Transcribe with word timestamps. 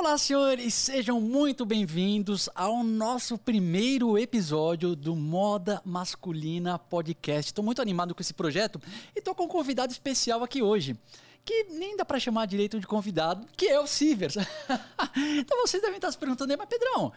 Olá, 0.00 0.16
senhores, 0.16 0.72
sejam 0.72 1.20
muito 1.20 1.66
bem-vindos 1.66 2.48
ao 2.54 2.82
nosso 2.82 3.36
primeiro 3.36 4.16
episódio 4.16 4.96
do 4.96 5.14
Moda 5.14 5.82
Masculina 5.84 6.78
Podcast. 6.78 7.50
Estou 7.50 7.62
muito 7.62 7.82
animado 7.82 8.14
com 8.14 8.22
esse 8.22 8.32
projeto 8.32 8.80
e 9.14 9.18
estou 9.18 9.34
com 9.34 9.44
um 9.44 9.46
convidado 9.46 9.92
especial 9.92 10.42
aqui 10.42 10.62
hoje. 10.62 10.98
Que 11.44 11.64
nem 11.64 11.98
dá 11.98 12.04
para 12.06 12.18
chamar 12.18 12.46
direito 12.46 12.80
de 12.80 12.86
convidado, 12.86 13.46
que 13.54 13.66
é 13.66 13.78
o 13.78 13.86
Sivers. 13.86 14.36
então 15.38 15.60
vocês 15.60 15.82
devem 15.82 15.96
estar 15.96 16.10
se 16.10 16.16
perguntando, 16.16 16.56
mas 16.56 16.66
Pedrão, 16.66 17.12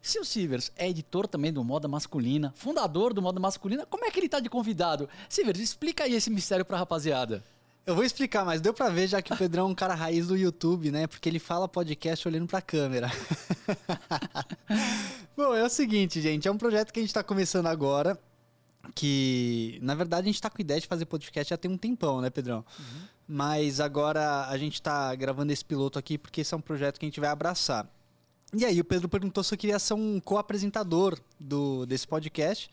se 0.00 0.20
o 0.20 0.24
Sivers 0.24 0.70
é 0.76 0.88
editor 0.88 1.26
também 1.26 1.52
do 1.52 1.64
Moda 1.64 1.88
Masculina, 1.88 2.54
fundador 2.54 3.12
do 3.12 3.20
Moda 3.20 3.40
Masculina, 3.40 3.84
como 3.86 4.04
é 4.04 4.10
que 4.12 4.20
ele 4.20 4.26
está 4.26 4.38
de 4.38 4.48
convidado? 4.48 5.08
Sivers, 5.28 5.58
explica 5.58 6.04
aí 6.04 6.14
esse 6.14 6.30
mistério 6.30 6.64
para 6.64 6.76
a 6.76 6.78
rapaziada. 6.78 7.42
Eu 7.86 7.94
vou 7.94 8.04
explicar, 8.04 8.44
mas 8.44 8.60
deu 8.60 8.74
pra 8.74 8.88
ver 8.88 9.08
já 9.08 9.22
que 9.22 9.32
o 9.32 9.36
Pedrão 9.36 9.66
é 9.66 9.70
um 9.70 9.74
cara 9.74 9.94
raiz 9.94 10.28
do 10.28 10.36
YouTube, 10.36 10.90
né? 10.90 11.06
Porque 11.06 11.28
ele 11.28 11.38
fala 11.38 11.66
podcast 11.66 12.26
olhando 12.28 12.46
pra 12.46 12.60
câmera. 12.60 13.10
Bom, 15.36 15.54
é 15.54 15.64
o 15.64 15.68
seguinte, 15.68 16.20
gente. 16.20 16.46
É 16.46 16.50
um 16.50 16.58
projeto 16.58 16.92
que 16.92 17.00
a 17.00 17.02
gente 17.02 17.14
tá 17.14 17.22
começando 17.22 17.66
agora. 17.66 18.18
Que, 18.94 19.78
na 19.82 19.94
verdade, 19.94 20.28
a 20.28 20.32
gente 20.32 20.40
tá 20.40 20.50
com 20.50 20.60
ideia 20.60 20.80
de 20.80 20.86
fazer 20.86 21.04
podcast 21.06 21.50
já 21.50 21.56
tem 21.56 21.70
um 21.70 21.76
tempão, 21.76 22.20
né, 22.20 22.30
Pedrão? 22.30 22.64
Uhum. 22.78 23.00
Mas 23.26 23.80
agora 23.80 24.46
a 24.46 24.58
gente 24.58 24.80
tá 24.80 25.14
gravando 25.14 25.52
esse 25.52 25.64
piloto 25.64 25.98
aqui 25.98 26.18
porque 26.18 26.40
esse 26.40 26.52
é 26.52 26.56
um 26.56 26.60
projeto 26.60 26.98
que 26.98 27.06
a 27.06 27.08
gente 27.08 27.20
vai 27.20 27.28
abraçar. 27.28 27.88
E 28.52 28.64
aí, 28.64 28.80
o 28.80 28.84
Pedro 28.84 29.08
perguntou 29.08 29.44
se 29.44 29.54
eu 29.54 29.58
queria 29.58 29.78
ser 29.78 29.94
um 29.94 30.18
co-apresentador 30.18 31.18
desse 31.86 32.06
podcast. 32.06 32.68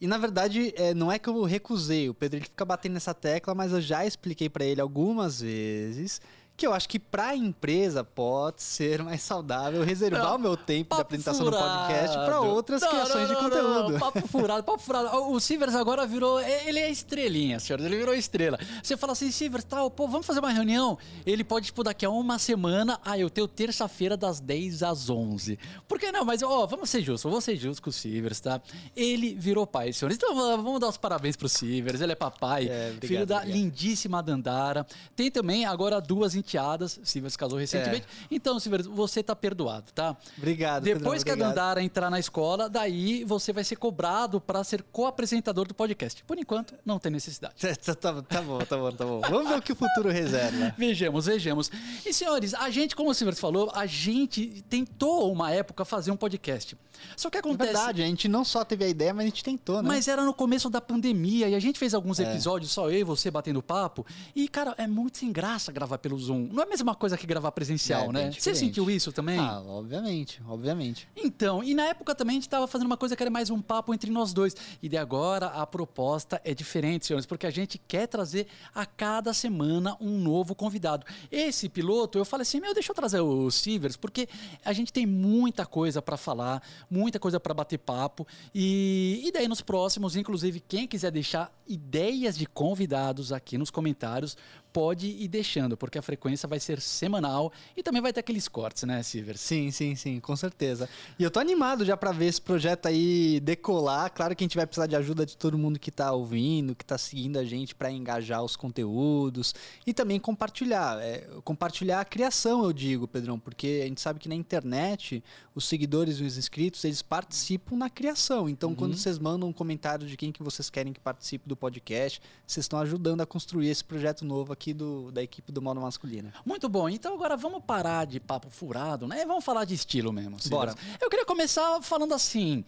E 0.00 0.06
na 0.06 0.18
verdade, 0.18 0.72
é, 0.76 0.92
não 0.92 1.10
é 1.10 1.18
que 1.18 1.28
eu 1.28 1.42
recusei. 1.44 2.08
O 2.08 2.14
Pedro 2.14 2.38
ele 2.38 2.44
fica 2.44 2.64
batendo 2.64 2.94
nessa 2.94 3.14
tecla, 3.14 3.54
mas 3.54 3.72
eu 3.72 3.80
já 3.80 4.04
expliquei 4.04 4.48
para 4.48 4.64
ele 4.64 4.80
algumas 4.80 5.40
vezes 5.40 6.20
que 6.56 6.66
eu 6.66 6.72
acho 6.72 6.88
que 6.88 6.98
para 6.98 7.28
a 7.28 7.36
empresa 7.36 8.04
pode 8.04 8.62
ser 8.62 9.02
mais 9.02 9.22
saudável 9.22 9.82
reservar 9.82 10.30
não, 10.30 10.36
o 10.36 10.38
meu 10.38 10.56
tempo 10.56 10.94
de 10.94 11.00
apresentação 11.00 11.46
furado. 11.46 11.64
no 11.64 11.72
podcast 11.72 12.16
para 12.16 12.40
outras 12.40 12.80
não, 12.80 12.90
criações 12.90 13.28
não, 13.28 13.34
de 13.34 13.42
conteúdo. 13.42 13.98
papo 13.98 14.28
furado, 14.28 14.62
papo 14.62 14.78
furado. 14.78 15.30
O 15.30 15.40
Sivers 15.40 15.74
agora 15.74 16.06
virou, 16.06 16.40
ele 16.40 16.78
é 16.78 16.88
estrelinha, 16.90 17.58
senhor, 17.58 17.80
ele 17.80 17.96
virou 17.96 18.14
estrela. 18.14 18.58
Você 18.82 18.96
fala 18.96 19.12
assim, 19.12 19.32
Sivers, 19.32 19.64
tal, 19.64 19.90
pô, 19.90 20.06
vamos 20.06 20.26
fazer 20.26 20.38
uma 20.38 20.50
reunião. 20.50 20.96
Ele 21.26 21.42
pode, 21.42 21.66
tipo, 21.66 21.82
daqui 21.82 22.06
a 22.06 22.10
uma 22.10 22.38
semana, 22.38 23.00
ah, 23.04 23.18
eu 23.18 23.28
tenho 23.28 23.48
terça-feira 23.48 24.16
das 24.16 24.38
10 24.38 24.84
às 24.84 25.10
11. 25.10 25.58
Por 25.88 25.98
que 25.98 26.12
não? 26.12 26.24
Mas, 26.24 26.42
ó, 26.42 26.66
vamos 26.66 26.88
ser 26.88 27.02
justos, 27.02 27.28
vamos 27.28 27.44
ser 27.44 27.56
justos 27.56 27.80
com 27.80 27.90
o 27.90 27.92
Sivers, 27.92 28.38
tá? 28.38 28.60
Ele 28.94 29.34
virou 29.34 29.66
pai, 29.66 29.92
senhor. 29.92 30.12
Então 30.12 30.34
vamos 30.34 30.80
dar 30.80 30.88
os 30.88 30.96
parabéns 30.96 31.36
pro 31.36 31.48
Sivers, 31.48 32.00
ele 32.00 32.12
é 32.12 32.16
papai, 32.16 32.68
é, 32.68 32.90
obrigado, 32.90 33.08
filho 33.08 33.26
da 33.26 33.38
obrigado. 33.38 33.56
lindíssima 33.56 34.22
Dandara. 34.22 34.86
Tem 35.16 35.30
também 35.30 35.64
agora 35.64 36.00
duas 36.00 36.34
enteadas. 36.44 37.00
Silvia 37.02 37.30
se 37.30 37.38
casou 37.38 37.58
recentemente. 37.58 38.06
É. 38.06 38.26
Então, 38.30 38.58
Silvia, 38.60 38.82
você 38.82 39.22
tá 39.22 39.34
perdoado, 39.34 39.92
tá? 39.92 40.16
Obrigado. 40.36 40.84
Depois 40.84 41.24
que 41.24 41.30
obrigado. 41.30 41.50
a 41.50 41.54
Dandara 41.54 41.82
entrar 41.82 42.10
na 42.10 42.18
escola, 42.18 42.68
daí 42.68 43.24
você 43.24 43.52
vai 43.52 43.64
ser 43.64 43.76
cobrado 43.76 44.40
para 44.40 44.62
ser 44.62 44.82
co-apresentador 44.82 45.66
do 45.66 45.74
podcast. 45.74 46.22
Por 46.24 46.38
enquanto, 46.38 46.74
não 46.84 46.98
tem 46.98 47.10
necessidade. 47.10 47.54
tá, 47.84 47.94
tá, 47.94 48.22
tá, 48.22 48.42
bom, 48.42 48.58
tá 48.58 48.76
bom, 48.76 48.92
tá 48.92 49.04
bom. 49.04 49.20
Vamos 49.20 49.48
ver 49.48 49.58
o 49.58 49.62
que 49.62 49.72
o 49.72 49.76
futuro 49.76 50.10
reserva. 50.10 50.74
vejamos, 50.78 51.26
vejamos. 51.26 51.70
E 52.04 52.12
senhores, 52.12 52.54
a 52.54 52.70
gente, 52.70 52.94
como 52.94 53.10
o 53.10 53.14
Silvio 53.14 53.36
falou, 53.36 53.70
a 53.74 53.86
gente 53.86 54.62
tentou 54.68 55.32
uma 55.32 55.50
época 55.50 55.84
fazer 55.84 56.10
um 56.10 56.16
podcast. 56.16 56.76
Só 57.16 57.30
que 57.30 57.38
acontece. 57.38 57.70
É 57.70 57.72
verdade, 57.72 58.02
a 58.02 58.06
gente 58.06 58.28
não 58.28 58.44
só 58.44 58.64
teve 58.64 58.84
a 58.84 58.88
ideia, 58.88 59.12
mas 59.12 59.24
a 59.24 59.28
gente 59.28 59.44
tentou, 59.44 59.82
né? 59.82 59.88
Mas 59.88 60.08
era 60.08 60.24
no 60.24 60.32
começo 60.32 60.70
da 60.70 60.80
pandemia 60.80 61.48
e 61.48 61.54
a 61.54 61.60
gente 61.60 61.78
fez 61.78 61.94
alguns 61.94 62.20
é. 62.20 62.24
episódios, 62.24 62.70
só 62.70 62.90
eu 62.90 63.00
e 63.00 63.04
você 63.04 63.30
batendo 63.30 63.62
papo. 63.62 64.06
E, 64.34 64.48
cara, 64.48 64.74
é 64.78 64.86
muito 64.86 65.18
sem 65.18 65.32
graça 65.32 65.72
gravar 65.72 65.98
pelo 65.98 66.18
Zoom. 66.18 66.33
Não 66.38 66.62
é 66.62 66.66
a 66.66 66.68
mesma 66.68 66.94
coisa 66.94 67.16
que 67.16 67.26
gravar 67.26 67.52
presencial, 67.52 68.10
é, 68.10 68.12
né? 68.12 68.32
Você 68.32 68.54
sentiu 68.54 68.90
isso 68.90 69.12
também? 69.12 69.38
Ah, 69.38 69.62
obviamente, 69.66 70.40
obviamente. 70.46 71.08
Então, 71.16 71.62
e 71.62 71.74
na 71.74 71.86
época 71.86 72.14
também 72.14 72.36
a 72.36 72.40
gente 72.40 72.48
tava 72.48 72.66
fazendo 72.66 72.86
uma 72.86 72.96
coisa 72.96 73.16
que 73.16 73.22
era 73.22 73.30
mais 73.30 73.50
um 73.50 73.60
papo 73.60 73.94
entre 73.94 74.10
nós 74.10 74.32
dois. 74.32 74.54
E 74.82 74.88
de 74.88 74.96
agora 74.96 75.46
a 75.46 75.66
proposta 75.66 76.40
é 76.44 76.54
diferente, 76.54 77.06
senhores, 77.06 77.26
porque 77.26 77.46
a 77.46 77.50
gente 77.50 77.78
quer 77.78 78.06
trazer 78.06 78.46
a 78.74 78.84
cada 78.86 79.32
semana 79.32 79.96
um 80.00 80.18
novo 80.18 80.54
convidado. 80.54 81.06
Esse 81.30 81.68
piloto, 81.68 82.18
eu 82.18 82.24
falei 82.24 82.42
assim, 82.42 82.60
meu, 82.60 82.74
deixa 82.74 82.90
eu 82.92 82.94
trazer 82.94 83.20
o 83.20 83.50
Sivers, 83.50 83.96
porque 83.96 84.28
a 84.64 84.72
gente 84.72 84.92
tem 84.92 85.06
muita 85.06 85.66
coisa 85.66 86.00
para 86.00 86.16
falar, 86.16 86.62
muita 86.90 87.18
coisa 87.18 87.38
para 87.40 87.54
bater 87.54 87.78
papo. 87.78 88.26
E, 88.54 89.22
e 89.24 89.32
daí 89.32 89.48
nos 89.48 89.60
próximos, 89.60 90.16
inclusive, 90.16 90.60
quem 90.60 90.86
quiser 90.86 91.10
deixar 91.10 91.52
ideias 91.66 92.36
de 92.36 92.46
convidados 92.46 93.32
aqui 93.32 93.56
nos 93.56 93.70
comentários, 93.70 94.36
pode 94.74 95.06
ir 95.06 95.28
deixando, 95.28 95.76
porque 95.76 95.96
a 95.96 96.02
frequência 96.02 96.48
vai 96.48 96.58
ser 96.58 96.80
semanal 96.80 97.52
e 97.76 97.82
também 97.82 98.02
vai 98.02 98.12
ter 98.12 98.18
aqueles 98.18 98.48
cortes, 98.48 98.82
né, 98.82 99.04
Silver? 99.04 99.38
Sim, 99.38 99.70
sim, 99.70 99.94
sim, 99.94 100.18
com 100.18 100.34
certeza. 100.34 100.88
E 101.16 101.22
eu 101.22 101.30
tô 101.30 101.38
animado 101.38 101.84
já 101.84 101.96
para 101.96 102.10
ver 102.10 102.26
esse 102.26 102.42
projeto 102.42 102.86
aí 102.86 103.38
decolar. 103.38 104.10
Claro 104.12 104.34
que 104.34 104.42
a 104.42 104.46
gente 104.46 104.56
vai 104.56 104.66
precisar 104.66 104.88
de 104.88 104.96
ajuda 104.96 105.24
de 105.24 105.36
todo 105.36 105.56
mundo 105.56 105.78
que 105.78 105.92
tá 105.92 106.10
ouvindo, 106.10 106.74
que 106.74 106.84
tá 106.84 106.98
seguindo 106.98 107.38
a 107.38 107.44
gente 107.44 107.72
para 107.72 107.88
engajar 107.88 108.42
os 108.42 108.56
conteúdos 108.56 109.54
e 109.86 109.94
também 109.94 110.18
compartilhar. 110.18 111.00
É, 111.00 111.24
compartilhar 111.44 112.00
a 112.00 112.04
criação, 112.04 112.64
eu 112.64 112.72
digo, 112.72 113.06
Pedrão, 113.06 113.38
porque 113.38 113.82
a 113.84 113.86
gente 113.86 114.00
sabe 114.00 114.18
que 114.18 114.28
na 114.28 114.34
internet 114.34 115.22
os 115.54 115.66
seguidores 115.66 116.18
e 116.18 116.24
os 116.24 116.36
inscritos, 116.36 116.84
eles 116.84 117.00
participam 117.00 117.76
na 117.76 117.88
criação. 117.88 118.48
Então, 118.48 118.70
uhum. 118.70 118.74
quando 118.74 118.96
vocês 118.96 119.18
mandam 119.18 119.48
um 119.48 119.52
comentário 119.52 120.04
de 120.04 120.16
quem 120.16 120.32
que 120.32 120.42
vocês 120.42 120.68
querem 120.68 120.92
que 120.92 120.98
participe 120.98 121.48
do 121.48 121.54
podcast, 121.54 122.20
vocês 122.44 122.64
estão 122.64 122.80
ajudando 122.80 123.20
a 123.20 123.26
construir 123.26 123.68
esse 123.68 123.84
projeto 123.84 124.24
novo 124.24 124.52
aqui 124.52 124.63
aqui 124.64 124.72
do, 124.72 125.12
da 125.12 125.22
equipe 125.22 125.52
do 125.52 125.60
modo 125.60 125.80
masculino. 125.80 126.32
Muito 126.44 126.68
bom. 126.68 126.88
Então 126.88 127.12
agora 127.12 127.36
vamos 127.36 127.62
parar 127.62 128.06
de 128.06 128.18
papo 128.18 128.48
furado, 128.48 129.06
né? 129.06 129.26
Vamos 129.26 129.44
falar 129.44 129.66
de 129.66 129.74
estilo 129.74 130.10
mesmo. 130.10 130.38
Bora. 130.46 130.74
Eu 131.00 131.10
queria 131.10 131.26
começar 131.26 131.82
falando 131.82 132.14
assim. 132.14 132.64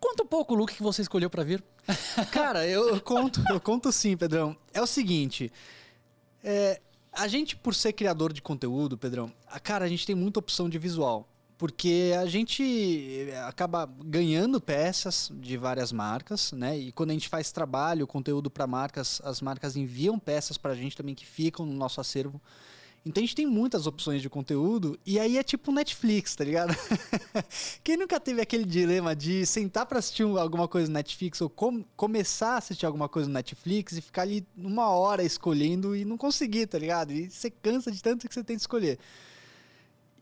Conta 0.00 0.22
um 0.22 0.26
pouco 0.26 0.54
o 0.54 0.56
look 0.56 0.74
que 0.74 0.82
você 0.82 1.02
escolheu 1.02 1.28
para 1.28 1.44
vir. 1.44 1.62
Cara, 2.32 2.66
eu, 2.66 2.88
eu, 2.88 3.00
conto, 3.00 3.42
eu 3.50 3.60
conto 3.60 3.92
sim, 3.92 4.16
Pedrão. 4.16 4.56
É 4.72 4.80
o 4.80 4.86
seguinte, 4.86 5.52
é, 6.42 6.80
a 7.12 7.28
gente 7.28 7.56
por 7.56 7.74
ser 7.74 7.92
criador 7.92 8.32
de 8.32 8.40
conteúdo, 8.40 8.96
Pedrão, 8.96 9.32
a, 9.46 9.60
cara, 9.60 9.84
a 9.84 9.88
gente 9.88 10.06
tem 10.06 10.14
muita 10.14 10.38
opção 10.40 10.68
de 10.68 10.78
visual 10.78 11.28
porque 11.56 12.12
a 12.18 12.26
gente 12.26 13.28
acaba 13.46 13.88
ganhando 14.04 14.60
peças 14.60 15.30
de 15.34 15.56
várias 15.56 15.92
marcas, 15.92 16.52
né? 16.52 16.76
E 16.76 16.92
quando 16.92 17.10
a 17.10 17.12
gente 17.12 17.28
faz 17.28 17.52
trabalho, 17.52 18.06
conteúdo 18.06 18.50
para 18.50 18.66
marcas, 18.66 19.20
as 19.24 19.40
marcas 19.40 19.76
enviam 19.76 20.18
peças 20.18 20.58
para 20.58 20.72
a 20.72 20.74
gente 20.74 20.96
também 20.96 21.14
que 21.14 21.24
ficam 21.24 21.64
no 21.64 21.72
nosso 21.74 22.00
acervo. 22.00 22.40
Então 23.06 23.22
a 23.22 23.26
gente 23.26 23.36
tem 23.36 23.46
muitas 23.46 23.86
opções 23.86 24.22
de 24.22 24.30
conteúdo 24.30 24.98
e 25.04 25.20
aí 25.20 25.36
é 25.36 25.42
tipo 25.42 25.70
Netflix, 25.70 26.34
tá 26.34 26.42
ligado? 26.42 26.74
Quem 27.84 27.98
nunca 27.98 28.18
teve 28.18 28.40
aquele 28.40 28.64
dilema 28.64 29.14
de 29.14 29.44
sentar 29.44 29.84
para 29.84 29.98
assistir 29.98 30.22
alguma 30.22 30.66
coisa 30.66 30.88
no 30.88 30.94
Netflix 30.94 31.38
ou 31.42 31.50
com 31.50 31.84
começar 31.96 32.54
a 32.54 32.56
assistir 32.56 32.86
alguma 32.86 33.06
coisa 33.06 33.28
no 33.28 33.34
Netflix 33.34 33.92
e 33.92 34.00
ficar 34.00 34.22
ali 34.22 34.46
uma 34.56 34.88
hora 34.88 35.22
escolhendo 35.22 35.94
e 35.94 36.02
não 36.02 36.16
conseguir, 36.16 36.66
tá 36.66 36.78
ligado? 36.78 37.12
E 37.12 37.28
você 37.28 37.50
cansa 37.50 37.92
de 37.92 38.02
tanto 38.02 38.26
que 38.26 38.32
você 38.32 38.42
tem 38.42 38.56
que 38.56 38.62
escolher. 38.62 38.98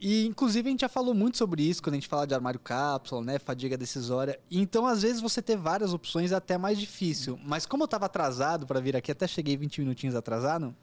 E, 0.04 0.26
inclusive, 0.26 0.68
a 0.68 0.72
gente 0.72 0.80
já 0.80 0.88
falou 0.88 1.14
muito 1.14 1.36
sobre 1.38 1.62
isso 1.62 1.80
quando 1.80 1.94
a 1.94 1.96
gente 1.96 2.08
fala 2.08 2.26
de 2.26 2.34
armário 2.34 2.58
cápsula, 2.58 3.22
né? 3.22 3.38
Fadiga 3.38 3.78
decisória. 3.78 4.36
Então, 4.50 4.84
às 4.84 5.02
vezes, 5.02 5.22
você 5.22 5.40
ter 5.40 5.56
várias 5.56 5.94
opções 5.94 6.32
é 6.32 6.34
até 6.34 6.58
mais 6.58 6.76
difícil. 6.76 7.38
Mas 7.44 7.66
como 7.66 7.84
eu 7.84 7.86
estava 7.86 8.06
atrasado 8.06 8.66
para 8.66 8.80
vir 8.80 8.96
aqui, 8.96 9.12
até 9.12 9.28
cheguei 9.28 9.56
20 9.56 9.80
minutinhos 9.80 10.16
atrasado, 10.16 10.74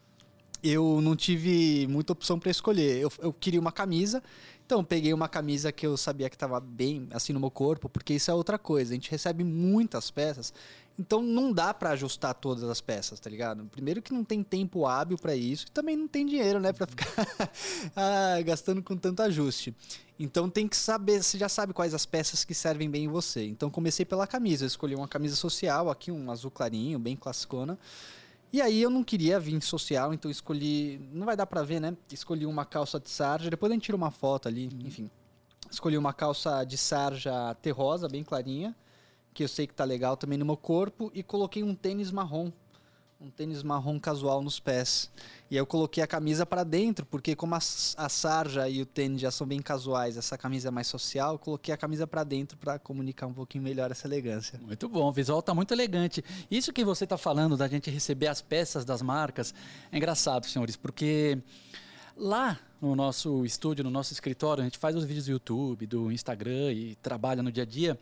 eu 0.63 0.99
não 1.01 1.15
tive 1.15 1.87
muita 1.87 2.13
opção 2.13 2.39
para 2.39 2.51
escolher. 2.51 2.99
Eu, 2.99 3.11
eu, 3.19 3.33
queria 3.33 3.59
uma 3.59 3.71
camisa, 3.71 4.23
então 4.65 4.83
peguei 4.83 5.13
uma 5.13 5.27
camisa 5.27 5.71
que 5.71 5.85
eu 5.85 5.95
sabia 5.97 6.29
que 6.29 6.35
estava 6.35 6.59
bem 6.59 7.07
assim 7.11 7.33
no 7.33 7.39
meu 7.39 7.51
corpo, 7.51 7.89
porque 7.89 8.13
isso 8.13 8.29
é 8.29 8.33
outra 8.33 8.57
coisa. 8.57 8.91
A 8.91 8.95
gente 8.95 9.11
recebe 9.11 9.43
muitas 9.43 10.11
peças 10.11 10.53
então 11.00 11.21
não 11.21 11.53
dá 11.53 11.73
para 11.73 11.91
ajustar 11.91 12.33
todas 12.33 12.65
as 12.65 12.81
peças, 12.81 13.17
tá 13.21 13.29
ligado? 13.29 13.63
Primeiro 13.71 14.01
que 14.01 14.11
não 14.11 14.21
tem 14.21 14.44
tempo 14.44 14.85
hábil 14.85 15.17
para 15.17 15.33
isso 15.33 15.67
e 15.67 15.71
também 15.71 15.95
não 15.95 16.09
tem 16.09 16.25
dinheiro, 16.25 16.59
né, 16.59 16.73
para 16.73 16.85
ficar 16.85 17.07
ah, 17.95 18.41
gastando 18.41 18.83
com 18.83 18.97
tanto 18.97 19.21
ajuste. 19.21 19.73
Então 20.19 20.50
tem 20.50 20.67
que 20.67 20.75
saber, 20.75 21.23
você 21.23 21.38
já 21.38 21.47
sabe 21.47 21.71
quais 21.71 21.94
as 21.94 22.05
peças 22.05 22.44
que 22.44 22.53
servem 22.53 22.89
bem 22.89 23.05
em 23.05 23.07
você. 23.07 23.45
Então 23.45 23.69
comecei 23.69 24.05
pela 24.05 24.27
camisa, 24.27 24.65
eu 24.65 24.67
escolhi 24.67 24.94
uma 24.94 25.07
camisa 25.07 25.38
social, 25.38 25.89
aqui 25.89 26.12
um 26.12 26.29
azul 26.29 26.51
clarinho, 26.51 27.00
bem 27.00 27.15
classicona. 27.15 27.79
E 28.51 28.62
aí 28.62 28.81
eu 28.81 28.90
não 28.90 29.04
queria 29.04 29.40
vir 29.40 29.62
social, 29.62 30.13
então 30.13 30.30
escolhi, 30.30 31.00
não 31.12 31.25
vai 31.25 31.38
dar 31.38 31.46
para 31.46 31.62
ver, 31.62 31.80
né? 31.80 31.96
Escolhi 32.12 32.46
uma 32.46 32.66
calça 32.66 33.00
de 33.00 33.10
sarja, 33.10 33.50
depois 33.50 33.72
a 33.72 33.75
gente 33.75 33.84
tira 33.84 33.96
uma 33.96 34.12
foto 34.12 34.48
ali, 34.48 34.69
uhum. 34.74 34.88
enfim. 34.88 35.10
Escolhi 35.69 35.98
uma 35.98 36.13
calça 36.13 36.63
de 36.63 36.78
sarja 36.78 37.56
terrosa, 37.62 38.10
bem 38.10 38.24
clarinha 38.24 38.75
que 39.34 39.44
eu 39.44 39.48
sei 39.48 39.68
que 39.68 39.74
tá 39.74 39.84
legal 39.84 40.18
também 40.18 40.38
no 40.38 40.46
meu 40.46 40.57
corpo, 40.57 41.12
e 41.13 41.24
coloquei 41.24 41.63
um 41.63 41.74
tênis 41.74 42.12
marrom. 42.12 42.51
Um 43.21 43.30
tênis 43.30 43.63
marrom 43.63 44.00
casual 44.00 44.42
nos 44.42 44.60
pés. 44.60 45.12
E 45.51 45.56
aí 45.56 45.60
eu 45.60 45.66
coloquei 45.66 46.01
a 46.01 46.07
camisa 46.07 46.45
para 46.45 46.63
dentro, 46.63 47.06
porque 47.06 47.36
como 47.36 47.54
a, 47.54 47.57
a, 47.57 48.10
sarja 48.10 48.69
e 48.69 48.81
o 48.81 48.86
tênis 48.86 49.19
já 49.19 49.30
são 49.30 49.45
bem 49.45 49.62
casuais, 49.62 50.16
essa 50.16 50.38
camisa 50.38 50.69
é 50.69 50.71
mais 50.71 50.88
social, 50.88 51.33
eu 51.33 51.39
coloquei 51.39 51.74
a 51.74 51.77
camisa 51.77 52.07
para 52.07 52.24
dentro 52.24 52.57
para 52.57 52.80
comunicar 52.80 53.27
um 53.27 53.33
pouquinho 53.33 53.63
melhor 53.63 53.92
essa 53.92 54.07
elegância. 54.07 54.57
Muito 54.63 54.88
bom, 54.88 55.10
o 55.10 55.12
visual 55.12 55.42
tá 55.42 55.54
muito 55.54 55.74
elegante. 55.74 56.24
Isso 56.50 56.71
que 56.71 56.86
você 56.86 57.06
tá 57.06 57.18
falando 57.18 57.57
da 57.57 57.68
gente 57.68 57.89
receber 57.89 58.27
as 58.27 58.42
peças 58.42 58.86
das 58.86 59.01
marcas 59.01 59.54
é 59.92 59.98
engraçado, 59.98 60.45
senhores, 60.45 60.77
porque 60.77 61.38
Lá 62.22 62.60
no 62.81 62.98
nosso 62.98 63.45
estúdio, 63.45 63.81
no 63.81 63.89
nosso 63.89 64.12
escritório, 64.12 64.60
a 64.60 64.65
gente 64.65 64.77
faz 64.77 64.94
os 64.94 65.06
vídeos 65.06 65.27
do 65.27 65.31
YouTube, 65.31 65.88
do 65.88 66.12
Instagram 66.12 66.74
e 66.74 66.95
trabalha 66.95 67.42
no 67.42 67.50
dia 67.50 67.63
a 67.63 67.65
dia. 67.65 67.98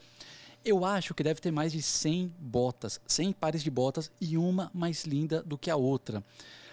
Eu 0.63 0.83
acho 0.83 1.13
que 1.13 1.24
deve 1.24 1.39
ter 1.39 1.51
mais 1.51 1.71
de 1.71 1.81
100 1.81 2.33
botas, 2.39 3.00
100 3.07 3.33
pares 3.33 3.63
de 3.63 3.71
botas 3.71 4.12
e 4.19 4.38
uma 4.38 4.69
mais 4.74 5.06
linda 5.06 5.42
do 5.44 5.57
que 5.57 5.69
a 5.69 5.75
outra. 5.75 6.24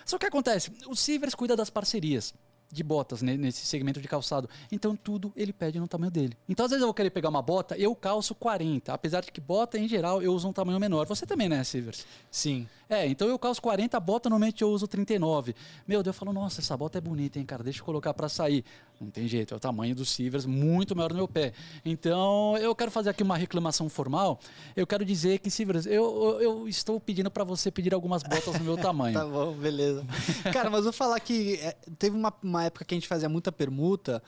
Só 0.05 0.19
que 0.19 0.27
acontece, 0.27 0.73
o 0.87 0.95
Sivers 0.95 1.35
cuida 1.35 1.57
das 1.57 1.71
parcerias 1.71 2.35
de 2.71 2.83
botas 2.83 3.23
né, 3.23 3.37
nesse 3.37 3.65
segmento 3.65 4.01
de 4.01 4.09
calçado. 4.09 4.49
Então 4.71 4.97
tudo 4.97 5.33
ele 5.37 5.53
pede 5.53 5.79
no 5.79 5.87
tamanho 5.87 6.11
dele. 6.11 6.37
Então 6.49 6.67
às 6.67 6.71
vezes 6.71 6.83
eu 6.83 6.89
vou 6.89 6.95
querer 6.95 7.11
pegar 7.11 7.29
uma 7.29 7.41
bota, 7.41 7.77
eu 7.79 7.95
calço 7.95 8.35
40, 8.35 8.93
apesar 8.93 9.21
de 9.21 9.31
que 9.31 9.41
bota 9.41 9.79
em 9.79 9.89
geral 9.89 10.23
eu 10.23 10.33
uso 10.33 10.49
um 10.49 10.53
tamanho 10.53 10.81
menor. 10.81 11.07
Você 11.07 11.25
também, 11.25 11.49
né, 11.49 11.63
Sivers? 11.63 12.05
Sim. 12.31 12.69
É, 12.89 13.07
então 13.07 13.29
eu 13.29 13.39
calço 13.39 13.61
40, 13.63 13.97
a 13.97 14.01
bota 14.01 14.29
normalmente 14.29 14.63
eu 14.63 14.71
uso 14.71 14.87
39. 14.87 15.55
Meu 15.87 16.03
Deus, 16.03 16.15
eu 16.15 16.19
falo, 16.19 16.33
nossa, 16.33 16.61
essa 16.61 16.77
bota 16.77 16.99
é 16.99 17.01
bonita, 17.01 17.39
hein, 17.39 17.45
cara, 17.45 17.63
deixa 17.63 17.81
eu 17.81 17.85
colocar 17.85 18.13
para 18.15 18.29
sair. 18.29 18.65
Não 19.01 19.11
tem 19.11 19.27
jeito, 19.27 19.53
é 19.53 19.57
o 19.57 19.61
tamanho 19.61 19.95
do 19.95 20.05
Sivers 20.05 20.47
muito 20.47 20.95
maior 20.95 21.09
do 21.09 21.17
meu 21.17 21.27
pé. 21.27 21.53
Então, 21.85 22.57
eu 22.59 22.75
quero 22.75 22.91
fazer 22.91 23.11
aqui 23.11 23.23
uma 23.23 23.37
reclamação 23.37 23.89
formal. 23.89 24.39
Eu 24.77 24.87
quero 24.87 25.05
dizer 25.05 25.39
que, 25.39 25.51
Sivers, 25.51 25.85
eu, 25.87 25.93
eu, 25.93 26.43
eu 26.43 26.69
estou 26.69 27.01
pedindo 27.01 27.31
para 27.31 27.43
você 27.43 27.71
pedir 27.71 27.93
algumas 27.93 28.23
botas 28.23 28.59
no 28.59 28.65
meu 28.65 28.77
tamanho. 28.77 29.15
tá 29.19 29.27
bom, 29.27 29.53
beleza. 29.53 30.07
Cara, 30.53 30.71
mas 30.71 30.85
vou 30.85 30.93
falar 30.93 31.19
que 31.21 31.57
é, 31.57 31.77
teve 31.99 32.17
uma, 32.17 32.33
uma 32.43 32.65
época 32.65 32.85
que 32.85 32.95
a 32.95 32.97
gente 32.97 33.09
fazia 33.09 33.29
muita 33.29 33.51
permuta. 33.51 34.23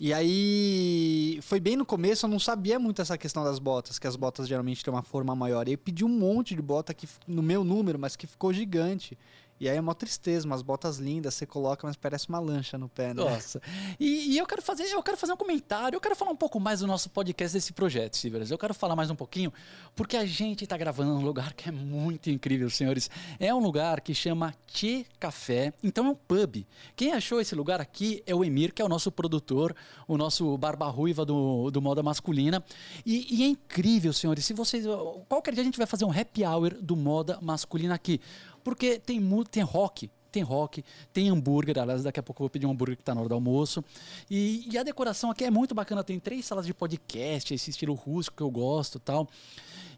E 0.00 0.14
aí, 0.14 1.40
foi 1.42 1.58
bem 1.58 1.76
no 1.76 1.84
começo, 1.84 2.24
eu 2.24 2.30
não 2.30 2.38
sabia 2.38 2.78
muito 2.78 3.02
essa 3.02 3.18
questão 3.18 3.42
das 3.42 3.58
botas, 3.58 3.98
que 3.98 4.06
as 4.06 4.14
botas 4.14 4.46
geralmente 4.46 4.84
têm 4.84 4.94
uma 4.94 5.02
forma 5.02 5.34
maior. 5.34 5.66
E 5.66 5.72
eu 5.72 5.78
pedi 5.78 6.04
um 6.04 6.08
monte 6.08 6.54
de 6.54 6.62
bota 6.62 6.92
aqui 6.92 7.08
no 7.26 7.42
meu 7.42 7.64
número, 7.64 7.98
mas 7.98 8.14
que 8.14 8.24
ficou 8.24 8.52
gigante. 8.52 9.18
E 9.60 9.68
aí 9.68 9.76
é 9.76 9.80
uma 9.80 9.94
tristeza, 9.94 10.46
umas 10.46 10.62
botas 10.62 10.98
lindas, 10.98 11.34
você 11.34 11.46
coloca, 11.46 11.86
mas 11.86 11.96
parece 11.96 12.28
uma 12.28 12.38
lancha 12.38 12.78
no 12.78 12.88
pé, 12.88 13.08
né? 13.08 13.24
Nossa. 13.24 13.60
E, 13.98 14.34
e, 14.34 14.38
eu 14.38 14.46
quero 14.46 14.62
fazer, 14.62 14.84
eu 14.84 15.02
quero 15.02 15.16
fazer 15.16 15.32
um 15.32 15.36
comentário, 15.36 15.96
eu 15.96 16.00
quero 16.00 16.14
falar 16.14 16.30
um 16.30 16.36
pouco 16.36 16.60
mais 16.60 16.80
do 16.80 16.86
nosso 16.86 17.10
podcast 17.10 17.56
desse 17.56 17.72
projeto, 17.72 18.16
Silvers. 18.16 18.50
Eu 18.50 18.58
quero 18.58 18.72
falar 18.72 18.94
mais 18.94 19.10
um 19.10 19.16
pouquinho, 19.16 19.52
porque 19.96 20.16
a 20.16 20.24
gente 20.24 20.64
está 20.64 20.76
gravando 20.76 21.14
num 21.14 21.24
lugar 21.24 21.52
que 21.54 21.68
é 21.68 21.72
muito 21.72 22.30
incrível, 22.30 22.70
senhores. 22.70 23.10
É 23.40 23.52
um 23.52 23.58
lugar 23.58 24.00
que 24.00 24.14
chama 24.14 24.54
Tchê 24.66 25.04
Café, 25.18 25.72
então 25.82 26.06
é 26.06 26.10
um 26.10 26.14
pub. 26.14 26.64
Quem 26.94 27.12
achou 27.12 27.40
esse 27.40 27.54
lugar 27.54 27.80
aqui 27.80 28.22
é 28.26 28.34
o 28.34 28.44
Emir, 28.44 28.72
que 28.72 28.80
é 28.80 28.84
o 28.84 28.88
nosso 28.88 29.10
produtor, 29.10 29.74
o 30.06 30.16
nosso 30.16 30.56
barba 30.56 30.86
ruiva 30.88 31.24
do, 31.24 31.70
do 31.70 31.82
moda 31.82 32.02
masculina. 32.02 32.64
E, 33.04 33.26
e 33.34 33.44
é 33.44 33.46
incrível, 33.46 34.12
senhores. 34.12 34.44
Se 34.44 34.54
vocês. 34.54 34.84
Qualquer 35.28 35.54
dia 35.54 35.62
a 35.62 35.64
gente 35.64 35.78
vai 35.78 35.86
fazer 35.86 36.04
um 36.04 36.12
happy 36.12 36.44
hour 36.44 36.74
do 36.80 36.96
moda 36.96 37.38
masculina 37.40 37.94
aqui. 37.94 38.20
Porque 38.68 38.98
tem, 38.98 39.18
tem 39.50 39.62
rock, 39.62 40.10
tem 40.30 40.42
rock, 40.42 40.84
tem 41.10 41.30
hambúrguer. 41.30 41.78
Aliás, 41.78 42.02
daqui 42.02 42.20
a 42.20 42.22
pouco 42.22 42.42
eu 42.42 42.44
vou 42.44 42.50
pedir 42.50 42.66
um 42.66 42.70
hambúrguer 42.70 42.96
que 42.96 43.02
está 43.02 43.14
na 43.14 43.20
hora 43.20 43.30
do 43.30 43.34
almoço. 43.34 43.82
E, 44.30 44.68
e, 44.70 44.76
a 44.76 44.82
decoração 44.82 45.30
aqui 45.30 45.44
é 45.44 45.50
muito 45.50 45.74
bacana. 45.74 46.04
Tem 46.04 46.20
três 46.20 46.44
salas 46.44 46.66
de 46.66 46.74
podcast, 46.74 47.54
esse 47.54 47.70
estilo 47.70 47.94
rústico 47.94 48.36
que 48.36 48.42
eu 48.42 48.50
gosto 48.50 48.98
tal. 48.98 49.26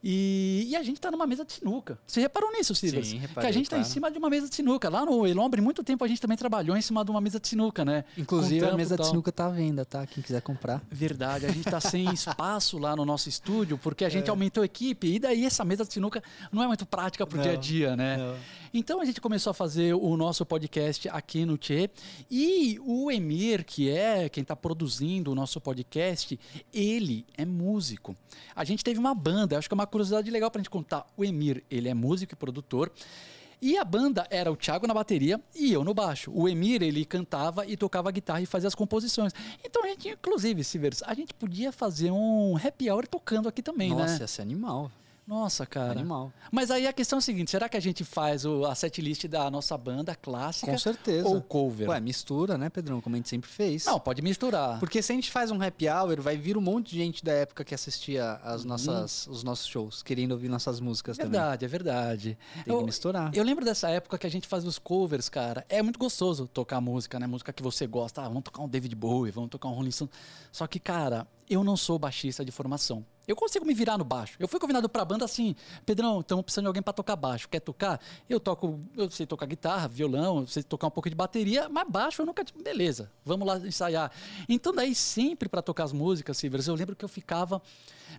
E, 0.02 0.66
e 0.68 0.76
a 0.76 0.82
gente 0.82 0.96
está 0.96 1.10
numa 1.10 1.26
mesa 1.26 1.44
de 1.44 1.52
sinuca. 1.52 1.98
Você 2.06 2.20
reparou 2.20 2.50
nisso, 2.52 2.74
Silvio? 2.74 3.04
Sim, 3.04 3.18
reparei, 3.18 3.42
Que 3.42 3.46
a 3.46 3.52
gente 3.52 3.66
está 3.66 3.76
claro. 3.76 3.88
em 3.88 3.92
cima 3.92 4.10
de 4.10 4.18
uma 4.18 4.30
mesa 4.30 4.48
de 4.48 4.54
sinuca. 4.54 4.88
Lá 4.88 5.04
no 5.04 5.26
Elombre, 5.26 5.60
muito 5.60 5.84
tempo 5.84 6.02
a 6.04 6.08
gente 6.08 6.20
também 6.20 6.38
trabalhou 6.38 6.76
em 6.76 6.80
cima 6.80 7.04
de 7.04 7.10
uma 7.10 7.20
mesa 7.20 7.38
de 7.38 7.48
sinuca, 7.48 7.84
né? 7.84 8.04
Inclusive, 8.16 8.64
a 8.64 8.74
mesa 8.74 8.96
de 8.96 9.06
sinuca 9.06 9.28
está 9.28 9.46
à 9.46 9.50
venda, 9.50 9.84
tá? 9.84 10.06
Quem 10.06 10.22
quiser 10.22 10.40
comprar. 10.40 10.82
Verdade. 10.90 11.44
A 11.44 11.48
gente 11.48 11.66
está 11.66 11.80
sem 11.80 12.08
espaço 12.14 12.78
lá 12.78 12.96
no 12.96 13.04
nosso 13.04 13.28
estúdio, 13.28 13.76
porque 13.76 14.04
a 14.04 14.08
gente 14.08 14.28
é. 14.28 14.30
aumentou 14.30 14.62
a 14.62 14.66
equipe. 14.66 15.06
E 15.06 15.18
daí 15.18 15.44
essa 15.44 15.64
mesa 15.64 15.84
de 15.84 15.92
sinuca 15.92 16.22
não 16.50 16.62
é 16.62 16.66
muito 16.66 16.86
prática 16.86 17.26
para 17.26 17.38
o 17.38 17.42
dia 17.42 17.52
a 17.52 17.56
dia, 17.56 17.94
né? 17.94 18.16
Não. 18.16 18.36
Então 18.72 19.00
a 19.00 19.04
gente 19.04 19.20
começou 19.20 19.50
a 19.50 19.54
fazer 19.54 19.94
o 19.94 20.16
nosso 20.16 20.46
podcast 20.46 21.08
aqui 21.08 21.44
no 21.44 21.58
Tchê. 21.58 21.90
E 22.30 22.78
o 22.84 23.10
Emir, 23.10 23.64
que 23.64 23.90
é 23.90 24.28
quem 24.28 24.42
está 24.42 24.54
produzindo 24.54 25.32
o 25.32 25.34
nosso 25.34 25.60
podcast, 25.60 26.38
ele 26.72 27.26
é 27.36 27.44
músico. 27.44 28.14
A 28.54 28.64
gente 28.64 28.84
teve 28.84 29.00
uma 29.00 29.12
banda, 29.12 29.58
acho 29.58 29.68
que 29.68 29.74
é 29.74 29.76
uma 29.76 29.88
curiosidade 29.88 30.30
legal 30.30 30.52
para 30.52 30.60
a 30.60 30.62
gente 30.62 30.70
contar. 30.70 31.04
O 31.16 31.24
Emir, 31.24 31.64
ele 31.68 31.88
é 31.88 31.94
músico 31.94 32.34
e 32.34 32.36
produtor. 32.36 32.92
E 33.60 33.76
a 33.76 33.84
banda 33.84 34.26
era 34.30 34.50
o 34.50 34.56
Thiago 34.56 34.86
na 34.86 34.94
bateria 34.94 35.40
e 35.54 35.72
eu 35.72 35.82
no 35.82 35.92
baixo. 35.92 36.30
O 36.32 36.48
Emir, 36.48 36.80
ele 36.80 37.04
cantava 37.04 37.66
e 37.66 37.76
tocava 37.76 38.10
guitarra 38.10 38.40
e 38.40 38.46
fazia 38.46 38.68
as 38.68 38.74
composições. 38.74 39.32
Então 39.64 39.84
a 39.84 39.88
gente, 39.88 40.08
inclusive, 40.10 40.62
Silvers, 40.62 41.02
a 41.02 41.12
gente 41.12 41.34
podia 41.34 41.72
fazer 41.72 42.10
um 42.12 42.56
happy 42.56 42.88
hour 42.88 43.06
tocando 43.06 43.48
aqui 43.48 43.62
também, 43.62 43.90
Nossa, 43.90 44.04
né? 44.04 44.10
Nossa, 44.12 44.22
ia 44.22 44.28
ser 44.28 44.42
animal. 44.42 44.90
Nossa, 45.30 45.64
cara. 45.64 45.92
Animal. 45.92 46.32
Mas 46.50 46.72
aí 46.72 46.88
a 46.88 46.92
questão 46.92 47.18
é 47.18 47.20
a 47.20 47.22
seguinte: 47.22 47.52
será 47.52 47.68
que 47.68 47.76
a 47.76 47.80
gente 47.80 48.02
faz 48.02 48.44
o, 48.44 48.64
a 48.64 48.74
setlist 48.74 49.28
da 49.28 49.48
nossa 49.48 49.78
banda 49.78 50.12
clássica? 50.12 50.72
Com 50.72 50.76
certeza. 50.76 51.28
Ou 51.28 51.40
cover? 51.40 51.88
Ué, 51.88 52.00
mistura, 52.00 52.58
né, 52.58 52.68
Pedrão? 52.68 53.00
Como 53.00 53.14
a 53.14 53.18
gente 53.18 53.28
sempre 53.28 53.48
fez. 53.48 53.84
Não, 53.84 54.00
pode 54.00 54.20
misturar. 54.22 54.80
Porque 54.80 55.00
se 55.00 55.12
a 55.12 55.14
gente 55.14 55.30
faz 55.30 55.52
um 55.52 55.62
happy 55.62 55.88
hour, 55.88 56.20
vai 56.20 56.36
vir 56.36 56.56
um 56.56 56.60
monte 56.60 56.90
de 56.90 56.96
gente 56.96 57.24
da 57.24 57.30
época 57.30 57.64
que 57.64 57.72
assistia 57.72 58.40
as 58.42 58.62
uhum. 58.62 58.70
nossas, 58.70 59.28
os 59.28 59.44
nossos 59.44 59.68
shows, 59.68 60.02
querendo 60.02 60.32
ouvir 60.32 60.48
nossas 60.48 60.80
músicas 60.80 61.16
verdade, 61.16 61.32
também. 61.32 61.40
Verdade, 61.40 61.64
é 61.64 61.68
verdade. 61.68 62.38
Tem 62.64 62.74
eu, 62.74 62.78
que 62.80 62.84
misturar. 62.86 63.30
Eu 63.32 63.44
lembro 63.44 63.64
dessa 63.64 63.88
época 63.88 64.18
que 64.18 64.26
a 64.26 64.30
gente 64.30 64.48
fazia 64.48 64.68
os 64.68 64.80
covers, 64.80 65.28
cara. 65.28 65.64
É 65.68 65.80
muito 65.80 66.00
gostoso 66.00 66.48
tocar 66.48 66.80
música, 66.80 67.20
né? 67.20 67.28
Música 67.28 67.52
que 67.52 67.62
você 67.62 67.86
gosta. 67.86 68.20
Ah, 68.22 68.26
vamos 68.26 68.42
tocar 68.42 68.62
um 68.62 68.68
David 68.68 68.96
Bowie, 68.96 69.30
vamos 69.30 69.48
tocar 69.48 69.68
um 69.68 69.74
Rolling 69.74 69.92
Stone. 69.92 70.10
Só 70.50 70.66
que, 70.66 70.80
cara, 70.80 71.24
eu 71.48 71.62
não 71.62 71.76
sou 71.76 72.00
baixista 72.00 72.44
de 72.44 72.50
formação. 72.50 73.04
Eu 73.30 73.36
consigo 73.36 73.64
me 73.64 73.72
virar 73.72 73.96
no 73.96 74.02
baixo. 74.02 74.34
Eu 74.40 74.48
fui 74.48 74.58
convidado 74.58 74.88
pra 74.88 75.04
banda 75.04 75.24
assim, 75.24 75.54
Pedrão, 75.86 76.18
estamos 76.20 76.42
precisando 76.42 76.64
de 76.64 76.66
alguém 76.66 76.82
para 76.82 76.92
tocar 76.92 77.14
baixo. 77.14 77.48
Quer 77.48 77.60
tocar? 77.60 78.00
Eu 78.28 78.40
toco, 78.40 78.80
eu 78.96 79.08
sei 79.08 79.24
tocar 79.24 79.46
guitarra, 79.46 79.86
violão, 79.86 80.40
eu 80.40 80.46
sei 80.48 80.64
tocar 80.64 80.88
um 80.88 80.90
pouco 80.90 81.08
de 81.08 81.14
bateria, 81.14 81.68
mas 81.68 81.88
baixo 81.88 82.22
eu 82.22 82.26
nunca, 82.26 82.44
beleza, 82.60 83.08
vamos 83.24 83.46
lá 83.46 83.56
ensaiar. 83.58 84.10
Então 84.48 84.74
daí 84.74 84.96
sempre 84.96 85.48
para 85.48 85.62
tocar 85.62 85.84
as 85.84 85.92
músicas, 85.92 86.38
Silvers, 86.38 86.66
eu 86.66 86.74
lembro 86.74 86.96
que 86.96 87.04
eu 87.04 87.08
ficava 87.08 87.62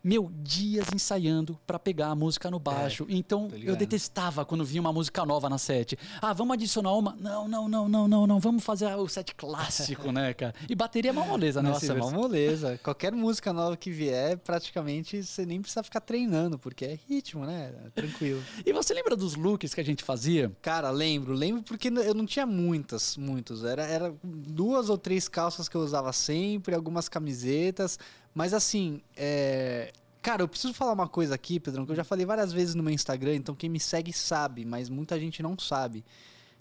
meu, 0.03 0.31
dias 0.41 0.87
ensaiando 0.93 1.59
para 1.65 1.77
pegar 1.77 2.07
a 2.07 2.15
música 2.15 2.49
no 2.49 2.59
baixo. 2.59 3.05
É, 3.09 3.13
então 3.13 3.49
eu 3.61 3.75
detestava 3.75 4.45
quando 4.45 4.63
vinha 4.63 4.81
uma 4.81 4.93
música 4.93 5.25
nova 5.25 5.49
na 5.49 5.57
set. 5.57 5.97
Ah, 6.21 6.33
vamos 6.33 6.53
adicionar 6.53 6.93
uma? 6.93 7.15
Não, 7.19 7.47
não, 7.47 7.67
não, 7.67 7.89
não, 7.89 8.07
não, 8.07 8.27
não. 8.27 8.39
Vamos 8.39 8.63
fazer 8.63 8.93
o 8.95 9.07
set 9.07 9.35
clássico, 9.35 10.09
né, 10.13 10.33
cara? 10.33 10.53
E 10.69 10.75
bateria 10.75 11.11
é 11.11 11.13
uma 11.13 11.25
moleza, 11.25 11.61
né? 11.61 11.69
Nossa, 11.69 11.91
é 11.91 11.95
uma 11.95 12.11
moleza. 12.11 12.79
Qualquer 12.83 13.11
música 13.11 13.51
nova 13.51 13.75
que 13.75 13.91
vier, 13.91 14.37
praticamente 14.37 15.00
você 15.03 15.45
nem 15.45 15.61
precisa 15.61 15.83
ficar 15.83 16.01
treinando, 16.01 16.57
porque 16.57 16.85
é 16.85 16.99
ritmo, 17.07 17.45
né? 17.45 17.73
Tranquilo. 17.93 18.41
e 18.65 18.71
você 18.73 18.93
lembra 18.93 19.15
dos 19.15 19.35
looks 19.35 19.73
que 19.73 19.81
a 19.81 19.85
gente 19.85 20.03
fazia? 20.03 20.51
Cara, 20.61 20.89
lembro. 20.89 21.33
Lembro 21.33 21.63
porque 21.63 21.87
eu 21.87 22.13
não 22.13 22.25
tinha 22.25 22.45
muitas, 22.45 23.17
muitos. 23.17 23.63
Era, 23.63 23.83
era 23.83 24.15
duas 24.23 24.89
ou 24.89 24.97
três 24.97 25.27
calças 25.27 25.67
que 25.67 25.75
eu 25.75 25.81
usava 25.81 26.11
sempre, 26.13 26.75
algumas 26.75 27.07
camisetas. 27.07 27.99
Mas 28.33 28.53
assim, 28.53 29.01
é... 29.15 29.91
Cara, 30.21 30.43
eu 30.43 30.47
preciso 30.47 30.73
falar 30.73 30.93
uma 30.93 31.07
coisa 31.07 31.33
aqui, 31.33 31.59
Pedrão, 31.59 31.83
que 31.83 31.91
eu 31.91 31.95
já 31.95 32.03
falei 32.03 32.25
várias 32.25 32.53
vezes 32.53 32.75
no 32.75 32.83
meu 32.83 32.93
Instagram, 32.93 33.35
então 33.35 33.55
quem 33.55 33.67
me 33.67 33.79
segue 33.79 34.13
sabe, 34.13 34.63
mas 34.63 34.87
muita 34.87 35.19
gente 35.19 35.41
não 35.41 35.57
sabe. 35.57 36.05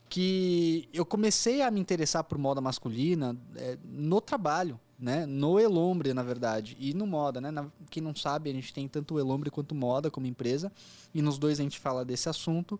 Que 0.09 0.88
eu 0.94 1.04
comecei 1.04 1.61
a 1.61 1.70
me 1.70 1.78
interessar 1.78 2.25
por 2.25 2.38
moda 2.38 2.59
masculina 2.62 3.37
é, 3.56 3.76
no 3.85 4.18
trabalho, 4.18 4.80
né? 5.00 5.25
No 5.26 5.59
Elombre, 5.59 6.12
na 6.12 6.23
verdade, 6.23 6.76
e 6.78 6.92
no 6.95 7.07
moda, 7.07 7.40
né? 7.40 7.50
Na, 7.50 7.66
quem 7.90 8.02
não 8.02 8.14
sabe, 8.14 8.50
a 8.50 8.52
gente 8.52 8.73
tem 8.73 8.87
tanto 8.87 9.14
o 9.14 9.19
Elombre 9.19 9.50
quanto 9.50 9.75
moda 9.75 10.11
como 10.11 10.26
empresa, 10.26 10.71
e 11.14 11.23
nos 11.23 11.38
dois 11.38 11.59
a 11.59 11.62
gente 11.62 11.78
fala 11.78 12.04
desse 12.04 12.28
assunto. 12.28 12.78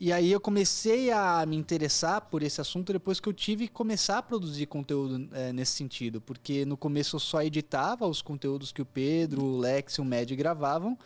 E 0.00 0.12
aí 0.12 0.32
eu 0.32 0.40
comecei 0.40 1.10
a 1.12 1.46
me 1.46 1.56
interessar 1.56 2.22
por 2.22 2.42
esse 2.42 2.60
assunto 2.60 2.92
depois 2.92 3.20
que 3.20 3.28
eu 3.28 3.32
tive 3.32 3.68
que 3.68 3.72
começar 3.72 4.18
a 4.18 4.22
produzir 4.22 4.66
conteúdo 4.66 5.28
é, 5.32 5.52
nesse 5.52 5.72
sentido. 5.72 6.20
Porque 6.20 6.64
no 6.64 6.76
começo 6.76 7.16
eu 7.16 7.20
só 7.20 7.42
editava 7.42 8.06
os 8.06 8.20
conteúdos 8.20 8.72
que 8.72 8.82
o 8.82 8.84
Pedro, 8.84 9.42
o 9.44 9.58
Lex 9.58 9.94
e 9.94 10.00
o 10.00 10.04
Med 10.04 10.34
gravavam. 10.34 10.98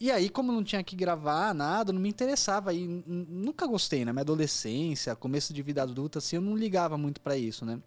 E 0.00 0.12
aí, 0.12 0.28
como 0.28 0.52
não 0.52 0.62
tinha 0.62 0.82
que 0.84 0.94
gravar 0.94 1.52
nada, 1.52 1.92
não 1.92 2.00
me 2.00 2.08
interessava. 2.08 2.72
E 2.72 2.86
nunca 2.86 3.66
gostei, 3.66 4.00
na 4.00 4.06
né? 4.06 4.12
minha 4.12 4.22
adolescência, 4.22 5.16
começo 5.16 5.52
de 5.52 5.60
vida 5.60 5.82
adulta, 5.82 6.20
assim, 6.20 6.36
eu 6.36 6.42
não 6.42 6.56
ligava 6.56 6.96
muito 6.96 7.20
para 7.20 7.36
isso, 7.36 7.64
né? 7.64 7.80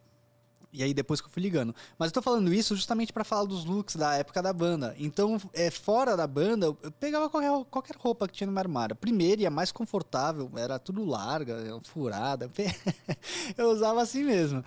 E 0.73 0.81
aí 0.81 0.93
depois 0.93 1.19
que 1.19 1.27
eu 1.27 1.31
fui 1.31 1.41
ligando. 1.41 1.75
Mas 1.97 2.09
eu 2.09 2.13
tô 2.13 2.21
falando 2.21 2.53
isso 2.53 2.75
justamente 2.75 3.11
para 3.11 3.23
falar 3.23 3.45
dos 3.45 3.65
looks 3.65 3.95
da 3.95 4.15
época 4.15 4.41
da 4.41 4.53
banda. 4.53 4.95
Então, 4.97 5.39
é, 5.53 5.69
fora 5.69 6.15
da 6.15 6.25
banda, 6.25 6.67
eu 6.67 6.91
pegava 6.99 7.29
qualquer, 7.29 7.51
qualquer 7.69 7.95
roupa 7.97 8.27
que 8.27 8.35
tinha 8.35 8.47
no 8.47 8.53
meu 8.53 8.61
armário. 8.61 8.95
Primeiro 8.95 9.41
e 9.41 9.45
a 9.45 9.51
mais 9.51 9.71
confortável, 9.71 10.49
era 10.55 10.79
tudo 10.79 11.03
larga, 11.03 11.57
furada. 11.83 12.49
eu 13.57 13.69
usava 13.71 14.01
assim 14.01 14.23
mesmo. 14.23 14.63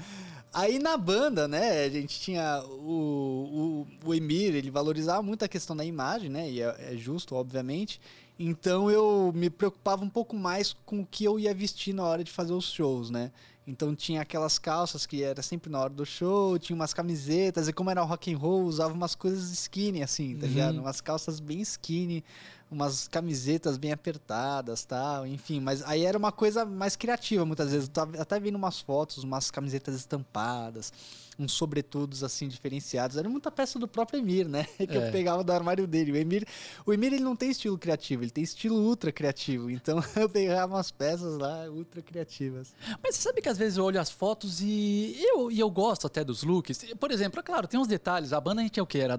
Aí 0.54 0.78
na 0.78 0.96
banda, 0.96 1.48
né, 1.48 1.84
a 1.84 1.90
gente 1.90 2.20
tinha 2.20 2.62
o, 2.64 3.86
o, 4.04 4.08
o 4.08 4.14
Emir, 4.14 4.54
ele 4.54 4.70
valorizava 4.70 5.20
muito 5.20 5.44
a 5.44 5.48
questão 5.48 5.74
da 5.74 5.84
imagem, 5.84 6.30
né, 6.30 6.48
e 6.48 6.62
é, 6.62 6.92
é 6.92 6.96
justo, 6.96 7.34
obviamente. 7.34 8.00
Então 8.38 8.88
eu 8.88 9.32
me 9.34 9.50
preocupava 9.50 10.04
um 10.04 10.08
pouco 10.08 10.36
mais 10.36 10.72
com 10.86 11.00
o 11.00 11.06
que 11.06 11.24
eu 11.24 11.40
ia 11.40 11.52
vestir 11.52 11.92
na 11.92 12.04
hora 12.04 12.22
de 12.22 12.30
fazer 12.30 12.52
os 12.52 12.72
shows, 12.72 13.10
né. 13.10 13.32
Então 13.66 13.94
tinha 13.94 14.20
aquelas 14.20 14.58
calças 14.58 15.06
que 15.06 15.22
era 15.22 15.40
sempre 15.40 15.70
na 15.70 15.80
hora 15.80 15.90
do 15.92 16.04
show, 16.04 16.58
tinha 16.58 16.76
umas 16.76 16.92
camisetas, 16.92 17.66
e 17.66 17.72
como 17.72 17.90
era 17.90 18.02
rock 18.02 18.32
and 18.32 18.36
roll, 18.36 18.62
usava 18.64 18.92
umas 18.92 19.14
coisas 19.14 19.50
skinny 19.50 20.02
assim, 20.02 20.36
tá 20.36 20.44
Uhum. 20.46 20.52
ligado? 20.52 20.78
Umas 20.80 21.00
calças 21.00 21.40
bem 21.40 21.60
skinny, 21.62 22.22
umas 22.74 23.08
camisetas 23.08 23.76
bem 23.76 23.92
apertadas, 23.92 24.84
tal, 24.84 25.26
enfim, 25.26 25.60
mas 25.60 25.82
aí 25.82 26.04
era 26.04 26.18
uma 26.18 26.32
coisa 26.32 26.64
mais 26.64 26.96
criativa 26.96 27.44
muitas 27.46 27.70
vezes. 27.70 27.88
Eu 27.88 27.92
tava 27.94 28.20
até 28.20 28.38
vendo 28.40 28.56
umas 28.56 28.80
fotos, 28.80 29.22
umas 29.24 29.50
camisetas 29.50 29.94
estampadas, 29.94 30.92
uns 31.38 31.52
sobretudos 31.52 32.22
assim 32.22 32.46
diferenciados. 32.48 33.16
Era 33.16 33.28
muita 33.28 33.50
peça 33.50 33.78
do 33.78 33.88
próprio 33.88 34.18
Emir, 34.20 34.48
né? 34.48 34.64
Que 34.76 34.96
É. 34.98 35.08
eu 35.08 35.12
pegava 35.12 35.42
do 35.42 35.52
armário 35.52 35.86
dele. 35.86 36.12
O 36.12 36.16
Emir, 36.16 36.46
o 36.84 36.92
Emir 36.92 37.12
ele 37.14 37.22
não 37.24 37.34
tem 37.34 37.50
estilo 37.50 37.78
criativo, 37.78 38.22
ele 38.22 38.30
tem 38.30 38.44
estilo 38.44 38.76
ultra 38.76 39.10
criativo. 39.10 39.70
Então 39.70 39.98
eu 40.16 40.28
pegava 40.28 40.74
umas 40.74 40.90
peças 40.90 41.38
lá 41.38 41.68
ultra 41.70 42.02
criativas. 42.02 42.74
Mas 43.02 43.16
você 43.16 43.22
sabe 43.22 43.40
que 43.40 43.48
às 43.48 43.58
vezes 43.58 43.78
eu 43.78 43.84
olho 43.84 44.00
as 44.00 44.10
fotos 44.10 44.60
e 44.60 45.14
eu, 45.18 45.50
e 45.50 45.58
eu 45.60 45.70
gosto 45.70 46.06
até 46.06 46.22
dos 46.24 46.42
looks. 46.42 46.84
Por 47.00 47.10
exemplo, 47.10 47.40
é 47.40 47.42
claro, 47.42 47.66
tem 47.66 47.78
uns 47.80 47.88
detalhes. 47.88 48.32
A 48.32 48.40
banda 48.40 48.60
a 48.60 48.64
gente 48.64 48.78
é 48.78 48.82
o 48.82 48.86
quê? 48.86 48.98
Era 48.98 49.16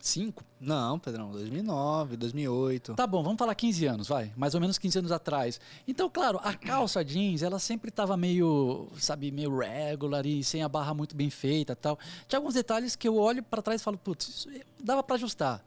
2005? 0.00 0.44
Não, 0.60 0.98
Pedrão, 0.98 1.30
2009, 1.32 2.16
2008. 2.16 2.94
Tá 2.94 3.06
bom, 3.06 3.22
vamos 3.22 3.38
falar 3.38 3.54
15 3.54 3.86
anos, 3.86 4.08
vai. 4.08 4.32
Mais 4.36 4.54
ou 4.54 4.60
menos 4.60 4.78
15 4.78 5.00
anos 5.00 5.12
atrás. 5.12 5.60
Então, 5.86 6.08
claro, 6.08 6.40
a 6.42 6.54
calça 6.54 7.04
jeans, 7.04 7.42
ela 7.42 7.58
sempre 7.58 7.90
tava 7.90 8.16
meio, 8.16 8.88
sabe, 8.98 9.30
meio 9.30 9.58
regular 9.58 10.24
e 10.24 10.42
sem 10.42 10.62
a 10.62 10.68
barra 10.68 10.94
muito 10.94 11.16
bem 11.16 11.30
feita 11.30 11.74
tal. 11.74 11.98
Tinha 12.26 12.38
alguns 12.38 12.54
detalhes 12.54 12.94
que 12.96 13.08
eu 13.08 13.16
olho 13.16 13.42
pra 13.42 13.60
trás 13.60 13.80
e 13.80 13.84
falo, 13.84 13.98
putz, 13.98 14.28
isso 14.28 14.48
dava 14.82 15.02
pra 15.02 15.16
ajustar. 15.16 15.64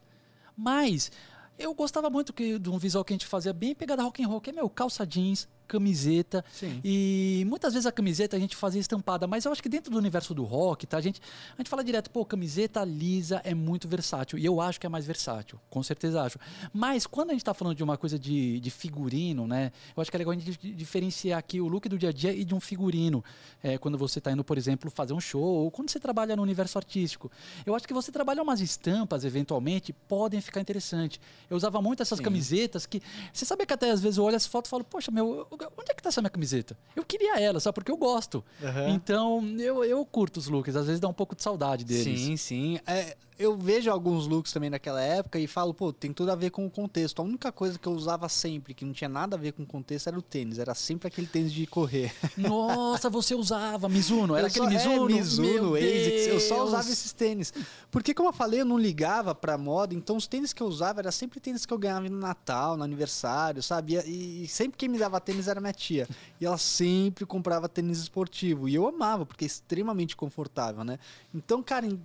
Mas 0.56 1.12
eu 1.58 1.74
gostava 1.74 2.08
muito 2.08 2.32
que, 2.32 2.58
de 2.58 2.70
um 2.70 2.78
visual 2.78 3.04
que 3.04 3.12
a 3.12 3.16
gente 3.16 3.26
fazia 3.26 3.52
bem 3.52 3.74
pegada 3.74 4.02
rock 4.02 4.22
and 4.22 4.28
roll, 4.28 4.40
que 4.40 4.50
é, 4.50 4.52
meu, 4.52 4.68
calça 4.68 5.06
jeans, 5.06 5.46
camiseta. 5.68 6.44
Sim. 6.52 6.80
E 6.84 7.44
muitas 7.48 7.72
vezes 7.72 7.86
a 7.86 7.92
camiseta 7.92 8.36
a 8.36 8.40
gente 8.40 8.56
fazia 8.56 8.80
estampada, 8.80 9.26
mas 9.26 9.44
eu 9.44 9.52
acho 9.52 9.62
que 9.62 9.68
dentro 9.68 9.90
do 9.90 9.98
universo 9.98 10.34
do 10.34 10.44
rock, 10.44 10.86
tá? 10.86 10.96
A 10.96 11.00
gente, 11.00 11.20
a 11.54 11.56
gente 11.58 11.68
fala 11.68 11.82
direto, 11.82 12.10
pô, 12.10 12.24
camiseta 12.24 12.84
lisa 12.84 13.40
é 13.44 13.54
muito 13.54 13.88
versátil. 13.88 14.38
E 14.38 14.44
eu 14.44 14.60
acho 14.60 14.78
que 14.80 14.86
é 14.86 14.88
mais 14.88 15.06
versátil, 15.06 15.58
com 15.70 15.82
certeza 15.82 16.22
acho. 16.22 16.38
Mas 16.72 17.06
quando 17.06 17.30
a 17.30 17.32
gente 17.32 17.44
tá 17.44 17.54
falando 17.54 17.76
de 17.76 17.82
uma 17.82 17.96
coisa 17.96 18.18
de, 18.18 18.60
de 18.60 18.70
figurino, 18.70 19.46
né? 19.46 19.72
Eu 19.96 20.00
acho 20.00 20.10
que 20.10 20.16
é 20.16 20.18
legal 20.18 20.32
a 20.32 20.36
gente 20.36 20.58
di- 20.58 20.74
diferenciar 20.74 21.38
aqui 21.38 21.60
o 21.60 21.68
look 21.68 21.88
do 21.88 21.98
dia 21.98 22.08
a 22.10 22.12
dia 22.12 22.32
e 22.32 22.44
de 22.44 22.54
um 22.54 22.60
figurino. 22.60 23.24
É, 23.62 23.78
quando 23.78 23.96
você 23.96 24.20
tá 24.20 24.32
indo, 24.32 24.42
por 24.44 24.58
exemplo, 24.58 24.90
fazer 24.90 25.12
um 25.12 25.20
show, 25.20 25.42
ou 25.42 25.70
quando 25.70 25.90
você 25.90 26.00
trabalha 26.00 26.34
no 26.36 26.42
universo 26.42 26.78
artístico. 26.78 27.30
Eu 27.64 27.74
acho 27.74 27.86
que 27.86 27.94
você 27.94 28.10
trabalhar 28.10 28.42
umas 28.42 28.60
estampas, 28.60 29.24
eventualmente, 29.24 29.92
podem 29.92 30.40
ficar 30.40 30.60
interessante. 30.60 31.20
Eu 31.48 31.56
usava 31.56 31.80
muito 31.80 32.02
essas 32.02 32.18
Sim. 32.18 32.24
camisetas 32.24 32.86
que. 32.86 33.00
Você 33.32 33.44
sabe 33.44 33.64
que 33.66 33.72
até 33.72 33.90
às 33.90 34.00
vezes 34.00 34.18
eu 34.18 34.24
olho 34.24 34.36
as 34.36 34.46
fotos 34.46 34.68
e 34.68 34.70
falo, 34.70 34.84
poxa, 34.84 35.10
meu, 35.10 35.46
onde 35.52 35.90
é 35.90 35.94
que 35.94 36.02
tá 36.02 36.08
essa 36.08 36.20
minha 36.20 36.30
camiseta? 36.30 36.76
Eu 36.94 37.04
queria 37.04 37.38
ela, 37.40 37.60
só 37.60 37.72
porque 37.72 37.90
eu 37.90 37.96
gosto. 37.96 38.44
Aham. 38.62 38.88
Então, 38.90 39.44
eu, 39.58 39.84
eu 39.84 40.04
curto 40.04 40.38
os 40.38 40.48
looks, 40.48 40.74
às 40.76 40.86
vezes 40.86 41.00
dá 41.00 41.08
um 41.08 41.12
pouco 41.12 41.34
de 41.36 41.42
saudade 41.42 41.84
deles. 41.84 42.20
Sim, 42.20 42.36
sim. 42.36 42.80
É, 42.86 43.16
eu 43.38 43.56
vejo 43.56 43.90
alguns 43.90 44.26
looks 44.26 44.52
também 44.52 44.70
naquela 44.70 45.00
época 45.02 45.38
e 45.38 45.46
falo, 45.46 45.72
pô, 45.72 45.92
tem 45.92 46.12
tudo 46.12 46.30
a 46.30 46.34
ver 46.34 46.50
com 46.50 46.64
o 46.66 46.70
contexto. 46.70 47.20
A 47.20 47.24
única 47.24 47.50
coisa 47.50 47.78
que 47.78 47.86
eu 47.88 47.92
usava 47.92 48.28
sempre, 48.28 48.74
que 48.74 48.84
não 48.84 48.92
tinha 48.92 49.08
nada 49.08 49.36
a 49.36 49.38
ver 49.38 49.52
com 49.52 49.62
o 49.62 49.66
contexto, 49.66 50.06
era 50.08 50.18
o 50.18 50.22
tênis. 50.22 50.58
Era 50.58 50.74
sempre 50.74 51.08
aquele 51.08 51.26
tênis 51.26 51.52
de 51.52 51.66
correr. 51.66 52.12
Nossa, 52.36 53.08
você 53.08 53.34
usava 53.34 53.88
Mizuno, 53.88 54.34
era 54.36 54.46
Eu 54.46 54.50
aquele 54.50 54.78
só- 54.78 55.06
Mizuno. 55.06 55.10
É, 55.10 55.14
Mizuno, 55.14 55.74
ASICS. 55.74 56.26
Eu 56.28 56.40
só 56.40 56.64
usava 56.64 56.90
esses 56.90 57.12
tênis. 57.12 57.52
Porque, 57.90 58.12
como 58.14 58.28
eu 58.28 58.32
falei, 58.32 58.60
eu 58.60 58.64
não 58.66 58.78
ligava 58.78 59.34
pra 59.34 59.56
moda, 59.56 59.94
então 59.94 60.16
os 60.16 60.26
tênis 60.26 60.52
que 60.52 60.62
eu 60.62 60.66
usava 60.66 61.00
era 61.00 61.10
sempre 61.12 61.40
tênis 61.40 61.64
que 61.66 61.72
eu 61.72 61.78
ganhava 61.78 62.08
no 62.08 62.18
Natal, 62.18 62.76
no 62.76 62.84
aniversário, 62.84 63.62
sabe? 63.62 63.96
E, 64.06 64.44
e 64.44 64.48
sempre 64.48 64.76
quem 64.76 64.88
me 64.88 64.98
dava 64.98 65.20
tênis 65.20 65.48
era 65.48 65.60
minha 65.60 65.72
tia. 65.72 66.06
E 66.40 66.44
ela 66.46 66.58
sempre 66.58 67.24
comprava 67.24 67.68
tênis 67.68 67.98
esportivo. 67.98 68.68
E 68.68 68.74
eu 68.74 68.86
amava, 68.86 69.24
porque 69.24 69.44
é 69.44 69.46
extremamente 69.46 70.14
confortável, 70.16 70.84
né? 70.84 70.98
Então, 71.34 71.62
cara, 71.62 71.86
em 71.86 71.98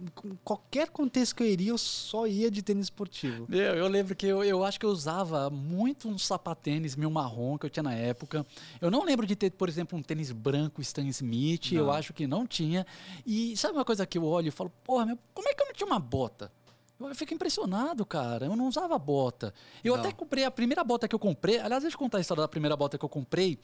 qualquer 0.43 0.89
contexto 0.89 1.16
que 1.33 1.43
eu 1.43 1.47
iria, 1.47 1.69
eu 1.71 1.77
só 1.77 2.25
ia 2.27 2.49
de 2.51 2.61
tênis 2.61 2.85
esportivo. 2.85 3.45
Meu, 3.47 3.75
eu 3.75 3.87
lembro 3.87 4.15
que 4.15 4.25
eu, 4.25 4.43
eu 4.43 4.63
acho 4.63 4.79
que 4.79 4.85
eu 4.85 4.89
usava 4.89 5.49
muito 5.49 6.07
um 6.07 6.17
sapatênis 6.17 6.95
meio 6.95 7.09
marrom 7.11 7.57
que 7.57 7.65
eu 7.65 7.69
tinha 7.69 7.83
na 7.83 7.93
época. 7.93 8.45
Eu 8.79 8.89
não 8.91 9.03
lembro 9.03 9.25
de 9.25 9.35
ter, 9.35 9.51
por 9.51 9.67
exemplo, 9.69 9.97
um 9.97 10.01
tênis 10.01 10.31
branco 10.31 10.81
Stan 10.81 11.07
Smith, 11.07 11.71
eu 11.71 11.85
Não. 11.87 11.91
acho 11.93 12.13
que 12.13 12.27
não 12.27 12.45
tinha. 12.45 12.85
E 13.25 13.55
sabe 13.57 13.73
uma 13.77 13.85
coisa 13.85 14.05
que 14.05 14.17
eu 14.17 14.23
olho 14.23 14.47
e 14.47 14.51
falo, 14.51 14.71
porra, 14.83 15.05
meu, 15.05 15.17
como 15.33 15.47
é 15.49 15.53
que 15.53 15.61
eu 15.61 15.65
não 15.67 15.73
tinha 15.73 15.87
uma 15.87 15.99
bota? 15.99 16.51
Eu, 16.99 17.07
eu 17.09 17.15
fico 17.15 17.33
impressionado, 17.33 18.05
cara. 18.05 18.45
Eu 18.45 18.55
não 18.55 18.67
usava 18.67 18.97
bota. 18.97 19.53
Eu 19.83 19.93
Não. 19.95 20.01
até 20.03 20.11
comprei 20.11 20.43
a 20.43 20.51
primeira 20.51 20.83
bota 20.83 21.07
que 21.07 21.15
eu 21.15 21.19
comprei. 21.19 21.59
Aliás, 21.59 21.83
deixa 21.83 21.95
eu 21.95 21.99
contar 21.99 22.17
a 22.17 22.21
história 22.21 22.41
da 22.41 22.47
primeira 22.47 22.75
bota 22.75 22.97
que 22.97 23.05
eu 23.05 23.09
comprei. 23.09 23.59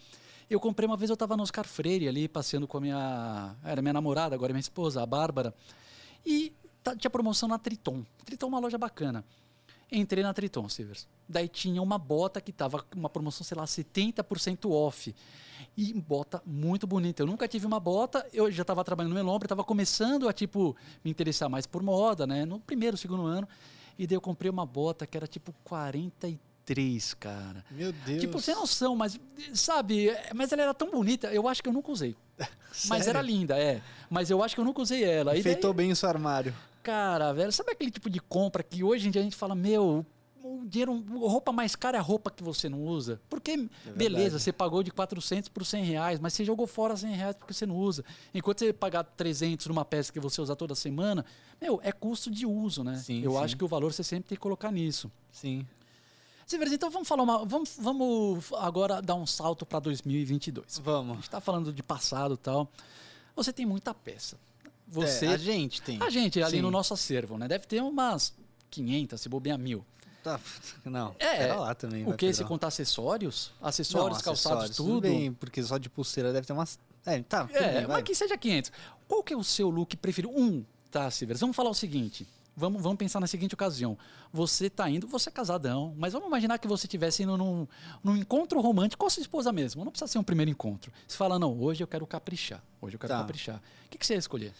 Eu 0.49 0.59
comprei 0.59 0.85
uma 0.85 0.97
vez, 0.97 1.09
eu 1.09 1.17
tava 1.17 1.35
no 1.37 1.43
Oscar 1.43 1.65
Freire 1.65 2.07
ali, 2.07 2.27
passeando 2.27 2.67
com 2.67 2.77
a 2.77 2.81
minha. 2.81 3.55
Era 3.63 3.81
minha 3.81 3.93
namorada, 3.93 4.35
agora 4.35 4.51
minha 4.53 4.59
esposa, 4.59 5.01
a 5.01 5.05
Bárbara. 5.05 5.53
E 6.25 6.53
tinha 6.97 7.09
promoção 7.09 7.47
na 7.49 7.57
Triton. 7.57 8.03
Triton 8.25 8.45
é 8.45 8.49
uma 8.49 8.59
loja 8.59 8.77
bacana. 8.77 9.23
Entrei 9.91 10.23
na 10.23 10.33
Triton, 10.33 10.67
Silvers. 10.69 11.07
Daí 11.29 11.47
tinha 11.47 11.81
uma 11.81 11.97
bota 11.99 12.41
que 12.41 12.51
tava 12.51 12.81
com 12.81 12.97
uma 12.99 13.09
promoção, 13.09 13.45
sei 13.45 13.55
lá, 13.57 13.63
70% 13.65 14.69
off. 14.71 15.13
E 15.77 15.93
bota 15.93 16.41
muito 16.45 16.85
bonita. 16.87 17.21
Eu 17.21 17.27
nunca 17.27 17.47
tive 17.47 17.65
uma 17.65 17.79
bota, 17.79 18.25
eu 18.33 18.51
já 18.51 18.63
estava 18.63 18.83
trabalhando 18.83 19.13
no 19.13 19.19
Elombre, 19.19 19.45
estava 19.45 19.63
começando 19.63 20.27
a, 20.27 20.33
tipo, 20.33 20.75
me 21.03 21.11
interessar 21.11 21.49
mais 21.49 21.65
por 21.67 21.81
moda, 21.83 22.25
né? 22.27 22.43
No 22.45 22.59
primeiro, 22.59 22.97
segundo 22.97 23.25
ano. 23.25 23.47
E 23.97 24.05
daí 24.07 24.15
eu 24.15 24.21
comprei 24.21 24.49
uma 24.49 24.65
bota 24.65 25.05
que 25.05 25.15
era, 25.15 25.27
tipo, 25.27 25.53
43, 25.63 27.13
cara. 27.15 27.63
Meu 27.71 27.91
Deus. 27.91 28.19
Tipo, 28.21 28.41
sem 28.41 28.55
noção, 28.55 28.95
mas, 28.95 29.19
sabe? 29.53 30.09
Mas 30.33 30.51
ela 30.51 30.63
era 30.63 30.73
tão 30.73 30.89
bonita, 30.89 31.27
eu 31.33 31.47
acho 31.47 31.61
que 31.61 31.69
eu 31.69 31.73
nunca 31.73 31.91
usei. 31.91 32.15
Mas 32.87 33.07
era 33.07 33.21
linda, 33.21 33.55
é. 33.55 33.79
Mas 34.09 34.31
eu 34.31 34.41
acho 34.41 34.55
que 34.55 34.61
eu 34.61 34.65
nunca 34.65 34.81
usei 34.81 35.03
ela. 35.03 35.31
E 35.33 35.33
daí- 35.35 35.39
Enfeitou 35.41 35.71
bem 35.71 35.91
o 35.91 35.95
seu 35.95 36.09
armário. 36.09 36.53
Cara, 36.83 37.33
velho, 37.33 37.51
sabe 37.51 37.71
aquele 37.71 37.89
tipo 37.89 38.09
de 38.09 38.19
compra 38.19 38.61
que 38.61 38.83
hoje 38.83 39.07
em 39.07 39.11
dia 39.11 39.21
a 39.21 39.23
gente 39.23 39.35
fala, 39.37 39.55
meu, 39.55 40.05
o 40.43 40.65
dinheiro, 40.65 40.91
a 41.25 41.29
roupa 41.29 41.53
mais 41.53 41.75
cara 41.75 41.97
é 41.97 41.99
a 41.99 42.03
roupa 42.03 42.29
que 42.29 42.43
você 42.43 42.67
não 42.67 42.81
usa? 42.83 43.21
Porque, 43.29 43.55
beleza, 43.55 43.69
verdade. 43.95 44.39
você 44.43 44.51
pagou 44.51 44.83
de 44.83 44.91
400 44.91 45.47
por 45.47 45.65
100 45.65 45.85
reais, 45.85 46.19
mas 46.19 46.33
você 46.33 46.43
jogou 46.43 46.67
fora 46.67 46.97
100 46.97 47.15
reais 47.15 47.35
porque 47.37 47.53
você 47.53 47.65
não 47.65 47.77
usa. 47.77 48.03
Enquanto 48.33 48.59
você 48.59 48.73
pagar 48.73 49.03
300 49.05 49.67
numa 49.67 49.85
peça 49.85 50.11
que 50.11 50.19
você 50.19 50.41
usa 50.41 50.55
toda 50.57 50.75
semana, 50.75 51.25
meu, 51.61 51.79
é 51.81 51.93
custo 51.93 52.29
de 52.29 52.45
uso, 52.45 52.83
né? 52.83 52.97
Sim, 52.97 53.23
Eu 53.23 53.31
sim. 53.31 53.37
acho 53.37 53.55
que 53.57 53.63
o 53.63 53.67
valor 53.67 53.93
você 53.93 54.03
sempre 54.03 54.27
tem 54.29 54.35
que 54.35 54.41
colocar 54.41 54.69
nisso. 54.69 55.09
Sim. 55.31 55.65
Silvers, 56.45 56.73
então 56.73 56.89
vamos 56.91 57.07
falar 57.07 57.23
uma, 57.23 57.45
vamos, 57.45 57.77
vamos 57.79 58.51
agora 58.57 59.01
dar 59.01 59.15
um 59.15 59.25
salto 59.25 59.65
para 59.65 59.79
2022. 59.79 60.79
A 60.79 60.81
Vamos. 60.81 61.15
gente 61.15 61.29
tá 61.29 61.39
falando 61.39 61.71
de 61.71 61.81
passado 61.81 62.33
e 62.33 62.37
tal. 62.37 62.69
Você 63.33 63.53
tem 63.53 63.65
muita 63.65 63.93
peça. 63.93 64.37
Você 64.93 65.25
É, 65.25 65.29
a 65.29 65.37
gente 65.37 65.81
tem. 65.81 66.01
a 66.01 66.09
gente 66.09 66.41
ali 66.41 66.57
Sim. 66.57 66.61
no 66.61 66.71
nosso 66.71 66.93
acervo, 66.93 67.37
né? 67.37 67.47
Deve 67.47 67.65
ter 67.65 67.81
umas 67.81 68.33
500, 68.69 69.19
se 69.19 69.27
bobear 69.29 69.57
mil. 69.57 69.83
Tá, 70.23 70.39
não, 70.85 71.13
É, 71.19 71.35
pera 71.37 71.55
lá 71.55 71.75
também. 71.75 72.07
O 72.07 72.15
que? 72.15 72.33
Se 72.33 72.45
contar 72.45 72.67
acessórios? 72.67 73.51
Não, 73.59 73.67
Acessórios, 73.67 74.21
calçados, 74.21 74.63
acessórios, 74.65 74.77
tudo? 74.77 75.01
bem, 75.01 75.33
porque 75.33 75.61
só 75.61 75.77
de 75.77 75.89
pulseira 75.89 76.31
deve 76.31 76.47
ter 76.47 76.53
umas... 76.53 76.79
É, 77.05 77.21
tá, 77.23 77.45
É, 77.51 77.59
bem, 77.59 77.73
mas 77.81 77.87
vai. 77.87 78.03
que 78.03 78.15
seja 78.15 78.37
500. 78.37 78.71
Qual 79.07 79.21
que 79.21 79.33
é 79.33 79.37
o 79.37 79.43
seu 79.43 79.69
look 79.69 79.97
preferido? 79.97 80.33
Um, 80.33 80.63
tá, 80.89 81.11
Silvers? 81.11 81.41
Vamos 81.41 81.55
falar 81.55 81.69
o 81.71 81.73
seguinte. 81.73 82.25
Vamos, 82.55 82.81
vamos 82.83 82.97
pensar 82.97 83.19
na 83.19 83.25
seguinte 83.27 83.53
ocasião. 83.55 83.97
Você 84.31 84.69
tá 84.69 84.87
indo, 84.89 85.07
você 85.07 85.29
é 85.29 85.31
casadão, 85.31 85.93
mas 85.97 86.13
vamos 86.13 86.27
imaginar 86.27 86.59
que 86.59 86.67
você 86.67 86.85
estivesse 86.85 87.23
indo 87.23 87.35
num, 87.35 87.67
num 88.03 88.15
encontro 88.15 88.61
romântico 88.61 88.99
com 89.01 89.07
a 89.07 89.09
sua 89.09 89.21
esposa 89.21 89.51
mesmo. 89.51 89.83
Não 89.83 89.91
precisa 89.91 90.11
ser 90.11 90.19
um 90.19 90.23
primeiro 90.23 90.51
encontro. 90.51 90.91
Você 91.07 91.17
fala, 91.17 91.39
não, 91.39 91.59
hoje 91.59 91.83
eu 91.83 91.87
quero 91.87 92.05
caprichar. 92.05 92.61
Hoje 92.81 92.95
eu 92.95 92.99
quero 92.99 93.11
Tá. 93.13 93.19
caprichar. 93.19 93.57
O 93.85 93.89
que, 93.89 93.97
que 93.97 94.05
você 94.05 94.13
ia 94.13 94.19
escolher? 94.19 94.53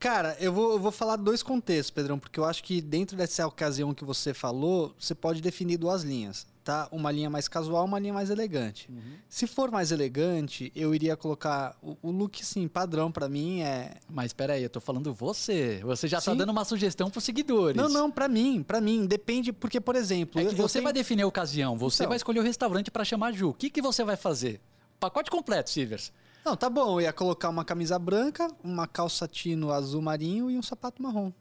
Cara, 0.00 0.34
eu 0.40 0.50
vou, 0.50 0.72
eu 0.72 0.78
vou 0.78 0.90
falar 0.90 1.16
dois 1.16 1.42
contextos, 1.42 1.90
Pedrão, 1.90 2.18
porque 2.18 2.40
eu 2.40 2.44
acho 2.46 2.64
que 2.64 2.80
dentro 2.80 3.18
dessa 3.18 3.46
ocasião 3.46 3.92
que 3.92 4.02
você 4.02 4.32
falou, 4.32 4.94
você 4.98 5.14
pode 5.14 5.42
definir 5.42 5.76
duas 5.76 6.02
linhas, 6.02 6.46
tá? 6.64 6.88
Uma 6.90 7.12
linha 7.12 7.28
mais 7.28 7.46
casual, 7.48 7.84
uma 7.84 7.98
linha 7.98 8.14
mais 8.14 8.30
elegante. 8.30 8.88
Se 9.28 9.46
for 9.46 9.70
mais 9.70 9.92
elegante, 9.92 10.72
eu 10.74 10.94
iria 10.94 11.18
colocar 11.18 11.76
o, 11.82 11.98
o 12.00 12.10
look, 12.10 12.42
sim, 12.42 12.66
padrão 12.66 13.12
pra 13.12 13.28
mim 13.28 13.60
é... 13.60 13.96
Mas 14.08 14.28
espera 14.30 14.54
aí, 14.54 14.62
eu 14.62 14.70
tô 14.70 14.80
falando 14.80 15.12
você. 15.12 15.80
Você 15.84 16.08
já 16.08 16.16
tá 16.18 16.30
Sim. 16.32 16.36
dando 16.38 16.48
uma 16.48 16.64
sugestão 16.64 17.10
pros 17.10 17.22
seguidores. 17.22 17.76
Não, 17.76 17.90
não, 17.90 18.10
pra 18.10 18.26
mim, 18.26 18.62
pra 18.62 18.80
mim, 18.80 19.04
depende, 19.04 19.52
porque, 19.52 19.82
por 19.82 19.96
exemplo... 19.96 20.40
É 20.40 20.44
eu- 20.46 20.48
que 20.48 20.54
eu 20.54 20.66
você 20.66 20.78
tenho- 20.78 20.84
vai 20.84 20.94
definir 20.94 21.24
a 21.24 21.26
ocasião, 21.26 21.76
você 21.76 22.04
Então. 22.04 22.08
vai 22.08 22.16
escolher 22.16 22.40
o 22.40 22.42
restaurante 22.42 22.90
para 22.90 23.04
chamar 23.04 23.26
a 23.26 23.32
Ju. 23.32 23.50
O 23.50 23.54
que, 23.54 23.68
que 23.68 23.82
você 23.82 24.02
vai 24.02 24.16
fazer? 24.16 24.62
Pacote 24.98 25.30
completo, 25.30 25.68
Silvers. 25.68 26.10
Não, 26.44 26.56
tá 26.56 26.70
bom, 26.70 26.98
eu 26.98 27.02
ia 27.02 27.12
colocar 27.12 27.48
uma 27.48 27.64
camisa 27.64 27.98
branca, 27.98 28.48
uma 28.62 28.86
calça 28.86 29.28
tino 29.28 29.72
azul 29.72 30.00
marinho 30.00 30.50
e 30.50 30.56
um 30.56 30.62
sapato 30.62 31.02
marrom. 31.02 31.32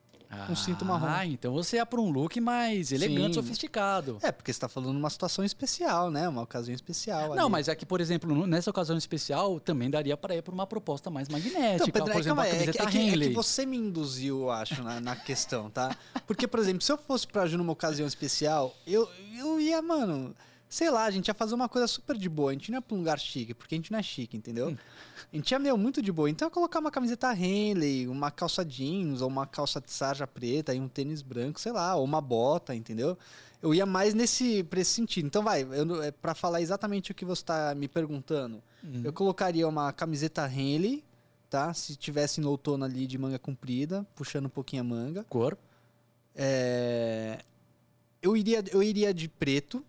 Um 0.47 0.55
cinto 0.55 0.85
marrom. 0.85 1.07
Ah, 1.07 1.25
então 1.25 1.51
você 1.51 1.77
ia 1.77 1.85
para 1.85 1.99
um 1.99 2.11
look 2.11 2.39
mais 2.39 2.91
elegante, 2.91 3.33
Sim. 3.33 3.41
sofisticado. 3.41 4.19
É, 4.21 4.31
porque 4.31 4.53
você 4.53 4.59
tá 4.59 4.69
falando 4.69 4.93
numa 4.93 5.09
situação 5.09 5.43
especial, 5.43 6.11
né? 6.11 6.29
Uma 6.29 6.43
ocasião 6.43 6.73
especial. 6.73 7.35
Não, 7.35 7.45
ali. 7.45 7.51
mas 7.51 7.67
é 7.67 7.75
que, 7.75 7.85
por 7.85 7.99
exemplo, 7.99 8.45
nessa 8.45 8.69
ocasião 8.69 8.95
especial, 8.95 9.59
também 9.59 9.89
daria 9.89 10.15
para 10.15 10.35
ir 10.35 10.43
para 10.43 10.53
uma 10.53 10.67
proposta 10.67 11.09
mais 11.09 11.27
magnética. 11.27 11.75
Então, 11.75 11.87
Pedro, 11.87 12.11
por 12.11 12.15
é, 12.15 12.19
exemplo, 12.19 12.37
uma 12.37 12.43
aí, 12.43 12.51
é, 12.51 12.63
que, 12.63 12.69
é, 12.69 12.85
que, 12.85 12.97
é 12.97 13.17
que 13.17 13.33
você 13.33 13.65
me 13.65 13.77
induziu, 13.77 14.41
eu 14.41 14.51
acho, 14.51 14.83
na, 14.83 14.99
na 14.99 15.15
questão, 15.15 15.67
tá? 15.67 15.95
Porque, 16.27 16.47
por 16.47 16.59
exemplo, 16.59 16.83
se 16.83 16.91
eu 16.91 16.97
fosse 16.97 17.25
pra 17.25 17.47
Ju 17.47 17.57
numa 17.57 17.73
ocasião 17.73 18.07
especial, 18.07 18.75
eu, 18.85 19.09
eu 19.35 19.59
ia, 19.59 19.81
mano, 19.81 20.35
sei 20.69 20.91
lá, 20.91 21.05
a 21.05 21.11
gente 21.11 21.27
ia 21.27 21.33
fazer 21.33 21.55
uma 21.55 21.67
coisa 21.67 21.87
super 21.87 22.15
de 22.15 22.29
boa. 22.29 22.51
A 22.51 22.53
gente 22.53 22.71
não 22.71 22.77
ia 22.77 22.81
pra 22.81 22.95
um 22.95 22.99
lugar 22.99 23.19
chique, 23.19 23.53
porque 23.55 23.73
a 23.73 23.77
gente 23.77 23.91
não 23.91 23.97
é 23.97 24.03
chique, 24.03 24.37
entendeu? 24.37 24.77
A 25.31 25.35
gente 25.35 25.51
ia, 25.51 25.57
meu, 25.59 25.75
muito 25.75 26.01
de 26.01 26.11
boa. 26.11 26.29
Então 26.29 26.45
eu 26.45 26.49
ia 26.49 26.53
colocar 26.53 26.79
uma 26.79 26.91
camiseta 26.91 27.33
Henley, 27.33 28.07
uma 28.07 28.29
calça 28.29 28.63
jeans, 28.63 29.21
ou 29.21 29.27
uma 29.27 29.47
calça 29.47 29.81
de 29.81 29.91
sarja 29.91 30.27
preta 30.27 30.73
e 30.73 30.79
um 30.79 30.87
tênis 30.87 31.23
branco, 31.23 31.59
sei 31.59 31.71
lá, 31.71 31.95
ou 31.95 32.05
uma 32.05 32.21
bota, 32.21 32.75
entendeu? 32.75 33.17
Eu 33.61 33.73
ia 33.73 33.85
mais 33.85 34.13
nesse, 34.13 34.63
pra 34.63 34.79
esse 34.79 34.91
sentido. 34.91 35.25
Então 35.25 35.43
vai, 35.43 35.63
eu, 35.63 36.01
é 36.03 36.11
pra 36.11 36.33
falar 36.35 36.61
exatamente 36.61 37.11
o 37.11 37.15
que 37.15 37.25
você 37.25 37.43
tá 37.43 37.73
me 37.75 37.87
perguntando. 37.87 38.61
Uhum. 38.83 39.01
Eu 39.03 39.11
colocaria 39.11 39.67
uma 39.67 39.91
camiseta 39.91 40.47
Henley, 40.47 41.03
tá? 41.49 41.73
Se 41.73 41.95
tivesse 41.95 42.39
no 42.39 42.49
outono 42.51 42.85
ali 42.85 43.07
de 43.07 43.17
manga 43.17 43.39
comprida, 43.39 44.07
puxando 44.15 44.45
um 44.45 44.49
pouquinho 44.49 44.83
a 44.83 44.85
manga. 44.85 45.25
Cor. 45.25 45.57
É, 46.35 47.39
Eu, 48.21 48.37
iria, 48.37 48.63
eu 48.71 48.81
iria 48.83 49.13
de 49.13 49.27
preto. 49.27 49.83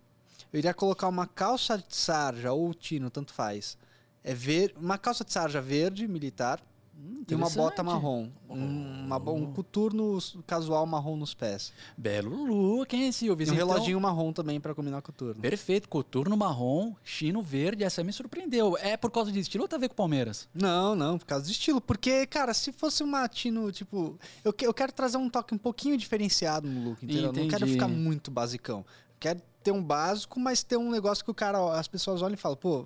Eu 0.51 0.59
iria 0.59 0.73
colocar 0.73 1.07
uma 1.07 1.25
calça 1.27 1.77
de 1.77 1.95
sarja 1.95 2.51
ou 2.51 2.73
tino, 2.73 3.09
tanto 3.09 3.33
faz. 3.33 3.77
É 4.23 4.33
ver... 4.33 4.73
Uma 4.79 4.97
calça 4.97 5.23
de 5.23 5.31
sarja 5.31 5.61
verde, 5.61 6.07
militar, 6.07 6.61
Hum, 7.03 7.23
e 7.27 7.33
uma 7.33 7.49
bota 7.49 7.81
marrom. 7.81 8.29
Um, 8.47 9.05
uma 9.05 9.17
um 9.31 9.51
coturno 9.53 10.19
casual 10.45 10.85
marrom 10.85 11.15
nos 11.15 11.33
pés. 11.33 11.73
Belo 11.97 12.43
look, 12.45 12.93
hein, 12.95 13.11
Silvio? 13.11 13.43
E 13.47 13.49
um 13.49 13.53
Então, 13.55 13.67
reloginho 13.67 13.99
marrom 13.99 14.31
também 14.31 14.59
para 14.59 14.75
combinar 14.75 15.01
coturno. 15.01 15.41
Perfeito, 15.41 15.89
coturno 15.89 16.37
marrom, 16.37 16.93
chino 17.03 17.41
verde, 17.41 17.83
essa 17.83 18.03
me 18.03 18.13
surpreendeu. 18.13 18.77
É 18.77 18.97
por 18.97 19.09
causa 19.09 19.31
de 19.31 19.39
estilo 19.39 19.63
ou 19.63 19.67
tá 19.67 19.77
a 19.77 19.79
ver 19.79 19.87
com 19.87 19.93
o 19.93 19.97
Palmeiras? 19.97 20.47
Não, 20.53 20.95
não, 20.95 21.17
por 21.17 21.25
causa 21.25 21.45
do 21.45 21.51
estilo. 21.51 21.81
Porque, 21.81 22.27
cara, 22.27 22.53
se 22.53 22.71
fosse 22.71 23.01
uma 23.01 23.27
tino, 23.27 23.71
tipo. 23.71 24.19
Eu, 24.43 24.53
que- 24.53 24.67
eu 24.67 24.73
quero 24.73 24.91
trazer 24.91 25.17
um 25.17 25.27
toque 25.29 25.55
um 25.55 25.57
pouquinho 25.57 25.97
diferenciado 25.97 26.69
no 26.69 26.89
look, 26.89 27.03
entendeu? 27.03 27.33
Não 27.33 27.47
quero 27.47 27.63
Entendi. 27.63 27.71
ficar 27.71 27.87
muito 27.87 28.29
basicão. 28.29 28.85
Quero 29.19 29.41
ter 29.63 29.71
um 29.71 29.83
básico, 29.83 30.39
mas 30.39 30.63
ter 30.63 30.77
um 30.77 30.89
negócio 30.91 31.23
que 31.23 31.31
o 31.31 31.33
cara, 31.33 31.77
as 31.79 31.87
pessoas 31.87 32.21
olham 32.21 32.33
e 32.33 32.37
falam, 32.37 32.57
pô, 32.57 32.85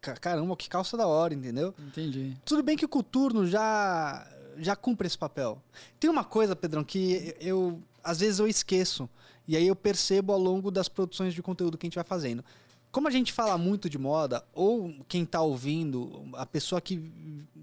ca- 0.00 0.14
caramba, 0.16 0.56
que 0.56 0.68
calça 0.68 0.96
da 0.96 1.06
hora, 1.06 1.34
entendeu? 1.34 1.74
Entendi. 1.78 2.36
Tudo 2.44 2.62
bem 2.62 2.76
que 2.76 2.84
o 2.84 2.88
coturno 2.88 3.46
já 3.46 4.26
já 4.58 4.76
cumpre 4.76 5.06
esse 5.06 5.16
papel. 5.16 5.62
Tem 5.98 6.10
uma 6.10 6.24
coisa, 6.24 6.54
Pedrão, 6.54 6.84
que 6.84 7.34
eu 7.40 7.80
às 8.02 8.20
vezes 8.20 8.38
eu 8.40 8.48
esqueço 8.48 9.08
e 9.48 9.56
aí 9.56 9.66
eu 9.66 9.76
percebo 9.76 10.32
ao 10.32 10.38
longo 10.38 10.70
das 10.70 10.88
produções 10.88 11.32
de 11.32 11.42
conteúdo 11.42 11.78
que 11.78 11.86
a 11.86 11.88
gente 11.88 11.94
vai 11.94 12.04
fazendo. 12.04 12.44
Como 12.92 13.06
a 13.06 13.10
gente 13.10 13.32
fala 13.32 13.56
muito 13.56 13.88
de 13.88 13.96
moda, 13.98 14.44
ou 14.52 14.92
quem 15.06 15.24
tá 15.24 15.40
ouvindo, 15.40 16.24
a 16.34 16.44
pessoa 16.44 16.80
que 16.80 17.00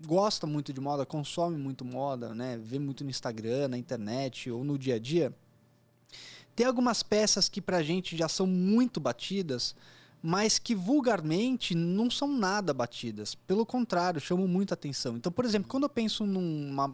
gosta 0.05 0.47
muito 0.47 0.71
de 0.71 0.79
moda, 0.79 1.05
consome 1.05 1.57
muito 1.57 1.83
moda, 1.83 2.33
né, 2.33 2.57
vê 2.63 2.79
muito 2.79 3.03
no 3.03 3.09
Instagram, 3.09 3.67
na 3.67 3.77
internet 3.77 4.49
ou 4.49 4.63
no 4.63 4.77
dia 4.77 4.95
a 4.95 4.99
dia, 4.99 5.33
tem 6.57 6.65
algumas 6.65 7.03
peças 7.03 7.47
que 7.47 7.61
pra 7.61 7.83
gente 7.83 8.17
já 8.17 8.27
são 8.27 8.47
muito 8.47 8.99
batidas, 8.99 9.75
mas 10.23 10.57
que 10.57 10.73
vulgarmente 10.73 11.75
não 11.75 12.09
são 12.09 12.27
nada 12.27 12.73
batidas. 12.73 13.35
Pelo 13.35 13.63
contrário, 13.63 14.19
chamam 14.19 14.47
muita 14.47 14.73
atenção. 14.73 15.15
Então, 15.15 15.31
por 15.31 15.45
exemplo, 15.45 15.69
quando 15.69 15.83
eu 15.83 15.89
penso 15.89 16.25
num 16.25 16.71
uma- 16.71 16.87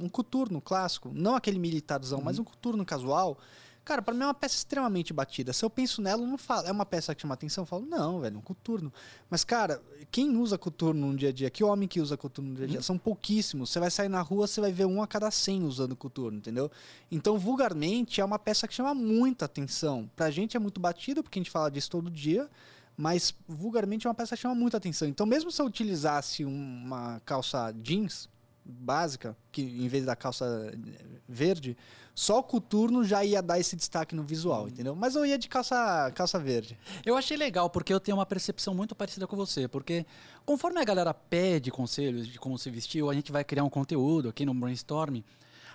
um 0.00 0.08
coturno 0.08 0.60
clássico, 0.60 1.12
não 1.14 1.36
aquele 1.36 1.60
militarzão, 1.60 2.20
mas 2.20 2.40
um 2.40 2.44
coturno 2.44 2.84
casual, 2.84 3.38
cara, 3.84 4.00
pra 4.00 4.14
mim 4.14 4.22
é 4.22 4.26
uma 4.26 4.34
peça 4.34 4.56
extremamente 4.56 5.12
batida. 5.12 5.52
Se 5.52 5.64
eu 5.64 5.70
penso 5.70 6.00
nela, 6.00 6.22
eu 6.22 6.26
não 6.26 6.38
falo, 6.38 6.66
é 6.66 6.72
uma 6.72 6.86
peça 6.86 7.14
que 7.14 7.22
chama 7.22 7.34
atenção, 7.34 7.62
eu 7.62 7.66
falo, 7.66 7.84
não, 7.84 8.20
velho, 8.20 8.38
um 8.38 8.40
coturno. 8.40 8.92
Mas, 9.28 9.44
cara, 9.44 9.82
quem 10.10 10.36
usa 10.36 10.56
coturno 10.56 11.08
no 11.08 11.16
dia 11.16 11.28
a 11.28 11.32
dia? 11.32 11.50
Que 11.50 11.62
homem 11.62 11.86
que 11.86 12.00
usa 12.00 12.16
coturno 12.16 12.50
no 12.50 12.56
dia 12.56 12.64
a 12.64 12.68
dia? 12.68 12.82
São 12.82 12.96
pouquíssimos. 12.96 13.70
Você 13.70 13.78
vai 13.78 13.90
sair 13.90 14.08
na 14.08 14.22
rua, 14.22 14.46
você 14.46 14.60
vai 14.60 14.72
ver 14.72 14.86
um 14.86 15.02
a 15.02 15.06
cada 15.06 15.30
100 15.30 15.64
usando 15.64 15.94
coturno, 15.94 16.38
entendeu? 16.38 16.70
Então, 17.10 17.38
vulgarmente, 17.38 18.20
é 18.20 18.24
uma 18.24 18.38
peça 18.38 18.66
que 18.66 18.74
chama 18.74 18.94
muita 18.94 19.44
atenção. 19.44 20.10
Pra 20.16 20.30
gente 20.30 20.56
é 20.56 20.60
muito 20.60 20.80
batido, 20.80 21.22
porque 21.22 21.38
a 21.38 21.42
gente 21.42 21.50
fala 21.50 21.70
disso 21.70 21.90
todo 21.90 22.10
dia, 22.10 22.48
mas 22.96 23.34
vulgarmente 23.46 24.06
é 24.06 24.10
uma 24.10 24.14
peça 24.14 24.36
que 24.36 24.42
chama 24.42 24.54
muita 24.54 24.76
atenção. 24.76 25.06
Então, 25.06 25.26
mesmo 25.26 25.50
se 25.50 25.60
eu 25.60 25.66
utilizasse 25.66 26.44
uma 26.44 27.20
calça 27.24 27.72
jeans 27.82 28.28
básica, 28.64 29.36
que 29.52 29.62
em 29.62 29.86
vez 29.88 30.04
da 30.04 30.16
calça 30.16 30.72
eh, 30.72 31.04
verde, 31.28 31.76
só 32.14 32.38
o 32.38 32.42
coturno 32.42 33.04
já 33.04 33.24
ia 33.24 33.42
dar 33.42 33.58
esse 33.58 33.74
destaque 33.74 34.14
no 34.14 34.22
visual, 34.22 34.68
entendeu? 34.68 34.94
Mas 34.94 35.16
eu 35.16 35.26
ia 35.26 35.36
de 35.36 35.48
calça, 35.48 36.12
calça 36.14 36.38
verde. 36.38 36.78
Eu 37.04 37.16
achei 37.16 37.36
legal, 37.36 37.68
porque 37.68 37.92
eu 37.92 37.98
tenho 37.98 38.16
uma 38.16 38.24
percepção 38.24 38.72
muito 38.72 38.94
parecida 38.94 39.26
com 39.26 39.36
você. 39.36 39.66
Porque 39.66 40.06
conforme 40.46 40.80
a 40.80 40.84
galera 40.84 41.12
pede 41.12 41.72
conselhos 41.72 42.28
de 42.28 42.38
como 42.38 42.56
se 42.56 42.70
vestir, 42.70 43.02
ou 43.02 43.10
a 43.10 43.14
gente 43.14 43.32
vai 43.32 43.42
criar 43.42 43.64
um 43.64 43.70
conteúdo 43.70 44.28
aqui 44.28 44.46
no 44.46 44.54
Brainstorm, 44.54 45.22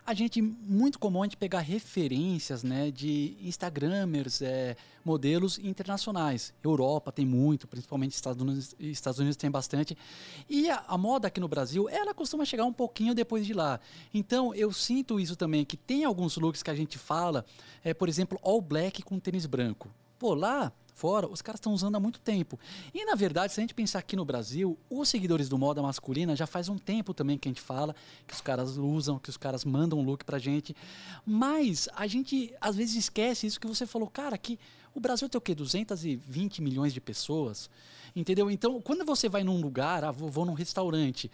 a 0.10 0.14
gente, 0.16 0.42
muito 0.42 0.98
comum 0.98 1.22
a 1.22 1.26
gente 1.28 1.38
pegar 1.38 1.60
referências 1.60 2.64
né, 2.64 2.90
de 2.90 3.38
Instagramers, 3.44 4.42
é, 4.42 4.76
modelos 5.06 5.60
internacionais. 5.60 6.52
Europa 6.64 7.12
tem 7.12 7.28
muito, 7.28 7.68
principalmente 7.68 8.14
Estados 8.14 8.42
Unidos, 8.42 8.76
Estados 8.80 9.20
Unidos 9.20 9.38
tem 9.38 9.52
bastante. 9.52 9.96
E 10.50 10.68
a, 10.68 10.84
a 10.88 10.98
moda 10.98 11.28
aqui 11.28 11.40
no 11.40 11.48
Brasil, 11.48 11.88
ela 11.88 12.12
costuma 12.12 12.44
chegar 12.44 12.66
um 12.66 12.74
pouquinho 12.74 13.14
depois 13.14 13.46
de 13.46 13.54
lá. 13.54 13.80
Então, 14.12 14.52
eu 14.56 14.74
sinto 14.74 15.20
isso 15.20 15.36
também, 15.36 15.64
que 15.64 15.78
tem 15.78 16.04
alguns 16.04 16.38
looks 16.38 16.64
que 16.64 16.72
a 16.72 16.76
gente 16.76 16.98
fala, 16.98 17.46
é, 17.84 17.94
por 17.94 18.10
exemplo, 18.10 18.40
all 18.42 18.60
black 18.62 19.04
com 19.04 19.20
tênis 19.20 19.46
branco. 19.46 19.92
Pô, 20.18 20.34
lá 20.34 20.74
fora, 21.00 21.28
os 21.28 21.42
caras 21.42 21.60
estão 21.60 21.74
usando 21.74 21.96
há 21.96 22.00
muito 22.00 22.20
tempo. 22.20 22.60
E, 22.94 23.06
na 23.06 23.16
verdade, 23.16 23.54
se 23.54 23.60
a 23.60 23.64
gente 23.64 23.74
pensar 23.74 24.00
aqui 24.00 24.18
no 24.18 24.26
Brasil, 24.26 24.78
os 24.90 25.08
seguidores 25.08 25.48
do 25.48 25.58
moda 25.58 25.82
masculina 25.82 26.36
já 26.36 26.46
faz 26.46 26.68
um 26.68 26.78
tempo 26.78 27.14
também 27.14 27.38
que 27.38 27.48
a 27.48 27.52
gente 27.52 27.62
fala, 27.62 27.96
que 28.28 28.34
os 28.34 28.42
caras 28.42 28.76
usam, 28.76 29.18
que 29.18 29.30
os 29.30 29.38
caras 29.38 29.64
mandam 29.64 30.02
look 30.02 30.26
pra 30.26 30.38
gente. 30.38 30.76
Mas 31.26 31.88
a 31.96 32.06
gente, 32.06 32.54
às 32.60 32.76
vezes, 32.76 32.96
esquece 32.96 33.48
isso 33.48 33.60
que 33.60 33.68
você 33.68 33.86
falou, 33.86 34.10
cara, 34.10 34.38
que 34.38 34.60
o 34.94 35.00
Brasil 35.00 35.30
tem 35.30 35.38
o 35.38 35.42
quê? 35.42 35.56
220 35.56 36.62
milhões 36.62 36.94
de 36.94 37.00
pessoas? 37.00 37.70
Entendeu? 38.14 38.52
Então, 38.52 38.82
quando 38.82 39.06
você 39.06 39.30
vai 39.30 39.44
num 39.44 39.62
lugar, 39.62 40.04
ah, 40.04 40.12
vou, 40.12 40.30
vou 40.30 40.46
num 40.46 40.54
restaurante, 40.54 41.32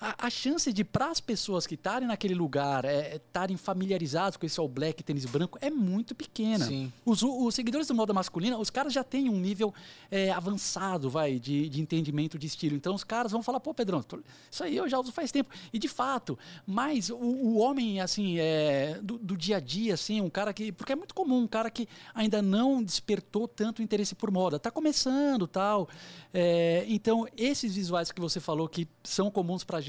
a, 0.00 0.26
a 0.26 0.30
chance 0.30 0.72
de, 0.72 0.84
para 0.84 1.10
as 1.10 1.20
pessoas 1.20 1.66
que 1.66 1.74
estarem 1.74 2.06
naquele 2.08 2.34
lugar, 2.34 2.84
estarem 2.84 3.56
familiarizados 3.56 4.36
com 4.36 4.46
esse 4.46 4.58
all 4.58 4.68
black 4.68 5.02
tênis 5.02 5.24
branco, 5.24 5.58
é 5.60 5.70
muito 5.70 6.14
pequena. 6.14 6.66
Sim. 6.66 6.92
Os, 7.04 7.22
os 7.22 7.54
seguidores 7.54 7.86
do 7.86 7.94
moda 7.94 8.12
masculina, 8.12 8.58
os 8.58 8.70
caras 8.70 8.92
já 8.92 9.02
têm 9.02 9.28
um 9.28 9.38
nível 9.38 9.72
é, 10.10 10.30
avançado, 10.30 11.10
vai, 11.10 11.38
de, 11.38 11.68
de 11.68 11.80
entendimento 11.80 12.38
de 12.38 12.46
estilo. 12.46 12.76
Então 12.76 12.94
os 12.94 13.04
caras 13.04 13.32
vão 13.32 13.42
falar, 13.42 13.60
pô, 13.60 13.74
Pedrão, 13.74 14.04
isso 14.50 14.64
aí 14.64 14.76
eu 14.76 14.88
já 14.88 14.98
uso 14.98 15.12
faz 15.12 15.32
tempo. 15.32 15.50
E 15.72 15.78
de 15.78 15.88
fato, 15.88 16.38
mas 16.66 17.10
o, 17.10 17.16
o 17.16 17.58
homem, 17.58 18.00
assim, 18.00 18.38
é, 18.38 18.98
do, 19.02 19.18
do 19.18 19.36
dia 19.36 19.56
a 19.56 19.60
dia, 19.60 19.94
assim, 19.94 20.20
um 20.20 20.30
cara 20.30 20.52
que. 20.52 20.72
Porque 20.72 20.92
é 20.92 20.96
muito 20.96 21.14
comum, 21.14 21.42
um 21.42 21.46
cara 21.46 21.70
que 21.70 21.88
ainda 22.14 22.40
não 22.40 22.82
despertou 22.82 23.48
tanto 23.48 23.82
interesse 23.82 24.14
por 24.14 24.30
moda. 24.30 24.58
Tá 24.58 24.70
começando 24.70 25.46
tal. 25.46 25.88
É, 26.32 26.84
então, 26.88 27.26
esses 27.36 27.74
visuais 27.74 28.12
que 28.12 28.20
você 28.20 28.38
falou 28.38 28.68
que 28.68 28.86
são 29.02 29.30
comuns 29.30 29.64
pra 29.64 29.80
gente, 29.80 29.87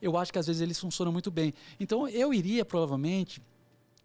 eu 0.00 0.16
acho 0.16 0.32
que 0.32 0.38
às 0.38 0.46
vezes 0.46 0.60
eles 0.62 0.78
funcionam 0.78 1.12
muito 1.12 1.30
bem. 1.30 1.52
Então, 1.80 2.08
eu 2.08 2.32
iria 2.34 2.64
provavelmente 2.64 3.40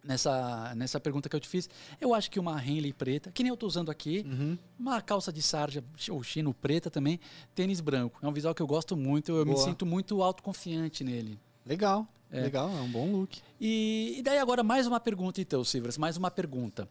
nessa, 0.04 0.74
nessa 0.74 0.98
pergunta 1.00 1.28
que 1.28 1.36
eu 1.36 1.40
te 1.40 1.48
fiz, 1.48 1.68
eu 2.00 2.14
acho 2.14 2.30
que 2.30 2.38
uma 2.40 2.62
Henley 2.64 2.92
preta, 2.92 3.30
que 3.30 3.42
nem 3.42 3.50
eu 3.50 3.56
tô 3.56 3.66
usando 3.66 3.90
aqui, 3.90 4.24
Uhum. 4.26 4.56
uma 4.78 5.00
calça 5.02 5.32
de 5.32 5.42
sarja 5.42 5.82
ou 6.10 6.22
chino 6.22 6.54
preta 6.54 6.90
também, 6.90 7.20
tênis 7.54 7.80
branco. 7.80 8.18
É 8.22 8.26
um 8.28 8.32
visual 8.32 8.54
que 8.54 8.62
eu 8.62 8.66
gosto 8.66 8.96
muito, 8.96 9.32
eu 9.32 9.44
me 9.44 9.52
Boa. 9.52 9.64
sinto 9.64 9.84
muito 9.84 10.22
autoconfiante 10.22 11.02
nele. 11.04 11.38
Legal, 11.66 12.06
É. 12.30 12.40
legal, 12.42 12.70
é 12.70 12.80
um 12.80 12.88
bom 12.90 13.10
look. 13.12 13.40
E, 13.60 14.14
e 14.18 14.22
daí 14.22 14.38
agora 14.38 14.62
mais 14.62 14.86
uma 14.86 15.00
pergunta 15.00 15.40
então, 15.40 15.62
Silvers, 15.64 15.98
mais 15.98 16.16
uma 16.16 16.30
pergunta. 16.30 16.88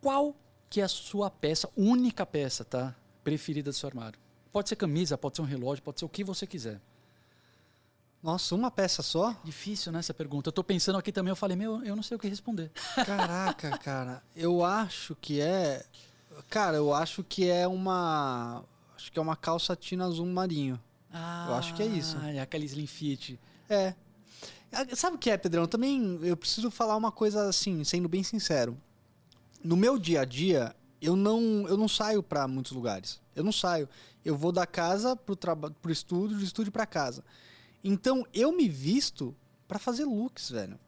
Qual 0.00 0.34
que 0.70 0.80
é 0.80 0.84
a 0.84 0.88
sua 0.88 1.28
peça, 1.30 1.68
única 1.76 2.24
peça, 2.24 2.64
tá? 2.64 2.94
Preferida 3.24 3.70
do 3.70 3.74
seu 3.74 3.88
armário? 3.88 4.18
Pode 4.52 4.68
ser 4.68 4.76
camisa, 4.76 5.18
pode 5.18 5.36
ser 5.36 5.42
um 5.42 5.44
relógio, 5.44 5.82
pode 5.82 5.98
ser 6.00 6.04
o 6.06 6.08
que 6.08 6.24
você 6.24 6.46
quiser. 6.46 6.80
Nossa, 8.22 8.54
uma 8.54 8.70
peça 8.70 9.02
só? 9.02 9.34
Difícil, 9.42 9.90
né, 9.92 9.98
essa 9.98 10.12
pergunta. 10.12 10.48
Eu 10.48 10.52
tô 10.52 10.62
pensando 10.62 10.98
aqui 10.98 11.10
também, 11.10 11.30
eu 11.30 11.36
falei, 11.36 11.56
meu, 11.56 11.82
eu 11.84 11.96
não 11.96 12.02
sei 12.02 12.16
o 12.16 12.20
que 12.20 12.28
responder. 12.28 12.70
Caraca, 13.06 13.70
cara. 13.78 14.22
Eu 14.36 14.62
acho 14.64 15.14
que 15.16 15.40
é. 15.40 15.84
Cara, 16.48 16.76
eu 16.76 16.92
acho 16.94 17.24
que 17.24 17.48
é 17.48 17.66
uma. 17.66 18.62
Acho 18.94 19.10
que 19.10 19.18
é 19.18 19.22
uma 19.22 19.36
calça 19.36 19.74
tina 19.74 20.04
azul 20.04 20.26
marinho. 20.26 20.78
Ah, 21.12 21.56
acho 21.56 21.74
que 21.74 21.82
é 21.82 21.86
isso. 21.86 22.16
É 22.18 22.40
aquela 22.40 22.64
slim 22.64 22.86
fit. 22.86 23.40
É. 23.68 23.94
Ah, 24.70 24.84
Sabe 24.94 25.16
o 25.16 25.18
que 25.18 25.30
é, 25.30 25.36
Pedrão? 25.38 25.66
Também 25.66 26.18
eu 26.22 26.36
preciso 26.36 26.70
falar 26.70 26.96
uma 26.96 27.10
coisa 27.10 27.48
assim, 27.48 27.82
sendo 27.84 28.08
bem 28.08 28.22
sincero. 28.22 28.76
No 29.64 29.76
meu 29.76 29.98
dia 29.98 30.20
a 30.20 30.24
dia, 30.24 30.76
eu 31.00 31.16
não, 31.16 31.66
eu 31.68 31.76
não 31.76 31.88
saio 31.88 32.22
pra 32.22 32.46
muitos 32.46 32.72
lugares. 32.72 33.18
Eu 33.34 33.42
não 33.42 33.50
saio. 33.52 33.88
Eu 34.24 34.36
vou 34.36 34.52
da 34.52 34.66
casa 34.66 35.16
pro, 35.16 35.34
traba- 35.34 35.70
pro 35.82 35.90
estúdio, 35.90 36.36
do 36.36 36.44
estúdio 36.44 36.70
pra 36.70 36.86
casa. 36.86 37.24
Então, 37.82 38.26
eu 38.34 38.52
me 38.52 38.68
visto 38.68 39.34
pra 39.66 39.78
fazer 39.78 40.04
looks, 40.04 40.50
velho. 40.50 40.78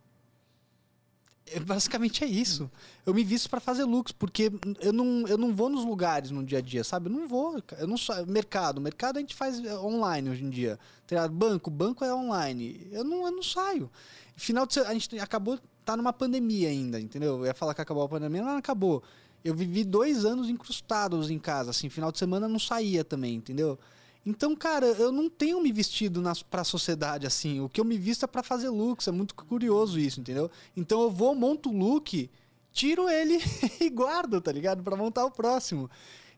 É, 1.46 1.58
basicamente 1.58 2.22
é 2.22 2.26
isso. 2.26 2.70
Eu 3.04 3.12
me 3.12 3.24
visto 3.24 3.50
pra 3.50 3.60
fazer 3.60 3.84
looks, 3.84 4.12
porque 4.12 4.50
eu 4.80 4.92
não, 4.92 5.26
eu 5.26 5.36
não 5.36 5.54
vou 5.54 5.68
nos 5.68 5.84
lugares 5.84 6.30
no 6.30 6.44
dia 6.44 6.58
a 6.58 6.60
dia, 6.62 6.84
sabe? 6.84 7.08
Eu 7.08 7.12
não 7.12 7.26
vou. 7.28 7.60
Eu 7.78 7.86
não 7.86 7.96
saio. 7.96 8.26
Mercado. 8.26 8.80
Mercado 8.80 9.16
a 9.16 9.20
gente 9.20 9.34
faz 9.34 9.62
é, 9.64 9.76
online 9.76 10.30
hoje 10.30 10.44
em 10.44 10.50
dia. 10.50 10.78
Tá? 11.06 11.26
Banco. 11.28 11.68
Banco 11.70 12.04
é 12.04 12.14
online. 12.14 12.86
Eu 12.92 13.02
não, 13.04 13.26
eu 13.26 13.32
não 13.32 13.42
saio. 13.42 13.90
Final 14.36 14.66
de 14.66 14.74
se- 14.74 14.80
A 14.80 14.92
gente 14.92 15.18
acabou. 15.18 15.58
Tá 15.84 15.96
numa 15.96 16.12
pandemia 16.12 16.68
ainda, 16.68 17.00
entendeu? 17.00 17.38
Eu 17.40 17.46
ia 17.46 17.54
falar 17.54 17.74
que 17.74 17.80
acabou 17.80 18.04
a 18.04 18.08
pandemia, 18.08 18.40
mas 18.42 18.52
não 18.52 18.58
acabou. 18.58 19.02
Eu 19.44 19.52
vivi 19.52 19.82
dois 19.82 20.24
anos 20.24 20.48
incrustados 20.48 21.28
em 21.28 21.40
casa, 21.40 21.70
assim, 21.70 21.88
final 21.88 22.12
de 22.12 22.20
semana 22.20 22.46
não 22.46 22.60
saía 22.60 23.02
também, 23.02 23.34
entendeu? 23.34 23.76
Então, 24.24 24.54
cara, 24.54 24.86
eu 24.86 25.10
não 25.10 25.28
tenho 25.28 25.60
me 25.60 25.72
vestido 25.72 26.22
nas, 26.22 26.42
pra 26.42 26.62
sociedade 26.62 27.26
assim. 27.26 27.60
O 27.60 27.68
que 27.68 27.80
eu 27.80 27.84
me 27.84 27.98
visto 27.98 28.24
é 28.24 28.28
pra 28.28 28.42
fazer 28.42 28.68
looks. 28.68 29.08
É 29.08 29.12
muito 29.12 29.34
curioso 29.34 29.98
isso, 29.98 30.20
entendeu? 30.20 30.50
Então 30.76 31.02
eu 31.02 31.10
vou, 31.10 31.34
monto 31.34 31.70
o 31.70 31.76
look, 31.76 32.30
tiro 32.72 33.08
ele 33.08 33.38
e 33.80 33.90
guardo, 33.90 34.40
tá 34.40 34.52
ligado? 34.52 34.82
Pra 34.82 34.96
montar 34.96 35.24
o 35.24 35.30
próximo. 35.30 35.90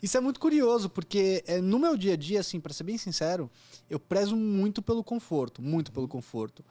Isso 0.03 0.16
é 0.16 0.20
muito 0.20 0.40
curioso, 0.40 0.88
porque 0.90 1.42
é, 1.47 1.61
no 1.61 1.79
meu 1.79 1.97
dia 1.97 2.14
a 2.14 2.16
dia, 2.16 2.40
assim, 2.40 2.61
pra 2.61 2.73
ser 2.73 2.85
bem 2.85 2.99
sincero, 2.99 3.51
eu 3.88 3.99
prezo 3.99 4.37
muito 4.37 4.83
pelo 4.83 5.03
conforto, 5.03 5.62
muito 5.62 5.92
pelo 5.92 6.09
conforto. 6.09 6.64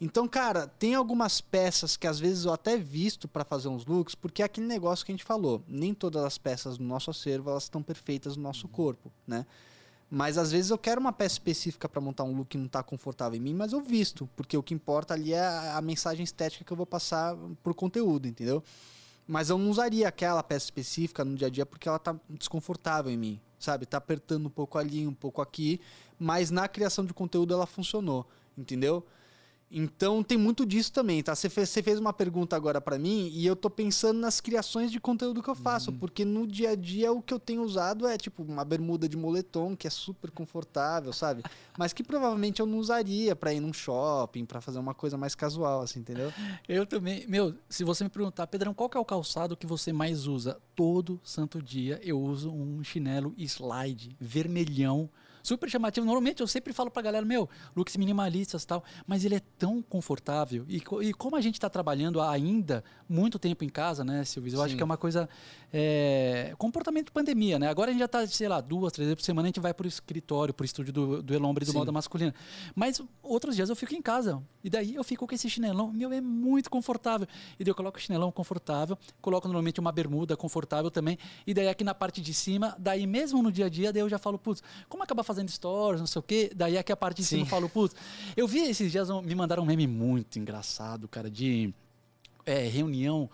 Então, 0.00 0.26
cara, 0.26 0.66
tem 0.66 0.94
algumas 0.94 1.42
peças 1.42 1.94
que 1.94 2.06
às 2.06 2.18
vezes 2.18 2.46
eu 2.46 2.52
até 2.54 2.78
visto 2.78 3.28
para 3.28 3.44
fazer 3.44 3.68
uns 3.68 3.84
looks, 3.84 4.14
porque 4.14 4.40
é 4.40 4.46
aquele 4.46 4.66
negócio 4.66 5.04
que 5.04 5.12
a 5.12 5.14
gente 5.14 5.24
falou. 5.24 5.62
Nem 5.68 5.92
todas 5.92 6.24
as 6.24 6.38
peças 6.38 6.78
do 6.78 6.84
nosso 6.84 7.10
acervo 7.10 7.50
elas 7.50 7.64
estão 7.64 7.82
perfeitas 7.82 8.34
no 8.34 8.42
nosso 8.42 8.66
corpo, 8.66 9.12
né? 9.26 9.44
Mas 10.10 10.36
às 10.36 10.50
vezes 10.50 10.72
eu 10.72 10.78
quero 10.78 11.00
uma 11.00 11.12
peça 11.12 11.34
específica 11.34 11.88
para 11.88 12.00
montar 12.00 12.24
um 12.24 12.36
look 12.36 12.48
que 12.48 12.58
não 12.58 12.66
está 12.66 12.82
confortável 12.82 13.38
em 13.38 13.40
mim, 13.40 13.54
mas 13.54 13.72
eu 13.72 13.80
visto, 13.80 14.28
porque 14.34 14.56
o 14.56 14.62
que 14.62 14.74
importa 14.74 15.14
ali 15.14 15.32
é 15.32 15.40
a 15.40 15.80
mensagem 15.80 16.24
estética 16.24 16.64
que 16.64 16.72
eu 16.72 16.76
vou 16.76 16.86
passar 16.86 17.36
por 17.62 17.74
conteúdo, 17.74 18.26
entendeu? 18.26 18.62
Mas 19.24 19.50
eu 19.50 19.56
não 19.56 19.70
usaria 19.70 20.08
aquela 20.08 20.42
peça 20.42 20.64
específica 20.64 21.24
no 21.24 21.36
dia 21.36 21.46
a 21.46 21.50
dia 21.50 21.64
porque 21.64 21.88
ela 21.88 22.00
tá 22.00 22.16
desconfortável 22.28 23.12
em 23.12 23.16
mim, 23.16 23.40
sabe? 23.56 23.86
Tá 23.86 23.98
apertando 23.98 24.46
um 24.46 24.50
pouco 24.50 24.78
ali, 24.78 25.06
um 25.06 25.14
pouco 25.14 25.40
aqui, 25.40 25.80
mas 26.18 26.50
na 26.50 26.66
criação 26.66 27.06
de 27.06 27.14
conteúdo 27.14 27.54
ela 27.54 27.66
funcionou, 27.66 28.26
entendeu? 28.58 29.06
Então 29.70 30.20
tem 30.22 30.36
muito 30.36 30.66
disso 30.66 30.92
também, 30.92 31.22
tá? 31.22 31.32
Você 31.34 31.48
fez, 31.48 31.68
você 31.68 31.80
fez 31.80 32.00
uma 32.00 32.12
pergunta 32.12 32.56
agora 32.56 32.80
para 32.80 32.98
mim 32.98 33.30
e 33.32 33.46
eu 33.46 33.54
tô 33.54 33.70
pensando 33.70 34.18
nas 34.18 34.40
criações 34.40 34.90
de 34.90 34.98
conteúdo 34.98 35.40
que 35.40 35.48
eu 35.48 35.54
faço, 35.54 35.92
uhum. 35.92 35.98
porque 35.98 36.24
no 36.24 36.44
dia 36.44 36.70
a 36.70 36.74
dia 36.74 37.12
o 37.12 37.22
que 37.22 37.32
eu 37.32 37.38
tenho 37.38 37.62
usado 37.62 38.04
é 38.06 38.18
tipo 38.18 38.42
uma 38.42 38.64
bermuda 38.64 39.08
de 39.08 39.16
moletom 39.16 39.76
que 39.76 39.86
é 39.86 39.90
super 39.90 40.30
confortável, 40.32 41.12
sabe? 41.12 41.44
Mas 41.78 41.92
que 41.92 42.02
provavelmente 42.02 42.58
eu 42.58 42.66
não 42.66 42.78
usaria 42.78 43.36
para 43.36 43.54
ir 43.54 43.60
num 43.60 43.72
shopping, 43.72 44.44
para 44.44 44.60
fazer 44.60 44.80
uma 44.80 44.92
coisa 44.92 45.16
mais 45.16 45.36
casual, 45.36 45.82
assim, 45.82 46.00
entendeu? 46.00 46.32
Eu 46.68 46.84
também, 46.84 47.24
meu, 47.28 47.54
se 47.68 47.84
você 47.84 48.02
me 48.02 48.10
perguntar, 48.10 48.48
Pedrão, 48.48 48.74
qual 48.74 48.88
que 48.88 48.96
é 48.96 49.00
o 49.00 49.04
calçado 49.04 49.56
que 49.56 49.66
você 49.66 49.92
mais 49.92 50.26
usa? 50.26 50.58
Todo 50.74 51.20
santo 51.22 51.62
dia 51.62 52.00
eu 52.02 52.20
uso 52.20 52.50
um 52.50 52.82
chinelo 52.82 53.32
slide 53.38 54.16
vermelhão 54.18 55.08
super 55.42 55.68
chamativo. 55.68 56.06
Normalmente 56.06 56.40
eu 56.40 56.46
sempre 56.46 56.72
falo 56.72 56.90
pra 56.90 57.02
galera, 57.02 57.24
meu, 57.24 57.48
looks 57.76 57.96
minimalistas 57.96 58.62
e 58.62 58.66
tal, 58.66 58.84
mas 59.06 59.24
ele 59.24 59.36
é 59.36 59.40
tão 59.58 59.82
confortável. 59.82 60.64
E, 60.68 60.82
e 61.02 61.12
como 61.14 61.36
a 61.36 61.40
gente 61.40 61.54
está 61.54 61.68
trabalhando 61.68 62.20
ainda 62.20 62.84
muito 63.08 63.38
tempo 63.38 63.64
em 63.64 63.68
casa, 63.68 64.04
né, 64.04 64.24
Silvio? 64.24 64.52
Eu 64.52 64.58
Sim. 64.58 64.64
acho 64.64 64.76
que 64.76 64.82
é 64.82 64.84
uma 64.84 64.96
coisa. 64.96 65.28
É, 65.72 66.52
comportamento 66.58 67.06
de 67.06 67.12
pandemia, 67.12 67.58
né? 67.58 67.68
Agora 67.68 67.90
a 67.90 67.92
gente 67.92 68.00
já 68.00 68.06
está, 68.06 68.26
sei 68.26 68.48
lá, 68.48 68.60
duas, 68.60 68.92
três 68.92 69.06
vezes 69.06 69.16
por 69.20 69.24
semana 69.24 69.46
a 69.46 69.50
gente 69.50 69.60
vai 69.60 69.72
pro 69.72 69.86
escritório, 69.86 70.52
pro 70.52 70.64
estúdio 70.64 70.92
do, 70.92 71.22
do 71.22 71.34
Elombre 71.34 71.64
do 71.64 71.70
Sim. 71.70 71.78
Moda 71.78 71.92
Masculina. 71.92 72.34
Mas 72.74 73.00
outros 73.22 73.54
dias 73.54 73.68
eu 73.68 73.76
fico 73.76 73.94
em 73.94 74.02
casa. 74.02 74.42
E 74.64 74.68
daí 74.68 74.94
eu 74.94 75.04
fico 75.04 75.26
com 75.26 75.34
esse 75.34 75.48
chinelão. 75.48 75.92
Meu, 75.92 76.12
é 76.12 76.20
muito 76.20 76.68
confortável. 76.70 77.26
E 77.58 77.64
daí 77.64 77.70
eu 77.70 77.74
coloco 77.74 77.98
o 77.98 78.00
chinelão 78.00 78.32
confortável, 78.32 78.98
coloco 79.20 79.46
normalmente 79.46 79.80
uma 79.80 79.92
bermuda 79.92 80.36
confortável 80.36 80.90
também. 80.90 81.18
E 81.46 81.54
daí 81.54 81.68
aqui 81.68 81.84
na 81.84 81.94
parte 81.94 82.20
de 82.20 82.34
cima, 82.34 82.74
daí 82.78 83.06
mesmo 83.06 83.42
no 83.42 83.52
dia 83.52 83.66
a 83.66 83.68
dia, 83.68 83.92
daí 83.92 84.02
eu 84.02 84.08
já 84.08 84.18
falo, 84.18 84.38
putz, 84.38 84.62
como 84.88 85.02
acabar 85.02 85.22
fazendo 85.30 85.48
stories, 85.48 86.00
não 86.00 86.06
sei 86.06 86.18
o 86.18 86.22
quê. 86.22 86.50
Daí 86.54 86.76
aqui 86.76 86.92
a 86.92 86.96
parte 86.96 87.18
de 87.18 87.24
cima 87.24 87.42
eu 87.42 87.46
falo, 87.46 87.68
putz. 87.68 87.94
Eu 88.36 88.48
vi 88.48 88.58
esses 88.60 88.90
dias, 88.90 89.08
me 89.08 89.34
mandaram 89.34 89.62
um 89.62 89.66
meme 89.66 89.86
muito 89.86 90.38
engraçado, 90.38 91.06
cara, 91.06 91.30
de 91.30 91.72
é, 92.44 92.66
reunião. 92.66 93.30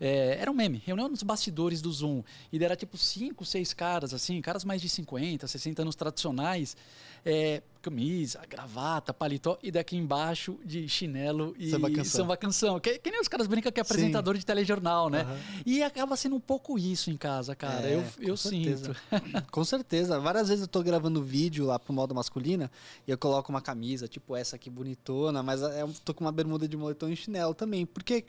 É, 0.00 0.36
era 0.40 0.50
um 0.50 0.54
meme, 0.54 0.80
reunião 0.84 1.08
nos 1.08 1.22
bastidores 1.22 1.80
do 1.80 1.90
Zoom. 1.90 2.22
E 2.52 2.62
era 2.62 2.76
tipo 2.76 2.96
cinco, 2.96 3.44
seis 3.44 3.72
caras, 3.72 4.12
assim, 4.12 4.40
caras 4.40 4.64
mais 4.64 4.80
de 4.80 4.88
50, 4.88 5.46
60 5.46 5.82
anos 5.82 5.96
tradicionais, 5.96 6.76
é, 7.24 7.62
camisa, 7.80 8.40
gravata, 8.48 9.14
paletó, 9.14 9.58
e 9.62 9.70
daqui 9.70 9.96
embaixo 9.96 10.58
de 10.64 10.88
chinelo 10.88 11.54
e 11.58 11.70
samba 11.70 11.90
canção. 11.90 12.20
Samba 12.20 12.36
-canção. 12.36 12.80
Que, 12.80 12.98
que, 12.98 13.10
nem 13.10 13.20
os 13.20 13.28
caras 13.28 13.46
brincam 13.46 13.72
que 13.72 13.80
é 13.80 13.82
apresentador 13.82 14.34
Sim. 14.34 14.40
de 14.40 14.46
telejornal, 14.46 15.08
né? 15.08 15.24
Uhum. 15.24 15.62
E 15.64 15.82
acaba 15.82 16.16
sendo 16.16 16.36
um 16.36 16.40
pouco 16.40 16.78
isso 16.78 17.10
em 17.10 17.16
casa, 17.16 17.54
cara. 17.54 17.88
É, 17.88 17.94
eu 17.94 18.04
eu 18.20 18.36
sinto. 18.36 18.94
com 19.50 19.64
certeza. 19.64 20.18
Várias 20.20 20.48
vezes 20.48 20.62
eu 20.62 20.68
tô 20.68 20.82
gravando 20.82 21.22
vídeo 21.22 21.64
lá 21.64 21.78
pro 21.78 21.92
modo 21.92 22.14
masculina 22.14 22.70
e 23.06 23.10
eu 23.10 23.18
coloco 23.18 23.50
uma 23.50 23.60
camisa, 23.60 24.06
tipo 24.06 24.36
essa 24.36 24.56
aqui 24.56 24.68
bonitona, 24.68 25.42
mas 25.42 25.62
é, 25.62 25.82
eu 25.82 25.92
tô 26.04 26.12
com 26.12 26.24
uma 26.24 26.32
bermuda 26.32 26.68
de 26.68 26.76
moletom 26.76 27.08
e 27.08 27.16
chinelo 27.16 27.54
também. 27.54 27.86
Porque 27.86 28.24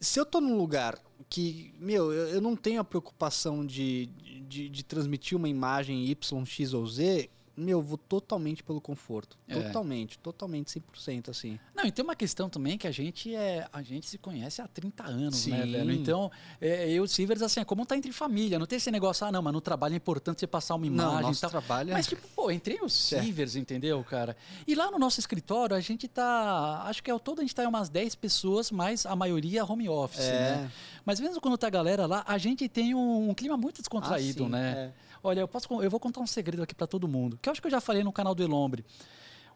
se 0.00 0.18
eu 0.18 0.26
tô 0.26 0.40
num 0.40 0.56
lugar 0.56 0.98
que, 1.28 1.72
meu, 1.78 2.12
eu, 2.12 2.28
eu 2.28 2.40
não 2.40 2.56
tenho 2.56 2.80
a 2.80 2.84
preocupação 2.84 3.64
de, 3.64 4.06
de, 4.48 4.68
de, 4.68 4.84
transmitir 4.84 5.38
uma 5.38 5.48
imagem 5.48 6.06
Y, 6.06 6.44
X 6.44 6.74
ou 6.74 6.86
Z, 6.86 7.30
meu, 7.56 7.82
vou 7.82 7.98
totalmente 7.98 8.62
pelo 8.62 8.80
conforto. 8.80 9.36
É. 9.46 9.60
Totalmente, 9.60 10.18
totalmente, 10.18 10.68
100%, 10.68 11.28
assim. 11.28 11.58
Não, 11.74 11.84
e 11.84 11.92
tem 11.92 12.02
uma 12.02 12.16
questão 12.16 12.48
também 12.48 12.78
que 12.78 12.86
a 12.86 12.90
gente 12.90 13.34
é, 13.34 13.68
a 13.72 13.82
gente 13.82 14.08
se 14.08 14.18
conhece 14.18 14.62
há 14.62 14.66
30 14.66 15.04
anos, 15.04 15.46
né, 15.46 15.56
Sim. 15.56 15.70
né, 15.70 15.78
velho? 15.78 15.92
Então, 15.92 16.30
é, 16.60 16.90
eu 16.90 17.04
e 17.04 17.08
Silvers, 17.08 17.42
assim, 17.42 17.60
é 17.60 17.64
como 17.64 17.84
tá 17.84 17.96
entre 17.96 18.12
família, 18.12 18.58
não 18.58 18.66
tem 18.66 18.76
esse 18.76 18.90
negócio, 18.90 19.26
ah, 19.26 19.32
não, 19.32 19.42
mas 19.42 19.52
no 19.52 19.60
trabalho 19.60 19.92
é 19.92 19.96
importante 19.96 20.40
você 20.40 20.46
passar 20.46 20.74
uma 20.74 20.86
imagem 20.86 21.14
não, 21.14 21.22
nosso 21.22 21.40
e 21.40 21.42
tal. 21.42 21.50
trabalho 21.50 21.90
é... 21.90 21.92
Mas, 21.92 22.06
tipo, 22.06 22.26
pô, 22.34 22.50
entrei 22.50 22.78
os 22.82 22.92
Silvers, 22.92 23.56
é. 23.56 23.58
entendeu, 23.58 24.02
cara? 24.04 24.36
E 24.66 24.74
lá 24.74 24.90
no 24.90 24.98
nosso 24.98 25.20
escritório, 25.20 25.76
a 25.76 25.80
gente 25.80 26.08
tá, 26.08 26.84
acho 26.86 27.02
que 27.02 27.10
é 27.10 27.14
o 27.14 27.20
todo, 27.20 27.40
a 27.40 27.42
gente 27.42 27.54
tá 27.54 27.64
em 27.64 27.66
umas 27.66 27.88
10 27.88 28.14
pessoas, 28.14 28.70
mas 28.70 29.04
a 29.04 29.14
maioria 29.14 29.64
home 29.64 29.88
office, 29.88 30.20
é. 30.20 30.32
né? 30.32 30.72
Mas 31.04 31.20
mesmo 31.20 31.40
quando 31.40 31.58
tá 31.58 31.66
a 31.66 31.70
galera 31.70 32.06
lá, 32.06 32.24
a 32.26 32.38
gente 32.38 32.68
tem 32.68 32.94
um, 32.94 33.30
um 33.30 33.34
clima 33.34 33.56
muito 33.56 33.78
descontraído, 33.78 34.44
ah, 34.44 34.46
sim, 34.46 34.52
né? 34.52 34.72
É. 34.72 35.11
Olha, 35.22 35.40
eu, 35.40 35.48
posso, 35.48 35.68
eu 35.82 35.90
vou 35.90 36.00
contar 36.00 36.20
um 36.20 36.26
segredo 36.26 36.62
aqui 36.62 36.74
para 36.74 36.86
todo 36.86 37.06
mundo, 37.06 37.38
que 37.40 37.48
eu 37.48 37.52
acho 37.52 37.60
que 37.60 37.66
eu 37.66 37.70
já 37.70 37.80
falei 37.80 38.02
no 38.02 38.12
canal 38.12 38.34
do 38.34 38.42
Elombre. 38.42 38.84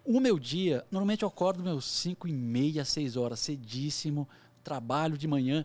O 0.04 0.20
meu 0.20 0.38
dia, 0.38 0.86
normalmente 0.90 1.24
eu 1.24 1.28
acordo 1.28 1.62
meus 1.62 1.84
5 1.84 2.28
e 2.28 2.32
meia, 2.32 2.84
6 2.84 3.16
horas, 3.16 3.40
cedíssimo, 3.40 4.28
trabalho 4.62 5.18
de 5.18 5.26
manhã. 5.26 5.64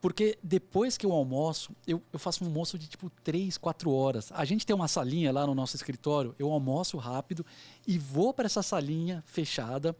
Porque 0.00 0.38
depois 0.42 0.96
que 0.96 1.06
eu 1.06 1.12
almoço, 1.12 1.72
eu, 1.86 2.02
eu 2.12 2.18
faço 2.18 2.42
um 2.42 2.48
almoço 2.48 2.76
de 2.76 2.88
tipo 2.88 3.10
3, 3.22 3.56
4 3.56 3.90
horas. 3.92 4.32
A 4.32 4.44
gente 4.44 4.66
tem 4.66 4.74
uma 4.74 4.88
salinha 4.88 5.32
lá 5.32 5.46
no 5.46 5.54
nosso 5.54 5.76
escritório, 5.76 6.34
eu 6.38 6.50
almoço 6.50 6.96
rápido 6.96 7.46
e 7.86 7.96
vou 7.96 8.32
para 8.34 8.46
essa 8.46 8.62
salinha 8.62 9.22
fechada, 9.26 9.96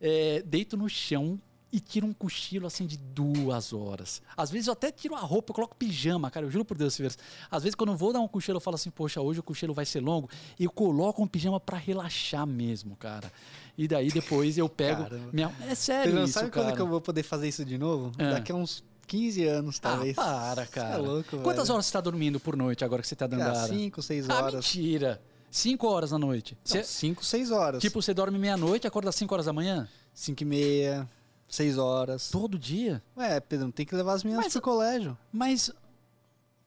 é, 0.00 0.42
deito 0.42 0.76
no 0.76 0.88
chão, 0.88 1.38
e 1.72 1.78
tiro 1.78 2.06
um 2.06 2.12
cochilo 2.12 2.66
assim 2.66 2.86
de 2.86 2.96
duas 2.96 3.72
horas. 3.72 4.20
Às 4.36 4.50
vezes 4.50 4.66
eu 4.66 4.72
até 4.72 4.90
tiro 4.90 5.14
a 5.14 5.20
roupa, 5.20 5.50
eu 5.50 5.54
coloco 5.54 5.76
pijama, 5.76 6.30
cara, 6.30 6.46
eu 6.46 6.50
juro 6.50 6.64
por 6.64 6.76
Deus, 6.76 6.94
Silveira. 6.94 7.14
Às 7.50 7.62
vezes 7.62 7.74
quando 7.74 7.90
eu 7.92 7.96
vou 7.96 8.12
dar 8.12 8.20
um 8.20 8.28
cochilo, 8.28 8.56
eu 8.56 8.60
falo 8.60 8.74
assim, 8.74 8.90
poxa, 8.90 9.20
hoje 9.20 9.40
o 9.40 9.42
cochilo 9.42 9.72
vai 9.72 9.86
ser 9.86 10.00
longo, 10.00 10.28
e 10.58 10.64
eu 10.64 10.70
coloco 10.70 11.22
um 11.22 11.26
pijama 11.26 11.60
para 11.60 11.78
relaxar 11.78 12.46
mesmo, 12.46 12.96
cara. 12.96 13.32
E 13.78 13.86
daí 13.86 14.10
depois 14.10 14.58
eu 14.58 14.68
pego. 14.68 15.06
Minha... 15.32 15.54
É 15.66 15.74
sério, 15.74 16.12
Você 16.12 16.18
não 16.18 16.24
isso, 16.24 16.34
sabe 16.34 16.50
cara. 16.50 16.66
quando 16.66 16.76
que 16.76 16.82
eu 16.82 16.88
vou 16.88 17.00
poder 17.00 17.22
fazer 17.22 17.48
isso 17.48 17.64
de 17.64 17.78
novo? 17.78 18.12
É. 18.18 18.32
Daqui 18.32 18.52
a 18.52 18.54
uns 18.54 18.82
15 19.06 19.44
anos, 19.44 19.76
ah, 19.78 19.80
talvez. 19.80 20.18
Ah, 20.18 20.24
para, 20.24 20.66
cara. 20.66 20.88
Você 20.90 20.94
é 20.94 20.98
louco, 20.98 21.38
Quantas 21.38 21.64
velho. 21.64 21.74
horas 21.74 21.86
você 21.86 21.88
está 21.88 22.00
dormindo 22.00 22.38
por 22.38 22.56
noite 22.56 22.84
agora 22.84 23.00
que 23.02 23.08
você 23.08 23.14
está 23.14 23.26
dando 23.26 23.40
cara, 23.40 23.68
5, 23.68 24.02
6 24.02 24.28
horas. 24.28 24.54
Ah, 24.54 24.56
mentira. 24.56 25.22
5 25.50 25.86
horas 25.88 26.10
da 26.10 26.18
noite. 26.18 26.56
5, 26.64 27.24
6 27.24 27.50
horas. 27.50 27.80
Tipo, 27.80 28.00
você 28.00 28.14
dorme 28.14 28.38
meia-noite 28.38 28.86
e 28.86 28.88
acorda 28.88 29.08
às 29.08 29.16
5 29.16 29.34
horas 29.34 29.46
da 29.46 29.52
manhã? 29.52 29.88
5 30.14 30.42
e 30.42 30.46
meia. 30.46 31.08
Seis 31.50 31.76
horas. 31.76 32.30
Todo 32.30 32.56
dia? 32.56 33.02
Ué, 33.16 33.40
Pedro, 33.40 33.72
tem 33.72 33.84
que 33.84 33.94
levar 33.94 34.12
as 34.12 34.22
meninas 34.22 34.44
mas, 34.44 34.52
pro 34.52 34.62
colégio. 34.62 35.18
Mas. 35.32 35.72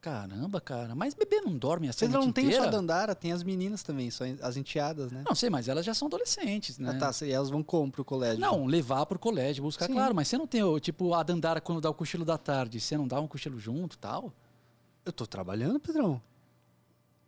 Caramba, 0.02 0.60
cara. 0.60 0.94
Mas 0.94 1.14
bebê 1.14 1.40
não 1.40 1.58
dorme 1.58 1.88
assim 1.88 2.06
Pedro, 2.06 2.20
não 2.20 2.34
tem 2.34 2.52
só 2.52 2.64
a 2.64 2.66
Dandara, 2.66 3.16
tem 3.16 3.32
as 3.32 3.42
meninas 3.42 3.82
também, 3.82 4.12
só 4.12 4.26
as 4.42 4.58
enteadas, 4.58 5.10
né? 5.10 5.24
Não 5.26 5.34
sei, 5.34 5.50
mas 5.50 5.70
elas 5.70 5.86
já 5.86 5.94
são 5.94 6.10
adolescentes, 6.10 6.78
né? 6.78 6.92
Ah, 6.94 7.12
tá. 7.12 7.26
E 7.26 7.32
elas 7.32 7.50
vão 7.50 7.64
como 7.64 7.90
pro 7.90 8.04
colégio? 8.04 8.42
Não, 8.42 8.66
levar 8.66 9.06
pro 9.06 9.18
colégio, 9.18 9.64
buscar, 9.64 9.86
Sim. 9.86 9.94
claro. 9.94 10.14
Mas 10.14 10.28
você 10.28 10.38
não 10.38 10.46
tem, 10.46 10.62
tipo, 10.82 11.14
a 11.14 11.24
Dandara 11.24 11.62
quando 11.62 11.80
dá 11.80 11.90
o 11.90 11.94
cochilo 11.94 12.26
da 12.26 12.38
tarde, 12.38 12.82
você 12.82 12.98
não 12.98 13.08
dá 13.08 13.22
um 13.22 13.28
cochilo 13.28 13.58
junto 13.58 13.98
tal? 13.98 14.34
Eu 15.06 15.14
tô 15.14 15.26
trabalhando, 15.26 15.80
Pedrão. 15.80 16.22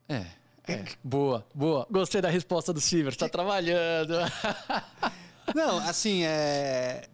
É. 0.09 0.25
É. 0.67 0.83
Boa, 1.01 1.45
boa. 1.53 1.87
Gostei 1.89 2.19
da 2.19 2.29
resposta 2.29 2.73
do 2.73 2.81
Silver. 2.81 3.15
Tá 3.15 3.29
trabalhando. 3.29 4.15
Não, 5.55 5.77
assim, 5.77 6.23
é 6.25 7.07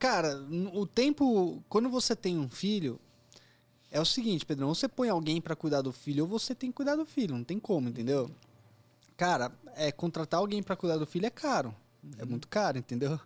Cara, 0.00 0.42
o 0.72 0.86
tempo. 0.86 1.62
Quando 1.68 1.90
você 1.90 2.16
tem 2.16 2.38
um 2.38 2.48
filho, 2.48 2.98
é 3.90 4.00
o 4.00 4.04
seguinte, 4.04 4.46
Pedrão. 4.46 4.68
Ou 4.68 4.74
você 4.74 4.88
põe 4.88 5.10
alguém 5.10 5.42
para 5.42 5.54
cuidar 5.54 5.82
do 5.82 5.92
filho, 5.92 6.24
ou 6.24 6.28
você 6.28 6.54
tem 6.54 6.70
que 6.70 6.76
cuidar 6.76 6.96
do 6.96 7.04
filho. 7.04 7.36
Não 7.36 7.44
tem 7.44 7.60
como, 7.60 7.90
entendeu? 7.90 8.30
Cara, 9.14 9.52
é, 9.76 9.92
contratar 9.92 10.40
alguém 10.40 10.62
para 10.62 10.74
cuidar 10.74 10.96
do 10.96 11.04
filho 11.04 11.26
é 11.26 11.30
caro. 11.30 11.74
É 12.02 12.06
uhum. 12.06 12.22
É 12.22 12.24
muito 12.24 12.48
caro, 12.48 12.78
entendeu? 12.78 13.20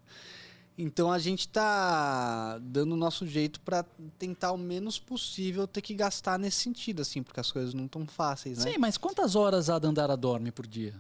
Então 0.76 1.12
a 1.12 1.18
gente 1.20 1.46
tá 1.46 2.58
dando 2.58 2.94
o 2.94 2.96
nosso 2.96 3.24
jeito 3.24 3.60
para 3.60 3.84
tentar 4.18 4.50
o 4.50 4.58
menos 4.58 4.98
possível 4.98 5.68
ter 5.68 5.80
que 5.80 5.94
gastar 5.94 6.37
nesse 6.40 6.56
sentido, 6.56 7.02
assim, 7.02 7.22
porque 7.22 7.38
as 7.38 7.52
coisas 7.52 7.72
não 7.72 7.87
tão 7.87 8.04
fáceis, 8.04 8.58
né? 8.58 8.72
Sim, 8.72 8.78
mas 8.78 8.98
quantas 8.98 9.37
horas 9.37 9.70
a 9.70 9.78
Dandara 9.78 10.16
dorme 10.16 10.50
por 10.50 10.66
dia? 10.66 10.92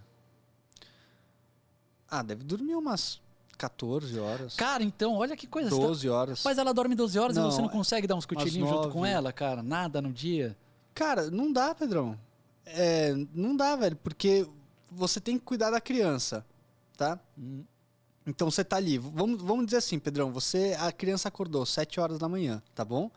Ah, 2.08 2.22
deve 2.22 2.44
dormir 2.44 2.76
umas 2.76 3.20
14 3.54 4.18
horas. 4.18 4.54
Cara, 4.56 4.82
então, 4.82 5.14
olha 5.16 5.36
que 5.36 5.46
coisa. 5.46 5.70
você 5.70 5.80
tá- 5.80 5.86
12 5.86 6.08
horas. 6.08 6.42
Mas 6.44 6.58
ela 6.58 6.72
dorme 6.74 6.94
12 6.94 7.18
horas 7.18 7.36
Não, 7.36 7.48
e 7.48 7.52
você 7.52 7.62
não 7.62 7.68
consegue 7.68 8.06
dar 8.06 8.14
uns 8.14 8.26
cochilinhos 8.26 8.68
junto 8.68 8.90
com 8.90 9.04
ela, 9.04 9.32
cara? 9.32 9.62
Nada 9.62 10.00
no 10.02 10.12
dia? 10.12 10.56
Cara, 10.94 11.30
não 11.30 11.52
dá, 11.52 11.74
Pedrão. 11.74 12.18
É, 12.66 13.14
não 13.34 13.56
dá, 13.56 13.76
velho, 13.76 13.96
porque 13.96 14.46
você 14.90 15.20
tem 15.20 15.38
que 15.38 15.44
cuidar 15.44 15.70
da 15.70 15.80
criança, 15.80 16.44
tá? 16.96 17.18
Hum. 17.38 17.64
Então 18.26 18.50
você 18.50 18.64
tá 18.64 18.76
ali. 18.76 18.96
Vamos, 18.96 19.42
vamos 19.42 19.66
dizer 19.66 19.78
assim, 19.78 19.98
Pedrão, 19.98 20.32
você 20.32 20.76
a 20.80 20.90
criança 20.90 21.28
acordou 21.28 21.66
7 21.66 22.00
horas 22.00 22.18
da 22.18 22.28
manhã, 22.28 22.62
tá 22.74 22.84
bom? 22.84 23.10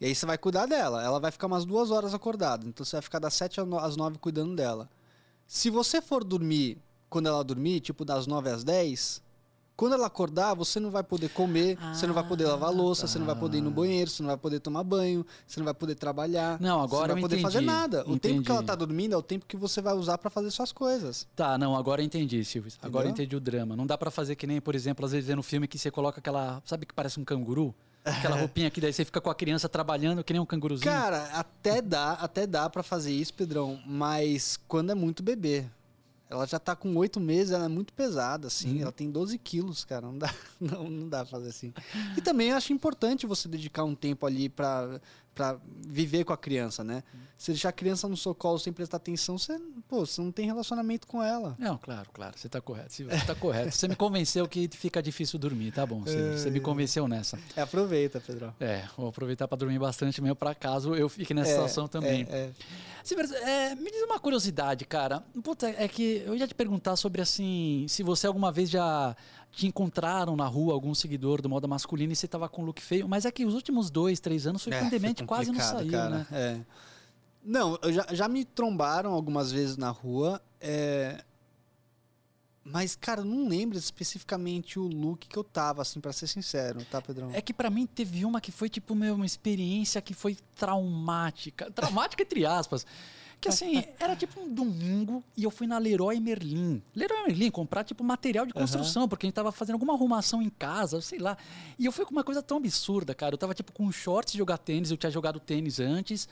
E 0.00 0.06
aí 0.06 0.14
você 0.14 0.26
vai 0.26 0.36
cuidar 0.36 0.66
dela. 0.66 1.02
Ela 1.02 1.18
vai 1.18 1.30
ficar 1.30 1.46
umas 1.46 1.64
duas 1.64 1.90
horas 1.90 2.12
acordada. 2.12 2.66
Então 2.66 2.84
você 2.84 2.96
vai 2.96 3.02
ficar 3.02 3.18
das 3.18 3.32
7 3.34 3.60
às 3.80 3.96
9 3.96 4.18
cuidando 4.18 4.54
dela. 4.54 4.90
Se 5.46 5.70
você 5.70 6.02
for 6.02 6.22
dormir 6.24 6.78
quando 7.08 7.28
ela 7.28 7.42
dormir, 7.44 7.80
tipo 7.80 8.04
das 8.04 8.26
9 8.26 8.50
às 8.50 8.64
10, 8.64 9.22
quando 9.76 9.94
ela 9.94 10.06
acordar, 10.06 10.54
você 10.54 10.78
não 10.78 10.90
vai 10.90 11.02
poder 11.02 11.28
comer, 11.30 11.76
você 11.92 12.06
não 12.06 12.14
vai 12.14 12.26
poder 12.26 12.46
lavar 12.46 12.68
a 12.68 12.72
louça, 12.72 13.06
você 13.06 13.18
não 13.18 13.26
vai 13.26 13.34
poder 13.34 13.58
ir 13.58 13.60
no 13.60 13.70
tá. 13.70 13.76
banheiro, 13.76 14.10
você 14.10 14.22
não 14.22 14.28
vai 14.28 14.36
poder 14.36 14.60
tomar 14.60 14.84
banho, 14.84 15.26
você 15.46 15.58
não 15.58 15.64
vai 15.64 15.74
poder 15.74 15.94
trabalhar. 15.96 16.60
Não, 16.60 16.78
você 16.78 16.84
agora 16.84 17.08
não 17.08 17.14
vai 17.14 17.22
poder 17.22 17.42
fazer 17.42 17.58
entendi, 17.58 17.72
nada. 17.72 18.04
O 18.08 18.18
tempo 18.18 18.42
que 18.42 18.50
ela 18.50 18.60
entendi. 18.60 18.66
tá 18.66 18.74
dormindo 18.74 19.14
é 19.14 19.16
o 19.16 19.22
tempo 19.22 19.46
que 19.46 19.56
você 19.56 19.82
vai 19.82 19.94
usar 19.94 20.18
pra 20.18 20.30
fazer 20.30 20.50
suas 20.50 20.70
coisas. 20.70 21.26
Tá, 21.34 21.58
não, 21.58 21.74
agora 21.74 22.00
eu 22.00 22.06
entendi, 22.06 22.44
Silvio. 22.44 22.72
Agora 22.80 23.06
eu 23.06 23.10
entendi 23.10 23.34
o 23.34 23.40
drama. 23.40 23.74
Não 23.74 23.86
dá 23.86 23.98
pra 23.98 24.10
fazer 24.10 24.36
que 24.36 24.46
nem, 24.46 24.60
por 24.60 24.74
exemplo, 24.74 25.04
às 25.04 25.12
vezes 25.12 25.28
é 25.28 25.34
no 25.34 25.42
filme 25.42 25.66
que 25.66 25.78
você 25.78 25.90
coloca 25.90 26.20
aquela. 26.20 26.62
Sabe 26.64 26.86
que 26.86 26.94
parece 26.94 27.18
um 27.18 27.24
canguru? 27.24 27.74
Aquela 28.04 28.36
roupinha 28.36 28.70
que 28.70 28.82
daí 28.82 28.92
você 28.92 29.04
fica 29.04 29.18
com 29.18 29.30
a 29.30 29.34
criança 29.34 29.66
trabalhando 29.66 30.22
que 30.22 30.32
nem 30.32 30.40
um 30.40 30.44
canguruzinho. 30.44 30.90
Cara, 30.90 31.24
até 31.32 31.80
dá, 31.80 32.12
até 32.12 32.46
dá 32.46 32.68
para 32.68 32.82
fazer 32.82 33.12
isso, 33.12 33.32
Pedrão, 33.32 33.80
mas 33.86 34.58
quando 34.68 34.90
é 34.90 34.94
muito 34.94 35.22
bebê. 35.22 35.64
Ela 36.34 36.46
já 36.46 36.58
tá 36.58 36.74
com 36.74 36.94
oito 36.96 37.20
meses, 37.20 37.52
ela 37.52 37.66
é 37.66 37.68
muito 37.68 37.92
pesada, 37.92 38.48
assim. 38.48 38.76
Uhum. 38.76 38.82
Ela 38.82 38.92
tem 38.92 39.10
12 39.10 39.38
quilos, 39.38 39.84
cara. 39.84 40.06
Não 40.06 40.18
dá, 40.18 40.34
não, 40.60 40.90
não 40.90 41.08
dá 41.08 41.18
pra 41.18 41.26
fazer 41.26 41.50
assim. 41.50 41.72
E 42.16 42.20
também 42.20 42.50
eu 42.50 42.56
acho 42.56 42.72
importante 42.72 43.26
você 43.26 43.48
dedicar 43.48 43.84
um 43.84 43.94
tempo 43.94 44.26
ali 44.26 44.48
pra, 44.48 45.00
pra 45.34 45.58
viver 45.86 46.24
com 46.24 46.32
a 46.32 46.36
criança, 46.36 46.84
né? 46.84 47.02
Se 47.36 47.50
deixar 47.50 47.70
a 47.70 47.72
criança 47.72 48.08
no 48.08 48.16
seu 48.16 48.34
colo 48.34 48.58
sem 48.58 48.72
prestar 48.72 48.96
atenção, 48.98 49.36
você, 49.36 49.58
pô, 49.88 50.06
você 50.06 50.20
não 50.20 50.30
tem 50.30 50.46
relacionamento 50.46 51.06
com 51.06 51.22
ela. 51.22 51.56
Não, 51.58 51.76
claro, 51.76 52.08
claro, 52.12 52.38
você 52.38 52.48
tá 52.48 52.60
correto. 52.60 52.92
Você 52.92 53.04
tá 53.26 53.34
correto. 53.34 53.72
Você 53.72 53.88
me 53.88 53.96
convenceu 53.96 54.46
que 54.48 54.68
fica 54.72 55.02
difícil 55.02 55.38
dormir, 55.38 55.72
tá 55.72 55.84
bom, 55.84 56.06
Silvio. 56.06 56.38
Você 56.38 56.48
me 56.50 56.60
convenceu 56.60 57.06
nessa. 57.08 57.38
É, 57.56 57.62
aproveita, 57.62 58.20
Pedrão. 58.20 58.54
É, 58.60 58.84
vou 58.96 59.08
aproveitar 59.08 59.48
pra 59.48 59.58
dormir 59.58 59.78
bastante 59.78 60.22
mesmo, 60.22 60.36
pra 60.36 60.54
caso 60.54 60.94
eu 60.94 61.08
fique 61.08 61.34
nessa 61.34 61.50
É, 61.50 61.54
situação 61.54 61.88
também. 61.88 62.26
é, 62.30 62.36
é. 62.36 62.50
É, 63.42 63.74
me 63.74 63.90
diz 63.90 64.02
uma 64.04 64.18
curiosidade, 64.18 64.84
cara. 64.86 65.20
Puta, 65.42 65.68
é 65.68 65.86
que 65.86 66.22
eu 66.24 66.34
ia 66.34 66.48
te 66.48 66.54
perguntar 66.54 66.96
sobre 66.96 67.20
assim, 67.20 67.84
se 67.88 68.02
você 68.02 68.26
alguma 68.26 68.50
vez 68.50 68.70
já 68.70 69.14
te 69.56 69.66
encontraram 69.66 70.34
na 70.36 70.46
rua 70.46 70.72
algum 70.72 70.94
seguidor 70.94 71.40
do 71.40 71.48
moda 71.48 71.66
masculina 71.68 72.12
e 72.12 72.16
você 72.16 72.26
tava 72.26 72.48
com 72.48 72.64
look 72.64 72.80
feio, 72.80 73.08
mas 73.08 73.24
é 73.24 73.30
que 73.30 73.44
os 73.46 73.54
últimos 73.54 73.90
dois, 73.90 74.18
três 74.20 74.46
anos, 74.46 74.62
É, 74.62 74.64
surpreendentemente, 74.64 75.24
quase 75.24 75.50
não 75.52 75.60
saiu, 75.60 75.90
cara. 75.92 76.10
né? 76.18 76.26
É. 76.32 76.60
Não, 77.44 77.78
eu 77.82 77.92
já, 77.92 78.06
já 78.10 78.28
me 78.28 78.44
trombaram 78.44 79.12
algumas 79.12 79.52
vezes 79.52 79.76
na 79.76 79.90
rua. 79.90 80.40
é, 80.60 81.22
Mas, 82.64 82.96
cara, 82.96 83.20
eu 83.20 83.24
não 83.26 83.46
lembro 83.46 83.76
especificamente 83.76 84.78
o 84.78 84.84
look 84.88 85.28
que 85.28 85.36
eu 85.36 85.44
tava, 85.44 85.82
assim, 85.82 86.00
pra 86.00 86.12
ser 86.14 86.26
sincero, 86.26 86.82
tá, 86.90 87.02
Pedrão? 87.02 87.30
É 87.34 87.42
que 87.42 87.52
pra 87.52 87.68
mim 87.68 87.84
teve 87.86 88.24
uma 88.24 88.40
que 88.40 88.50
foi 88.50 88.70
tipo 88.70 88.94
meu, 88.94 89.14
uma 89.14 89.26
experiência 89.26 90.00
que 90.00 90.14
foi 90.14 90.36
traumática. 90.56 91.70
Traumática 91.70 92.22
entre 92.22 92.46
aspas. 92.46 92.86
Que 93.40 93.48
assim, 93.48 93.84
era 94.00 94.16
tipo 94.16 94.40
um 94.40 94.48
domingo 94.52 95.22
e 95.36 95.44
eu 95.44 95.50
fui 95.50 95.66
na 95.66 95.76
Leroy 95.78 96.18
Merlin. 96.18 96.82
Leroy 96.94 97.24
Merlin 97.26 97.50
comprar 97.50 97.84
tipo 97.84 98.02
material 98.02 98.46
de 98.46 98.54
construção, 98.54 99.06
porque 99.08 99.26
a 99.26 99.28
gente 99.28 99.34
tava 99.34 99.52
fazendo 99.52 99.74
alguma 99.74 99.92
arrumação 99.92 100.40
em 100.40 100.48
casa, 100.48 101.00
sei 101.00 101.18
lá. 101.18 101.36
E 101.78 101.84
eu 101.84 101.92
fui 101.92 102.04
com 102.04 102.12
uma 102.12 102.24
coisa 102.24 102.42
tão 102.42 102.56
absurda, 102.56 103.14
cara. 103.14 103.34
Eu 103.34 103.38
tava 103.38 103.52
tipo 103.54 103.72
com 103.72 103.90
shorts 103.92 104.32
de 104.32 104.38
jogar 104.38 104.58
tênis, 104.58 104.90
eu 104.90 104.96
tinha 104.96 105.10
jogado 105.10 105.38
tênis 105.38 105.78
antes. 105.78 106.28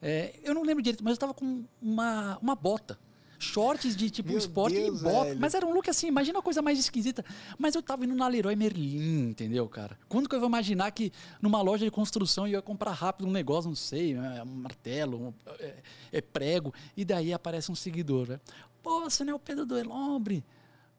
É, 0.00 0.34
eu 0.42 0.54
não 0.54 0.62
lembro 0.62 0.82
direito, 0.82 1.02
mas 1.04 1.12
eu 1.12 1.18
tava 1.18 1.34
com 1.34 1.64
uma, 1.80 2.38
uma 2.40 2.54
bota. 2.54 2.98
Shorts 3.38 3.96
de 3.96 4.10
tipo 4.10 4.30
Meu 4.30 4.38
esporte 4.38 4.76
Deus, 4.76 5.00
e 5.00 5.04
bota. 5.04 5.24
velho. 5.28 5.40
Mas 5.40 5.54
era 5.54 5.66
um 5.66 5.72
look 5.72 5.88
assim, 5.88 6.06
imagina 6.08 6.38
uma 6.38 6.42
coisa 6.42 6.62
mais 6.62 6.78
esquisita. 6.78 7.24
Mas 7.58 7.74
eu 7.74 7.82
tava 7.82 8.04
indo 8.04 8.14
na 8.14 8.26
Leroy 8.28 8.56
Merlin, 8.56 9.30
entendeu, 9.30 9.68
cara? 9.68 9.98
Quando 10.08 10.28
que 10.28 10.34
eu 10.34 10.40
vou 10.40 10.48
imaginar 10.48 10.90
que 10.90 11.12
numa 11.40 11.60
loja 11.62 11.84
de 11.84 11.90
construção 11.90 12.46
eu 12.46 12.52
ia 12.52 12.62
comprar 12.62 12.92
rápido 12.92 13.28
um 13.28 13.32
negócio, 13.32 13.68
não 13.68 13.76
sei, 13.76 14.14
né, 14.14 14.42
um 14.42 14.46
martelo, 14.46 15.28
um, 15.28 15.34
é, 15.58 15.74
é 16.12 16.20
prego, 16.20 16.72
e 16.96 17.04
daí 17.04 17.32
aparece 17.32 17.70
um 17.70 17.74
seguidor, 17.74 18.28
né? 18.28 18.40
Pô, 18.82 19.00
você 19.00 19.24
não 19.24 19.32
é 19.32 19.36
o 19.36 19.38
Pedro 19.38 19.64
do 19.64 19.78
Elombre? 19.78 20.44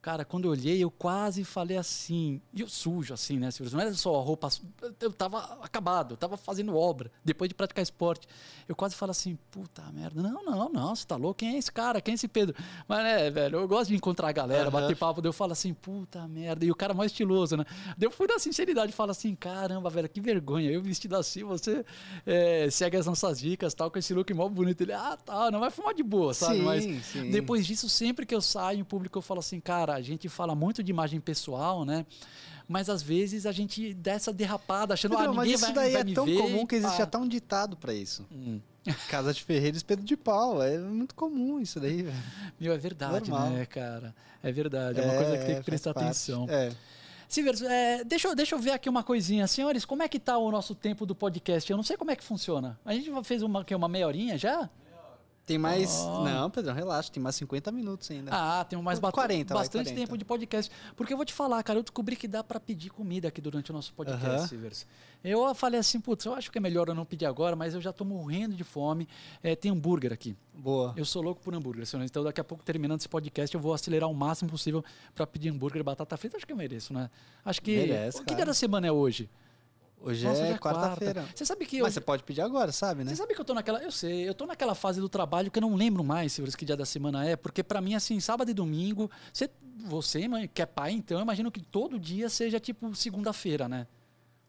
Cara, 0.05 0.23
quando 0.23 0.45
eu 0.45 0.51
olhei, 0.51 0.83
eu 0.83 0.91
quase 0.91 1.43
falei 1.43 1.77
assim, 1.77 2.39
e 2.53 2.61
eu 2.61 2.67
sujo 2.67 3.11
assim, 3.11 3.39
né? 3.39 3.49
Não 3.71 3.79
era 3.79 3.91
só 3.95 4.15
a 4.15 4.21
roupa, 4.21 4.49
eu 5.01 5.11
tava 5.11 5.39
acabado, 5.63 6.11
eu 6.11 6.17
tava 6.17 6.37
fazendo 6.37 6.77
obra, 6.77 7.11
depois 7.23 7.49
de 7.49 7.55
praticar 7.55 7.81
esporte. 7.81 8.27
Eu 8.69 8.75
quase 8.75 8.93
falo 8.93 9.09
assim, 9.09 9.35
puta 9.49 9.81
merda, 9.91 10.21
não, 10.21 10.43
não, 10.43 10.69
não, 10.69 10.95
você 10.95 11.07
tá 11.07 11.15
louco? 11.15 11.39
Quem 11.39 11.55
é 11.55 11.57
esse 11.57 11.71
cara? 11.71 11.99
Quem 11.99 12.11
é 12.11 12.15
esse 12.15 12.27
Pedro? 12.27 12.55
Mas, 12.87 13.03
né, 13.03 13.31
velho, 13.31 13.57
eu 13.57 13.67
gosto 13.67 13.89
de 13.89 13.95
encontrar 13.95 14.29
a 14.29 14.31
galera, 14.31 14.69
Aham. 14.69 14.81
bater 14.81 14.95
papo, 14.95 15.23
daí 15.23 15.29
eu 15.29 15.33
falo 15.33 15.53
assim, 15.53 15.73
puta 15.73 16.27
merda, 16.27 16.63
e 16.63 16.69
o 16.69 16.75
cara 16.75 16.93
mais 16.93 17.11
estiloso, 17.11 17.57
né? 17.57 17.65
Daí 17.97 18.05
eu 18.05 18.11
fui 18.11 18.27
na 18.27 18.37
sinceridade 18.37 18.91
e 18.91 18.95
falo 18.95 19.09
assim, 19.09 19.33
caramba, 19.33 19.89
velho, 19.89 20.07
que 20.07 20.21
vergonha, 20.21 20.69
eu 20.69 20.83
vestido 20.83 21.15
assim, 21.15 21.43
você 21.43 21.83
é, 22.27 22.69
segue 22.69 22.95
as 22.95 23.07
nossas 23.07 23.39
dicas, 23.39 23.73
tal, 23.73 23.89
com 23.89 23.97
esse 23.97 24.13
look 24.13 24.31
mó 24.35 24.47
bonito. 24.47 24.81
Ele, 24.81 24.93
ah, 24.93 25.17
tá, 25.17 25.49
não 25.49 25.59
vai 25.59 25.71
fumar 25.71 25.95
de 25.95 26.03
boa, 26.03 26.31
sabe? 26.31 26.57
Sim, 26.57 26.63
Mas 26.63 27.05
sim. 27.05 27.31
depois 27.31 27.65
disso, 27.65 27.89
sempre 27.89 28.23
que 28.23 28.35
eu 28.35 28.41
saio 28.41 28.79
em 28.79 28.83
público, 28.83 29.17
eu 29.17 29.23
falo 29.23 29.39
assim, 29.39 29.59
cara, 29.59 29.94
a 29.95 30.01
gente 30.01 30.29
fala 30.29 30.53
muito 30.55 30.83
de 30.83 30.91
imagem 30.91 31.19
pessoal, 31.19 31.83
né? 31.85 32.05
Mas 32.67 32.89
às 32.89 33.01
vezes 33.01 33.45
a 33.45 33.51
gente 33.51 33.93
dá 33.93 34.13
essa 34.13 34.33
derrapada, 34.33 34.93
achando, 34.95 35.11
Pedrão, 35.15 35.31
ah, 35.31 35.35
mas 35.35 35.43
ninguém 35.47 35.55
isso 35.55 35.65
vai, 35.65 35.73
daí 35.73 35.93
vai 35.93 36.01
é 36.01 36.13
tão 36.15 36.25
ver, 36.25 36.37
comum 36.37 36.65
que 36.65 36.75
existe 36.75 36.97
pá. 36.97 37.03
até 37.03 37.17
um 37.17 37.27
ditado 37.27 37.77
pra 37.77 37.93
isso. 37.93 38.25
Hum. 38.31 38.59
Casa 39.09 39.33
de 39.33 39.43
Ferreira, 39.43 39.75
espeto 39.77 40.03
de 40.03 40.17
pau. 40.17 40.61
É 40.61 40.77
muito 40.79 41.13
comum 41.15 41.59
isso 41.59 41.79
daí, 41.79 42.03
velho. 42.03 42.23
Meu, 42.59 42.73
é 42.73 42.77
verdade, 42.77 43.29
Normal. 43.29 43.51
né, 43.51 43.65
cara? 43.65 44.15
É 44.41 44.51
verdade, 44.51 44.99
é 44.99 45.03
uma 45.03 45.13
coisa 45.15 45.37
que 45.37 45.45
tem 45.45 45.55
que 45.57 45.63
prestar 45.63 45.93
parte. 45.93 46.05
atenção. 46.07 46.45
É. 46.49 46.71
Silvers, 47.27 47.61
é, 47.61 48.03
deixa, 48.03 48.27
eu- 48.27 48.35
deixa 48.35 48.53
eu 48.55 48.59
ver 48.59 48.71
aqui 48.71 48.87
uma 48.87 49.03
coisinha. 49.03 49.47
Senhores, 49.47 49.83
como 49.85 50.03
é 50.03 50.07
que 50.07 50.19
tá 50.19 50.37
o 50.37 50.51
nosso 50.51 50.75
tempo 50.75 51.05
do 51.05 51.15
podcast? 51.15 51.69
Eu 51.69 51.75
não 51.77 51.83
sei 51.83 51.97
como 51.97 52.11
é 52.11 52.15
que 52.15 52.23
funciona. 52.23 52.79
A 52.85 52.93
gente 52.93 53.09
fez 53.23 53.41
uma, 53.41 53.63
que, 53.65 53.73
uma 53.73 53.87
meia 53.87 54.05
horinha 54.07 54.37
já? 54.37 54.69
Tem 55.45 55.57
mais. 55.59 55.99
Oh. 55.99 56.23
Não, 56.23 56.49
Pedrão, 56.49 56.73
relaxa, 56.73 57.11
tem 57.11 57.21
mais 57.21 57.35
50 57.35 57.71
minutos 57.71 58.09
ainda. 58.09 58.31
Ah, 58.33 58.65
tem 58.65 58.81
mais 58.81 58.99
40, 58.99 59.53
vai, 59.53 59.63
bastante 59.63 59.89
40. 59.89 60.01
tempo 60.01 60.17
de 60.17 60.25
podcast. 60.25 60.71
Porque 60.95 61.13
eu 61.13 61.17
vou 61.17 61.25
te 61.25 61.33
falar, 61.33 61.61
cara, 61.61 61.77
eu 61.77 61.83
descobri 61.83 62.15
que 62.15 62.27
dá 62.27 62.43
pra 62.43 62.59
pedir 62.59 62.89
comida 62.89 63.27
aqui 63.27 63.39
durante 63.39 63.69
o 63.69 63.73
nosso 63.73 63.93
podcast, 63.93 64.25
Aham. 64.25 64.47
Silvers. 64.47 64.87
Eu 65.23 65.53
falei 65.55 65.79
assim, 65.79 65.99
putz, 65.99 66.25
eu 66.25 66.33
acho 66.33 66.51
que 66.51 66.57
é 66.57 66.61
melhor 66.61 66.87
eu 66.87 66.95
não 66.95 67.05
pedir 67.05 67.25
agora, 67.25 67.55
mas 67.55 67.73
eu 67.73 67.81
já 67.81 67.93
tô 67.93 68.03
morrendo 68.03 68.55
de 68.55 68.63
fome. 68.63 69.07
É, 69.43 69.55
tem 69.55 69.71
hambúrguer 69.71 70.11
aqui. 70.11 70.35
Boa. 70.53 70.93
Eu 70.95 71.05
sou 71.05 71.21
louco 71.21 71.41
por 71.41 71.53
hambúrguer, 71.53 71.85
senhor. 71.85 72.03
Então, 72.03 72.23
daqui 72.23 72.41
a 72.41 72.43
pouco, 72.43 72.63
terminando 72.63 72.99
esse 72.99 73.09
podcast, 73.09 73.53
eu 73.53 73.61
vou 73.61 73.73
acelerar 73.73 74.09
o 74.09 74.13
máximo 74.13 74.49
possível 74.49 74.83
pra 75.13 75.27
pedir 75.27 75.49
hambúrguer 75.49 75.79
e 75.79 75.83
batata 75.83 76.17
frita. 76.17 76.37
Acho 76.37 76.45
que 76.45 76.53
eu 76.53 76.57
mereço, 76.57 76.93
né? 76.93 77.09
Acho 77.43 77.61
que. 77.61 77.75
Merece, 77.75 78.19
que 78.19 78.25
claro. 78.25 78.35
dia 78.37 78.45
da 78.45 78.53
semana 78.53 78.87
é 78.87 78.91
hoje? 78.91 79.29
Hoje 80.01 80.25
Nossa, 80.25 80.41
é 80.43 80.51
já 80.51 80.59
quarta-feira. 80.59 81.25
Você 81.33 81.45
sabe 81.45 81.65
que 81.65 81.77
eu. 81.77 81.83
Mas 81.83 81.93
você 81.93 82.01
pode 82.01 82.23
pedir 82.23 82.41
agora, 82.41 82.71
sabe, 82.71 83.03
né? 83.03 83.09
Você 83.09 83.15
sabe 83.15 83.33
que 83.33 83.41
eu 83.41 83.45
tô 83.45 83.53
naquela. 83.53 83.81
Eu 83.81 83.91
sei, 83.91 84.27
eu 84.27 84.33
tô 84.33 84.45
naquela 84.45 84.75
fase 84.75 84.99
do 84.99 85.09
trabalho 85.09 85.49
que 85.49 85.57
eu 85.57 85.61
não 85.61 85.75
lembro 85.75 86.03
mais, 86.03 86.33
Silvio, 86.33 86.55
que 86.55 86.65
dia 86.65 86.77
da 86.77 86.85
semana 86.85 87.25
é, 87.25 87.35
porque 87.35 87.63
pra 87.63 87.81
mim, 87.81 87.95
assim, 87.95 88.19
sábado 88.19 88.51
e 88.51 88.53
domingo. 88.53 89.09
Você, 89.33 89.49
você 89.85 90.27
mãe, 90.27 90.47
que 90.47 90.61
é 90.61 90.65
pai, 90.65 90.91
então, 90.91 91.17
eu 91.17 91.23
imagino 91.23 91.51
que 91.51 91.59
todo 91.59 91.99
dia 91.99 92.29
seja 92.29 92.59
tipo 92.59 92.93
segunda-feira, 92.95 93.67
né? 93.67 93.87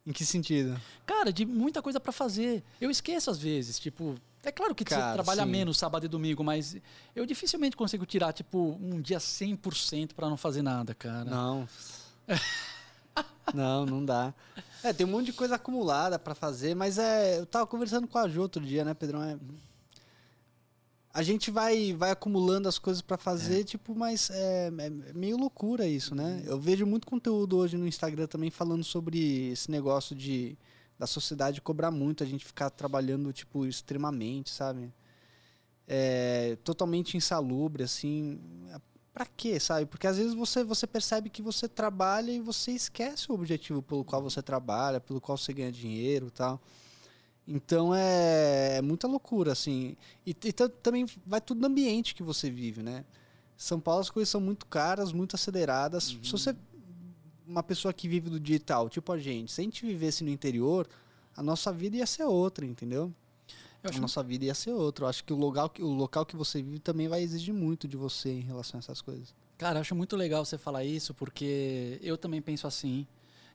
Em 0.07 0.13
que 0.13 0.25
sentido? 0.25 0.81
Cara, 1.05 1.33
de 1.33 1.45
muita 1.45 1.83
coisa 1.83 1.99
pra 1.99 2.13
fazer. 2.13 2.63
Eu 2.81 2.91
esqueço 2.91 3.31
às 3.31 3.39
vezes, 3.39 3.79
tipo. 3.79 4.15
É 4.45 4.53
claro 4.53 4.73
que 4.77 4.85
você 4.85 4.95
Cara, 4.95 5.15
trabalha 5.15 5.43
sim. 5.43 5.51
menos 5.51 5.77
sábado 5.77 6.07
e 6.07 6.09
domingo, 6.09 6.45
mas 6.45 6.77
eu 7.17 7.27
dificilmente 7.27 7.77
consigo 7.77 8.07
tirar, 8.07 8.33
tipo, 8.33 8.79
um 8.81 9.01
dia 9.01 9.19
100% 9.19 10.13
pra 10.15 10.29
não 10.31 10.37
fazer 10.37 10.63
nada, 10.63 10.95
cara. 10.95 11.25
Não. 11.25 11.69
não, 13.53 13.85
não 13.85 14.05
dá. 14.05 14.33
É, 14.87 14.93
tem 14.93 15.05
um 15.05 15.11
monte 15.11 15.27
de 15.27 15.33
coisa 15.33 15.57
acumulada 15.57 16.19
pra 16.19 16.35
fazer, 16.35 16.75
mas 16.77 16.97
é. 16.97 17.41
Eu 17.41 17.47
tava 17.47 17.67
conversando 17.67 18.07
com 18.07 18.19
a 18.19 18.29
Ju 18.29 18.43
outro 18.43 18.65
dia, 18.65 18.85
né, 18.85 18.95
Pedrão? 18.95 19.23
É, 19.23 19.37
a 21.13 21.23
gente 21.23 21.51
vai, 21.51 21.95
vai 21.95 22.11
acumulando 22.11 22.69
as 22.69 22.79
coisas 22.79 23.01
pra 23.01 23.17
fazer, 23.17 23.65
tipo, 23.65 23.95
mas 23.95 24.31
é, 24.31 24.67
é 24.67 24.91
meio 25.15 25.39
loucura 25.39 25.87
isso, 25.87 26.15
né? 26.15 26.43
Eu 26.45 26.61
vejo 26.61 26.85
muito 26.85 27.07
conteúdo 27.07 27.57
hoje 27.57 27.77
no 27.77 27.87
Instagram 27.87 28.27
também 28.27 28.51
falando 28.51 28.85
sobre 28.85 29.49
esse 29.51 29.71
negócio 29.71 30.15
de 30.15 30.59
da 30.99 31.07
sociedade 31.07 31.61
cobrar 31.61 31.91
muito, 31.91 32.23
a 32.23 32.27
gente 32.27 32.45
ficar 32.45 32.71
trabalhando, 32.71 33.33
tipo, 33.33 33.67
extremamente, 33.67 34.51
sabe? 34.51 34.93
É, 35.89 36.57
totalmente 36.63 37.17
insalubre, 37.17 37.83
assim. 37.83 38.39
Pra 39.17 39.25
quê, 39.25 39.59
sabe? 39.59 39.87
Porque 39.87 40.07
às 40.07 40.19
vezes 40.19 40.35
você, 40.35 40.63
você 40.63 40.87
percebe 40.87 41.31
que 41.31 41.41
você 41.41 41.67
trabalha 41.67 42.31
e 42.31 42.39
você 42.39 42.73
esquece 42.73 43.33
o 43.33 43.35
objetivo 43.35 43.81
pelo 43.81 44.05
qual 44.05 44.23
você 44.23 44.43
trabalha, 44.43 45.01
pelo 45.01 45.23
qual 45.23 45.39
você 45.39 45.55
ganha 45.55 45.73
dinheiro 45.73 46.27
e 46.27 46.31
tal. 46.31 46.61
Então 47.49 47.95
é, 47.95 48.77
é 48.77 48.83
muita 48.83 49.09
loucura, 49.09 49.53
assim. 49.53 49.97
E, 50.27 50.37
e 50.45 50.53
ta- 50.53 50.69
também 50.69 51.07
vai 51.27 51.41
tudo 51.41 51.63
no 51.63 51.67
ambiente 51.67 52.15
que 52.15 52.23
você 52.23 52.51
vive, 52.51 52.83
né? 52.83 53.07
São 53.57 53.81
Paulo 53.81 54.03
as 54.03 54.11
coisas 54.11 54.29
são 54.29 54.39
muito 54.39 54.67
caras, 54.67 55.15
muito 55.15 55.35
aceleradas. 55.35 56.05
Se 56.05 56.17
você 56.31 56.55
uma 57.47 57.63
pessoa 57.63 57.95
que 57.95 58.07
vive 58.07 58.29
do 58.29 58.39
digital, 58.39 58.91
tipo 58.91 59.11
a 59.13 59.19
gente, 59.19 59.51
se 59.51 59.63
a 59.63 59.65
gente 59.65 59.87
vivesse 59.87 60.23
no 60.23 60.29
interior, 60.29 60.87
a 61.35 61.43
nossa 61.43 61.73
vida 61.73 61.97
ia 61.97 62.07
ser 62.07 62.25
outra, 62.25 62.67
entendeu? 62.67 63.11
A 63.95 64.01
nossa 64.01 64.23
vida 64.23 64.45
ia 64.45 64.55
ser 64.55 64.73
outra. 64.73 65.05
Eu 65.05 65.09
acho 65.09 65.25
que 65.25 65.33
o 65.33 65.37
local, 65.37 65.73
o 65.81 65.93
local 65.93 66.25
que 66.27 66.37
você 66.37 66.63
vive 66.63 66.79
também 66.79 67.09
vai 67.09 67.23
exigir 67.23 67.55
muito 67.55 67.87
de 67.87 67.97
você 67.97 68.31
em 68.31 68.41
relação 68.41 68.79
a 68.79 68.81
essas 68.81 69.01
coisas. 69.01 69.35
Cara, 69.59 69.79
eu 69.79 69.81
acho 69.81 69.95
muito 69.95 70.17
legal 70.17 70.45
você 70.45 70.59
falar 70.59 70.85
isso, 70.85 71.15
porque 71.15 71.99
eu 72.03 72.17
também 72.17 72.43
penso 72.43 72.67
assim. 72.67 73.07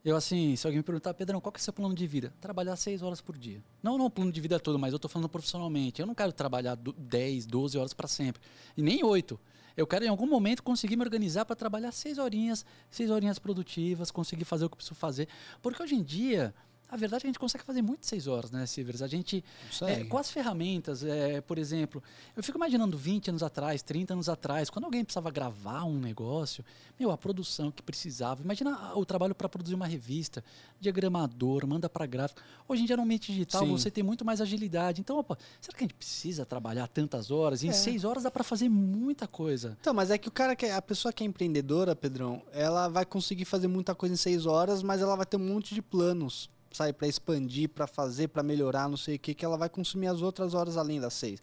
Eu, 0.03 0.15
assim, 0.15 0.55
se 0.55 0.65
alguém 0.65 0.79
me 0.79 0.83
perguntar, 0.83 1.13
Pedrão, 1.13 1.39
qual 1.39 1.51
que 1.51 1.59
é 1.59 1.61
o 1.61 1.63
seu 1.63 1.71
plano 1.71 1.93
de 1.93 2.07
vida? 2.07 2.33
Trabalhar 2.41 2.75
seis 2.75 3.03
horas 3.03 3.21
por 3.21 3.37
dia. 3.37 3.63
Não, 3.83 3.99
não 3.99 4.05
o 4.05 4.09
plano 4.09 4.31
de 4.31 4.41
vida 4.41 4.59
todo, 4.59 4.79
mas 4.79 4.93
eu 4.93 4.95
estou 4.95 5.07
falando 5.07 5.29
profissionalmente. 5.29 6.01
Eu 6.01 6.07
não 6.07 6.15
quero 6.15 6.33
trabalhar 6.33 6.75
10, 6.75 7.45
12 7.45 7.77
horas 7.77 7.93
para 7.93 8.07
sempre. 8.07 8.41
E 8.75 8.81
nem 8.81 9.03
oito. 9.03 9.39
Eu 9.77 9.85
quero, 9.85 10.03
em 10.03 10.07
algum 10.07 10.25
momento, 10.25 10.63
conseguir 10.63 10.95
me 10.95 11.03
organizar 11.03 11.45
para 11.45 11.55
trabalhar 11.55 11.91
seis 11.91 12.17
horinhas, 12.17 12.65
seis 12.89 13.11
horinhas 13.11 13.37
produtivas, 13.37 14.09
conseguir 14.09 14.43
fazer 14.43 14.65
o 14.65 14.69
que 14.69 14.75
preciso 14.75 14.95
fazer. 14.95 15.27
Porque 15.61 15.81
hoje 15.81 15.95
em 15.95 16.03
dia, 16.03 16.53
a 16.91 16.97
verdade 16.97 17.19
é 17.19 17.21
que 17.21 17.27
a 17.27 17.29
gente 17.29 17.39
consegue 17.39 17.63
fazer 17.63 17.81
muito 17.81 18.05
seis 18.05 18.27
horas, 18.27 18.51
né, 18.51 18.65
Silvers? 18.65 19.01
A 19.01 19.07
gente, 19.07 19.41
é, 19.83 20.03
com 20.03 20.17
as 20.17 20.29
ferramentas, 20.29 21.05
é, 21.05 21.39
por 21.39 21.57
exemplo, 21.57 22.03
eu 22.35 22.43
fico 22.43 22.57
imaginando 22.57 22.97
20 22.97 23.29
anos 23.29 23.41
atrás, 23.41 23.81
30 23.81 24.13
anos 24.13 24.27
atrás, 24.27 24.69
quando 24.69 24.83
alguém 24.83 25.01
precisava 25.01 25.31
gravar 25.31 25.85
um 25.85 25.97
negócio, 25.97 26.65
meu, 26.99 27.09
a 27.09 27.17
produção 27.17 27.71
que 27.71 27.81
precisava. 27.81 28.43
Imagina 28.43 28.93
o 28.93 29.05
trabalho 29.05 29.33
para 29.33 29.47
produzir 29.47 29.73
uma 29.73 29.87
revista, 29.87 30.43
diagramador, 30.81 31.65
manda 31.65 31.89
para 31.89 32.05
gráfico. 32.05 32.41
Hoje 32.67 32.83
em 32.83 32.85
dia, 32.85 32.97
no 32.97 33.03
ambiente 33.03 33.31
digital, 33.31 33.65
Sim. 33.65 33.71
você 33.71 33.89
tem 33.89 34.03
muito 34.03 34.25
mais 34.25 34.41
agilidade. 34.41 34.99
Então, 34.99 35.17
opa, 35.17 35.37
será 35.61 35.77
que 35.77 35.85
a 35.85 35.87
gente 35.87 35.95
precisa 35.95 36.45
trabalhar 36.45 36.89
tantas 36.89 37.31
horas? 37.31 37.63
E 37.63 37.67
em 37.67 37.69
é. 37.69 37.73
seis 37.73 38.03
horas 38.03 38.23
dá 38.23 38.31
para 38.31 38.43
fazer 38.43 38.67
muita 38.67 39.29
coisa. 39.29 39.77
Então, 39.79 39.93
mas 39.93 40.11
é 40.11 40.17
que 40.17 40.27
o 40.27 40.31
cara 40.31 40.57
que 40.57 40.65
é, 40.65 40.73
a 40.73 40.81
pessoa 40.81 41.13
que 41.13 41.23
é 41.23 41.27
empreendedora, 41.27 41.95
Pedrão, 41.95 42.41
ela 42.51 42.89
vai 42.89 43.05
conseguir 43.05 43.45
fazer 43.45 43.69
muita 43.69 43.95
coisa 43.95 44.13
em 44.13 44.17
seis 44.17 44.45
horas, 44.45 44.83
mas 44.83 45.01
ela 45.01 45.15
vai 45.15 45.25
ter 45.25 45.37
um 45.37 45.47
monte 45.47 45.73
de 45.73 45.81
planos 45.81 46.49
sai 46.71 46.93
para 46.93 47.07
expandir, 47.07 47.69
para 47.69 47.87
fazer, 47.87 48.27
para 48.29 48.43
melhorar, 48.43 48.89
não 48.89 48.97
sei 48.97 49.15
o 49.15 49.19
que, 49.19 49.33
que 49.33 49.43
ela 49.45 49.57
vai 49.57 49.69
consumir 49.69 50.07
as 50.07 50.21
outras 50.21 50.53
horas 50.53 50.77
além 50.77 50.99
das 50.99 51.13
seis. 51.13 51.41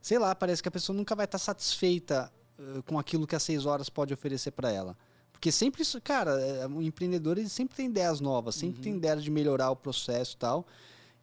Sei 0.00 0.18
lá, 0.18 0.34
parece 0.34 0.62
que 0.62 0.68
a 0.68 0.72
pessoa 0.72 0.96
nunca 0.96 1.14
vai 1.14 1.24
estar 1.24 1.38
tá 1.38 1.44
satisfeita 1.44 2.32
uh, 2.58 2.82
com 2.84 2.98
aquilo 2.98 3.26
que 3.26 3.36
as 3.36 3.42
seis 3.42 3.66
horas 3.66 3.88
pode 3.88 4.14
oferecer 4.14 4.50
para 4.52 4.70
ela. 4.70 4.96
Porque 5.30 5.50
sempre 5.50 5.80
isso, 5.82 5.98
cara, 6.02 6.32
eh, 6.38 6.66
o 6.66 6.82
empreendedor 6.82 7.38
ele 7.38 7.48
sempre 7.48 7.74
tem 7.74 7.86
ideias 7.86 8.20
novas, 8.20 8.54
sempre 8.54 8.76
uhum. 8.76 8.82
tem 8.82 8.96
ideias 8.96 9.24
de 9.24 9.30
melhorar 9.30 9.70
o 9.70 9.76
processo 9.76 10.34
e 10.34 10.36
tal. 10.36 10.66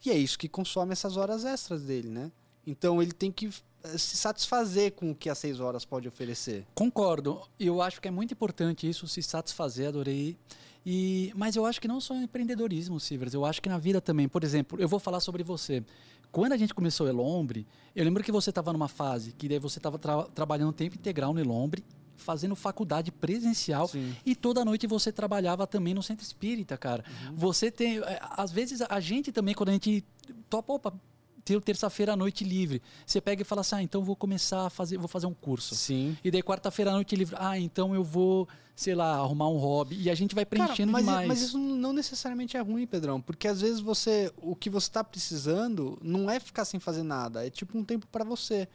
E 0.04 0.10
é 0.10 0.17
isso 0.17 0.39
que 0.39 0.50
consome 0.50 0.91
essas 0.91 1.17
horas 1.17 1.46
extras 1.46 1.84
dele, 1.84 2.10
né? 2.10 2.32
Então 2.65 3.00
ele 3.00 3.12
tem 3.12 3.32
que 3.32 3.52
se 3.96 4.17
satisfazer 4.17 4.93
com 4.93 5.12
o 5.12 5.15
que 5.15 5.30
as 5.30 5.38
seis 5.38 5.60
horas 5.60 5.86
pode 5.86 6.08
oferecer. 6.08 6.65
Concordo. 6.74 7.41
Eu 7.60 7.82
acho 7.82 8.02
que 8.02 8.08
é 8.08 8.12
muito 8.12 8.34
importante 8.34 8.89
isso, 8.89 9.08
se 9.08 9.22
satisfazer. 9.22 9.89
Adorei 9.89 10.36
e, 10.89 11.34
mas 11.36 11.58
eu 11.58 11.65
acho 11.65 11.82
que 11.82 11.88
não 11.88 12.00
só 12.00 12.15
empreendedorismo, 12.15 12.97
Silvers, 12.97 13.34
eu 13.34 13.43
acho 13.43 13.62
que 13.62 13.67
na 13.67 13.78
vida 13.78 14.00
também. 14.00 14.26
Por 14.26 14.41
exemplo, 14.41 14.80
eu 14.80 14.88
vou 14.88 15.02
falar 15.02 15.19
sobre 15.19 15.43
você. 15.43 15.84
Quando 16.32 16.54
a 16.54 16.58
gente 16.58 16.73
começou 16.73 17.08
o 17.08 17.10
Elombre, 17.10 17.67
eu 17.93 18.06
lembro 18.06 18.23
que 18.23 18.32
você 18.32 18.52
estava 18.52 18.71
numa 18.71 18.88
fase 18.88 19.34
que 19.34 19.50
daí 19.50 19.60
você 19.60 19.80
estava 19.80 20.00
tra 20.00 20.23
trabalhando 20.23 20.71
tempo 20.71 20.95
integral 20.95 21.34
no 21.34 21.41
Elombre, 21.41 21.84
fazendo 22.15 22.56
faculdade 22.56 23.12
presencial 23.12 23.89
Sim. 23.89 24.15
e 24.26 24.34
toda 24.34 24.63
noite 24.63 24.88
você 24.88 25.12
trabalhava 25.12 25.67
também 25.67 25.93
no 25.93 26.02
centro 26.02 26.23
espírita, 26.23 26.78
cara. 26.78 27.04
Uhum. 27.32 27.36
Você 27.36 27.69
tem, 27.69 27.97
é, 27.97 28.21
às 28.21 28.54
vezes 28.54 28.82
a 28.82 29.00
gente 29.02 29.30
também 29.34 29.54
quando 29.54 29.69
a 29.69 29.73
gente 29.73 30.06
topa, 30.50 30.71
opa, 30.71 30.93
ter 31.47 31.62
terça-feira 31.62 32.13
à 32.13 32.15
noite 32.15 32.43
livre. 32.43 32.81
Você 33.05 33.21
pega 33.21 33.41
e 33.41 33.45
fala 33.45 33.62
assim: 33.62 33.75
"Ah, 33.75 33.83
então 33.83 34.03
vou 34.03 34.15
começar 34.15 34.65
a 34.65 34.69
fazer, 34.69 34.97
vou 34.97 35.07
fazer 35.07 35.27
um 35.27 35.33
curso". 35.33 35.75
Sim. 35.75 36.17
E 36.23 36.29
daí 36.29 36.43
quarta-feira 36.43 36.91
à 36.91 36.93
noite 36.93 37.15
livre. 37.15 37.36
Ah, 37.39 37.57
então 37.57 37.95
eu 37.95 38.03
vou, 38.03 38.47
sei 38.75 38.93
lá, 38.93 39.15
arrumar 39.15 39.47
um 39.47 39.57
hobby 39.57 40.01
e 40.01 40.10
a 40.10 40.15
gente 40.15 40.36
vai 40.36 40.45
preenchendo 40.45 40.91
Cara, 40.91 41.03
mas, 41.03 41.05
demais. 41.05 41.27
Mas 41.27 41.41
isso 41.41 41.57
não 41.57 41.93
necessariamente 41.93 42.57
é 42.57 42.60
ruim, 42.60 42.86
Pedrão, 42.86 43.21
porque 43.21 43.47
às 43.47 43.62
vezes 43.62 43.79
você, 43.79 44.31
o 44.38 44.55
que 44.55 44.69
você 44.69 44.89
está 44.89 45.03
precisando 45.03 45.97
não 46.01 46.29
é 46.29 46.39
ficar 46.39 46.65
sem 46.65 46.79
fazer 46.79 47.03
nada, 47.03 47.45
é 47.45 47.49
tipo 47.49 47.77
um 47.77 47.83
tempo 47.83 48.05
para 48.07 48.25
você. 48.25 48.67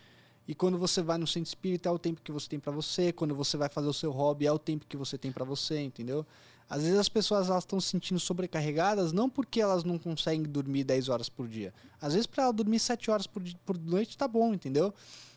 E 0.49 0.55
quando 0.55 0.77
você 0.77 1.03
vai 1.03 1.19
no 1.19 1.27
centro 1.27 1.49
espírita 1.49 1.89
é 1.89 1.93
o 1.93 1.99
tempo 1.99 2.21
que 2.21 2.33
você 2.33 2.49
tem 2.49 2.59
para 2.59 2.73
você, 2.73 3.13
quando 3.13 3.35
você 3.35 3.57
vai 3.57 3.69
fazer 3.69 3.87
o 3.87 3.93
seu 3.93 4.11
hobby 4.11 4.47
é 4.47 4.53
o 4.53 4.59
tempo 4.59 4.87
que 4.89 4.97
você 4.97 5.17
tem 5.17 5.31
para 5.31 5.45
você, 5.45 5.81
entendeu? 5.81 6.27
Às 6.73 6.85
vezes 6.85 6.99
as 6.99 7.09
pessoas 7.11 7.51
elas 7.51 7.65
estão 7.65 7.79
se 7.79 7.89
sentindo 7.89 8.19
sobrecarregadas 8.19 9.13
não 9.13 9.29
porque 9.29 9.61
elas 9.61 9.85
não 9.85 9.99
conseguem 9.99 10.43
dormir 10.43 10.85
10 10.85 11.11
horas 11.11 11.29
por 11.29 11.47
dia. 11.47 11.75
Às 12.01 12.15
vezes 12.15 12.27
para 12.27 12.45
ela 12.45 12.53
dormir 12.53 12.79
7 12.79 13.11
horas 13.11 13.27
por, 13.27 13.43
por 13.63 13.79
noite 13.79 14.17
tá 14.17 14.27
bom, 14.27 14.55
entendeu? 14.55 14.95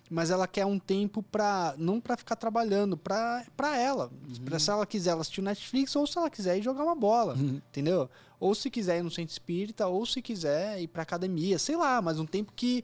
Mas 0.09 0.31
ela 0.31 0.47
quer 0.47 0.65
um 0.65 0.79
tempo 0.79 1.21
para 1.21 1.75
não 1.77 1.99
para 1.99 2.15
ficar 2.15 2.37
trabalhando, 2.37 2.95
para 2.95 3.43
ela. 3.77 4.09
Uhum. 4.29 4.45
Pra, 4.45 4.59
se 4.59 4.69
ela 4.69 4.85
quiser 4.85 5.09
ela 5.09 5.19
assistir 5.19 5.41
o 5.41 5.43
Netflix 5.43 5.93
ou 5.97 6.07
se 6.07 6.17
ela 6.17 6.29
quiser 6.29 6.57
ir 6.57 6.61
jogar 6.61 6.85
uma 6.85 6.95
bola, 6.95 7.33
uhum. 7.33 7.59
entendeu? 7.69 8.09
Ou 8.39 8.55
se 8.55 8.69
quiser 8.69 8.99
ir 8.99 9.03
no 9.03 9.11
centro 9.11 9.33
espírita, 9.33 9.87
ou 9.87 10.05
se 10.05 10.21
quiser 10.21 10.81
ir 10.81 10.87
para 10.87 11.03
academia, 11.03 11.59
sei 11.59 11.75
lá, 11.75 12.01
mas 12.01 12.17
um 12.17 12.25
tempo 12.25 12.53
que 12.55 12.81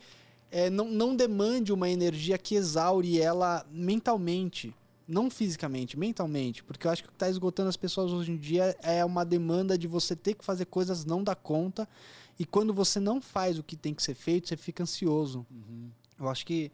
é, 0.51 0.69
não, 0.69 0.89
não 0.89 1.15
demande 1.15 1.71
uma 1.71 1.89
energia 1.89 2.37
que 2.37 2.55
exaure 2.55 3.17
ela 3.17 3.65
mentalmente 3.71 4.75
não 5.11 5.29
fisicamente, 5.29 5.99
mentalmente, 5.99 6.63
porque 6.63 6.87
eu 6.87 6.91
acho 6.91 7.03
que 7.03 7.09
o 7.09 7.11
que 7.11 7.15
está 7.15 7.29
esgotando 7.29 7.69
as 7.69 7.77
pessoas 7.77 8.11
hoje 8.11 8.31
em 8.31 8.37
dia 8.37 8.75
é 8.81 9.03
uma 9.03 9.25
demanda 9.25 9.77
de 9.77 9.87
você 9.87 10.15
ter 10.15 10.33
que 10.35 10.45
fazer 10.45 10.65
coisas 10.65 11.03
não 11.03 11.23
dar 11.23 11.35
conta 11.35 11.87
e 12.39 12.45
quando 12.45 12.73
você 12.73 12.99
não 12.99 13.21
faz 13.21 13.59
o 13.59 13.63
que 13.63 13.75
tem 13.75 13.93
que 13.93 14.01
ser 14.01 14.15
feito, 14.15 14.47
você 14.47 14.57
fica 14.57 14.83
ansioso. 14.83 15.45
Uhum. 15.51 15.89
Eu 16.17 16.29
acho 16.29 16.45
que 16.45 16.71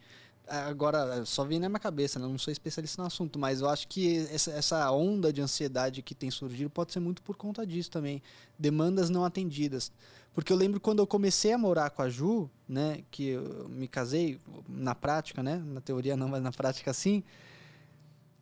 agora 0.48 1.26
só 1.26 1.44
vem 1.44 1.60
na 1.60 1.68
minha 1.68 1.80
cabeça, 1.80 2.20
né? 2.20 2.26
eu 2.26 2.30
não 2.30 2.38
sou 2.38 2.52
especialista 2.52 3.02
no 3.02 3.08
assunto, 3.08 3.38
mas 3.38 3.60
eu 3.60 3.68
acho 3.68 3.88
que 3.88 4.18
essa, 4.32 4.52
essa 4.52 4.92
onda 4.92 5.34
de 5.34 5.42
ansiedade 5.42 6.02
que 6.02 6.16
tem 6.16 6.32
surgido 6.32 6.70
pode 6.70 6.94
ser 6.94 7.00
muito 7.00 7.22
por 7.22 7.36
conta 7.36 7.66
disso 7.66 7.92
também, 7.92 8.22
demandas 8.58 9.10
não 9.10 9.26
atendidas. 9.26 9.92
Porque 10.34 10.54
eu 10.54 10.58
lembro 10.58 10.80
quando 10.80 11.00
eu 11.00 11.08
comecei 11.08 11.52
a 11.52 11.58
morar 11.58 11.90
com 11.90 12.02
a 12.02 12.10
Ju, 12.10 12.50
né, 12.70 13.04
que 13.10 13.30
eu 13.30 13.68
me 13.68 13.88
casei 13.88 14.40
na 14.70 14.94
prática, 14.94 15.42
né, 15.42 15.58
na 15.66 15.82
teoria 15.82 16.16
não, 16.16 16.30
mas 16.30 16.42
na 16.42 16.52
prática 16.52 16.94
sim, 16.94 17.24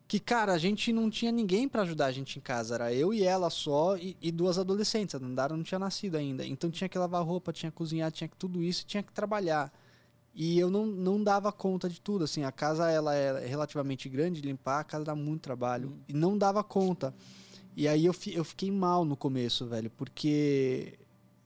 que, 0.07 0.19
cara, 0.19 0.53
a 0.53 0.57
gente 0.57 0.93
não 0.93 1.09
tinha 1.09 1.31
ninguém 1.31 1.67
para 1.67 1.81
ajudar 1.81 2.07
a 2.07 2.11
gente 2.11 2.37
em 2.37 2.41
casa. 2.41 2.75
Era 2.75 2.93
eu 2.93 3.13
e 3.13 3.23
ela 3.23 3.49
só 3.49 3.97
e, 3.97 4.15
e, 4.21 4.31
duas 4.31 4.59
adolescentes. 4.59 5.15
A 5.15 5.17
Dandara 5.17 5.55
não 5.55 5.63
tinha 5.63 5.79
nascido 5.79 6.15
ainda. 6.15 6.45
Então 6.45 6.69
tinha 6.69 6.87
que 6.87 6.97
lavar 6.97 7.25
roupa, 7.25 7.51
tinha 7.51 7.71
que 7.71 7.77
cozinhar, 7.77 8.11
tinha 8.11 8.27
que 8.27 8.37
tudo 8.37 8.61
isso, 8.61 8.85
tinha 8.85 9.01
que 9.01 9.11
trabalhar. 9.11 9.73
E 10.33 10.59
eu 10.59 10.69
não, 10.69 10.85
não 10.85 11.23
dava 11.23 11.51
conta 11.51 11.89
de 11.89 11.99
tudo. 11.99 12.23
Assim, 12.23 12.43
a 12.43 12.51
casa 12.51 12.91
ela 12.91 13.15
é 13.15 13.47
relativamente 13.47 14.07
grande, 14.07 14.41
limpar 14.41 14.81
a 14.81 14.83
casa 14.83 15.05
dá 15.05 15.15
muito 15.15 15.41
trabalho. 15.41 15.89
Hum. 15.89 15.99
E 16.09 16.13
não 16.13 16.37
dava 16.37 16.63
conta. 16.63 17.13
E 17.75 17.87
aí 17.87 18.05
eu, 18.05 18.15
eu 18.27 18.43
fiquei 18.43 18.71
mal 18.71 19.03
no 19.03 19.17
começo, 19.17 19.65
velho, 19.65 19.89
porque 19.89 20.99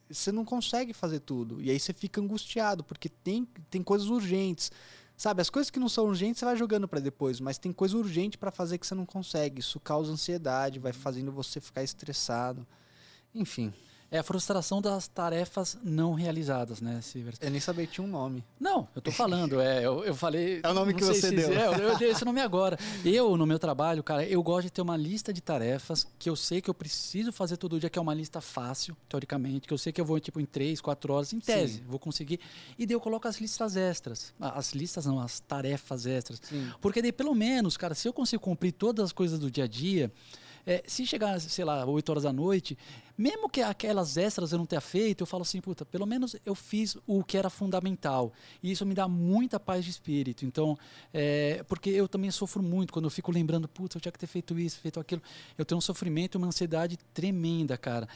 você 0.10 0.32
não 0.32 0.44
consegue 0.44 0.92
fazer 0.94 1.20
tudo. 1.20 1.62
E 1.62 1.70
aí 1.70 1.80
você 1.80 1.94
fica 1.94 2.20
angustiado, 2.20 2.84
porque 2.84 3.08
tem, 3.08 3.48
tem 3.70 3.82
coisas 3.82 4.10
urgentes. 4.10 4.72
Sabe, 5.20 5.42
as 5.42 5.50
coisas 5.50 5.70
que 5.70 5.82
não 5.82 5.90
são 5.90 6.06
urgentes 6.06 6.40
você 6.40 6.46
vai 6.46 6.56
jogando 6.56 6.88
para 6.88 7.02
depois, 7.02 7.42
mas 7.42 7.58
tem 7.58 7.74
coisa 7.74 7.98
urgente 7.98 8.38
para 8.38 8.52
fazer 8.52 8.78
que 8.78 8.88
você 8.88 8.96
não 8.96 9.06
consegue. 9.06 9.60
Isso 9.60 9.78
causa 9.78 10.14
ansiedade, 10.14 10.80
vai 10.80 10.94
fazendo 10.94 11.30
você 11.30 11.60
ficar 11.60 11.84
estressado. 11.84 12.66
Enfim. 13.36 13.74
É 14.12 14.18
a 14.18 14.24
frustração 14.24 14.82
das 14.82 15.08
tarefas 15.08 15.78
não 15.84 16.14
realizadas, 16.14 16.82
né, 16.82 17.00
Silver? 17.00 17.36
Eu 17.40 17.52
nem 17.52 17.62
sabia 17.62 17.86
que 17.86 17.94
tinha 17.94 18.06
um 18.06 18.10
nome. 18.10 18.44
Não, 18.60 18.88
eu 18.96 19.02
tô 19.02 19.12
falando, 19.12 19.62
é, 19.62 19.86
eu, 19.86 20.04
eu 20.04 20.16
falei... 20.16 20.62
É 20.64 20.70
o 20.70 20.74
nome 20.74 20.96
que 20.96 21.04
você 21.04 21.30
deu. 21.30 21.54
É, 21.54 21.68
eu, 21.68 21.74
eu 21.74 21.98
dei 21.98 22.10
esse 22.12 22.26
nome 22.26 22.42
agora. 22.42 22.76
Eu, 23.06 23.38
no 23.38 23.46
meu 23.46 23.60
trabalho, 23.60 24.02
cara, 24.02 24.26
eu 24.26 24.42
gosto 24.42 24.64
de 24.64 24.72
ter 24.72 24.82
uma 24.82 24.98
lista 24.98 25.32
de 25.32 25.42
tarefas 25.42 26.08
que 26.18 26.28
eu 26.28 26.36
sei 26.36 26.60
que 26.60 26.72
eu 26.72 26.74
preciso 26.74 27.32
fazer 27.32 27.58
todo 27.58 27.80
dia, 27.80 27.88
que 27.88 28.00
é 28.00 28.02
uma 28.02 28.16
lista 28.16 28.42
fácil, 28.42 28.98
teoricamente, 29.08 29.68
que 29.68 29.74
eu 29.74 29.78
sei 29.78 29.94
que 29.94 30.02
eu 30.02 30.06
vou, 30.06 30.20
tipo, 30.20 30.40
em 30.40 30.46
três, 30.46 30.82
quatro 30.82 31.14
horas, 31.14 31.32
em 31.32 31.40
tese, 31.40 31.76
Sim. 31.76 31.84
vou 31.88 32.00
conseguir. 32.00 32.40
E 32.80 32.88
daí 32.88 32.96
eu 32.96 33.00
coloco 33.00 33.28
as 33.28 33.40
listas 33.40 33.76
extras. 33.76 34.34
As 34.40 34.74
listas 34.74 35.06
não, 35.06 35.20
as 35.20 35.40
tarefas 35.40 36.08
extras. 36.08 36.42
Sim. 36.42 36.68
Porque 36.82 37.00
daí, 37.00 37.12
pelo 37.12 37.36
menos, 37.36 37.78
cara, 37.78 37.94
se 37.94 38.08
eu 38.08 38.14
consigo 38.14 38.42
cumprir 38.42 38.72
todas 38.72 39.06
as 39.06 39.12
coisas 39.12 39.38
do 39.38 39.52
dia 39.52 39.66
a 39.66 39.68
dia... 39.68 40.12
É, 40.66 40.84
se 40.86 41.04
chegar, 41.06 41.40
sei 41.40 41.66
lá, 41.66 41.84
8 41.86 42.10
horas 42.10 42.24
da 42.24 42.34
noite, 42.34 42.78
mesmo 43.20 43.50
que 43.50 43.62
aquelas 43.62 44.16
extras 44.16 44.54
eu 44.54 44.58
não 44.58 44.66
tenha 44.66 44.80
feito, 44.80 45.24
eu 45.24 45.26
falo 45.26 45.42
assim, 45.42 45.60
puta, 45.60 45.86
pelo 45.86 46.06
menos 46.06 46.38
eu 46.46 46.56
fiz 46.56 46.96
o 47.06 47.22
que 47.22 47.38
era 47.38 47.50
fundamental. 47.50 48.32
E 48.64 48.72
isso 48.72 48.86
me 48.86 48.94
dá 48.94 49.10
muita 49.10 49.60
paz 49.60 49.84
de 49.84 49.92
espírito. 49.92 50.46
Então, 50.46 50.80
é, 51.14 51.62
porque 51.68 51.90
eu 51.90 52.08
também 52.08 52.32
sofro 52.32 52.64
muito 52.64 52.94
quando 52.94 53.04
eu 53.04 53.10
fico 53.10 53.30
lembrando, 53.30 53.68
puta, 53.68 53.98
eu 53.98 54.02
tinha 54.02 54.12
que 54.14 54.18
ter 54.18 54.26
feito 54.26 54.58
isso, 54.58 54.80
feito 54.80 55.02
aquilo. 55.02 55.22
Eu 55.58 55.66
tenho 55.66 55.78
um 55.78 55.82
sofrimento, 55.82 56.38
uma 56.38 56.48
ansiedade 56.48 56.96
tremenda, 57.14 57.78
cara. 57.78 58.08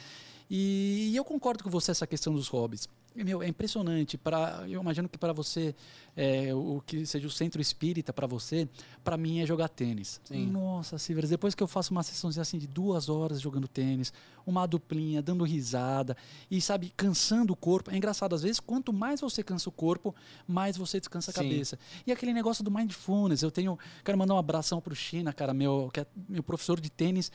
E, 0.49 1.09
e 1.11 1.15
eu 1.15 1.23
concordo 1.23 1.63
com 1.63 1.69
você 1.69 1.91
essa 1.91 2.05
questão 2.05 2.33
dos 2.33 2.47
hobbies. 2.47 2.87
meu, 3.15 3.41
é 3.41 3.47
impressionante. 3.47 4.17
Pra, 4.17 4.65
eu 4.67 4.81
imagino 4.81 5.07
que 5.09 5.17
para 5.17 5.33
você, 5.33 5.75
é, 6.15 6.53
o 6.53 6.81
que 6.85 7.05
seja 7.05 7.27
o 7.27 7.31
centro 7.31 7.61
espírita 7.61 8.11
para 8.11 8.27
você, 8.27 8.67
para 9.03 9.17
mim 9.17 9.39
é 9.39 9.45
jogar 9.45 9.69
tênis. 9.69 10.19
Sim. 10.23 10.47
Nossa, 10.47 10.97
Silvers, 10.97 11.29
depois 11.29 11.55
que 11.55 11.63
eu 11.63 11.67
faço 11.67 11.91
uma 11.91 12.03
sessãozinha 12.03 12.41
assim 12.41 12.57
de 12.57 12.67
duas 12.67 13.09
horas 13.09 13.41
jogando 13.41 13.67
tênis, 13.67 14.13
uma 14.45 14.65
duplinha, 14.67 15.21
dando 15.21 15.43
risada 15.43 16.17
e, 16.51 16.59
sabe, 16.59 16.91
cansando 16.95 17.53
o 17.53 17.55
corpo. 17.55 17.91
É 17.91 17.97
engraçado, 17.97 18.35
às 18.35 18.41
vezes, 18.43 18.59
quanto 18.59 18.91
mais 18.91 19.21
você 19.21 19.41
cansa 19.41 19.69
o 19.69 19.71
corpo, 19.71 20.13
mais 20.47 20.77
você 20.77 20.99
descansa 20.99 21.31
a 21.31 21.33
Sim. 21.33 21.41
cabeça. 21.41 21.79
E 22.05 22.11
aquele 22.11 22.33
negócio 22.33 22.63
do 22.63 22.69
mindfulness, 22.69 23.41
eu 23.41 23.51
tenho. 23.51 23.77
Quero 24.03 24.17
mandar 24.17 24.33
um 24.35 24.37
abração 24.37 24.81
pro 24.81 24.95
China, 24.95 25.31
cara, 25.31 25.53
meu, 25.53 25.89
que 25.93 26.01
é 26.01 26.05
meu 26.27 26.43
professor 26.43 26.79
de 26.79 26.89
tênis. 26.89 27.31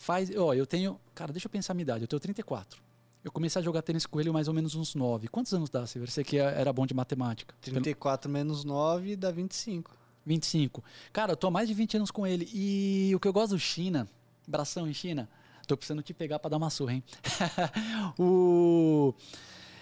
Faz. 0.00 0.34
Ó, 0.34 0.54
eu 0.54 0.66
tenho. 0.66 0.98
Cara, 1.14 1.30
deixa 1.30 1.46
eu 1.46 1.50
pensar 1.50 1.72
a 1.72 1.74
minha 1.74 1.82
idade, 1.82 2.04
eu 2.04 2.08
tenho 2.08 2.18
34. 2.20 2.80
Eu 3.22 3.30
comecei 3.30 3.60
a 3.60 3.62
jogar 3.62 3.82
tênis 3.82 4.06
com 4.06 4.18
ele 4.18 4.30
mais 4.30 4.48
ou 4.48 4.54
menos 4.54 4.74
uns 4.74 4.94
9. 4.94 5.28
Quantos 5.28 5.52
anos 5.52 5.68
dá, 5.68 5.86
Silver? 5.86 6.10
Você 6.10 6.24
que 6.24 6.38
é- 6.38 6.58
era 6.58 6.72
bom 6.72 6.86
de 6.86 6.94
matemática. 6.94 7.54
34 7.60 8.30
menos 8.32 8.64
9 8.64 9.14
dá 9.14 9.30
25. 9.30 9.94
25. 10.24 10.82
Cara, 11.12 11.32
eu 11.32 11.36
tô 11.36 11.48
há 11.48 11.50
mais 11.50 11.68
de 11.68 11.74
20 11.74 11.98
anos 11.98 12.10
com 12.10 12.26
ele. 12.26 12.48
E 12.50 13.12
o 13.14 13.20
que 13.20 13.28
eu 13.28 13.32
gosto 13.32 13.50
do 13.50 13.58
China, 13.58 14.08
bração 14.48 14.88
em 14.88 14.94
China, 14.94 15.28
tô 15.66 15.76
precisando 15.76 16.02
te 16.02 16.14
pegar 16.14 16.38
para 16.38 16.48
dar 16.52 16.56
uma 16.56 16.70
surra, 16.70 16.94
hein? 16.94 17.04
o... 18.18 19.12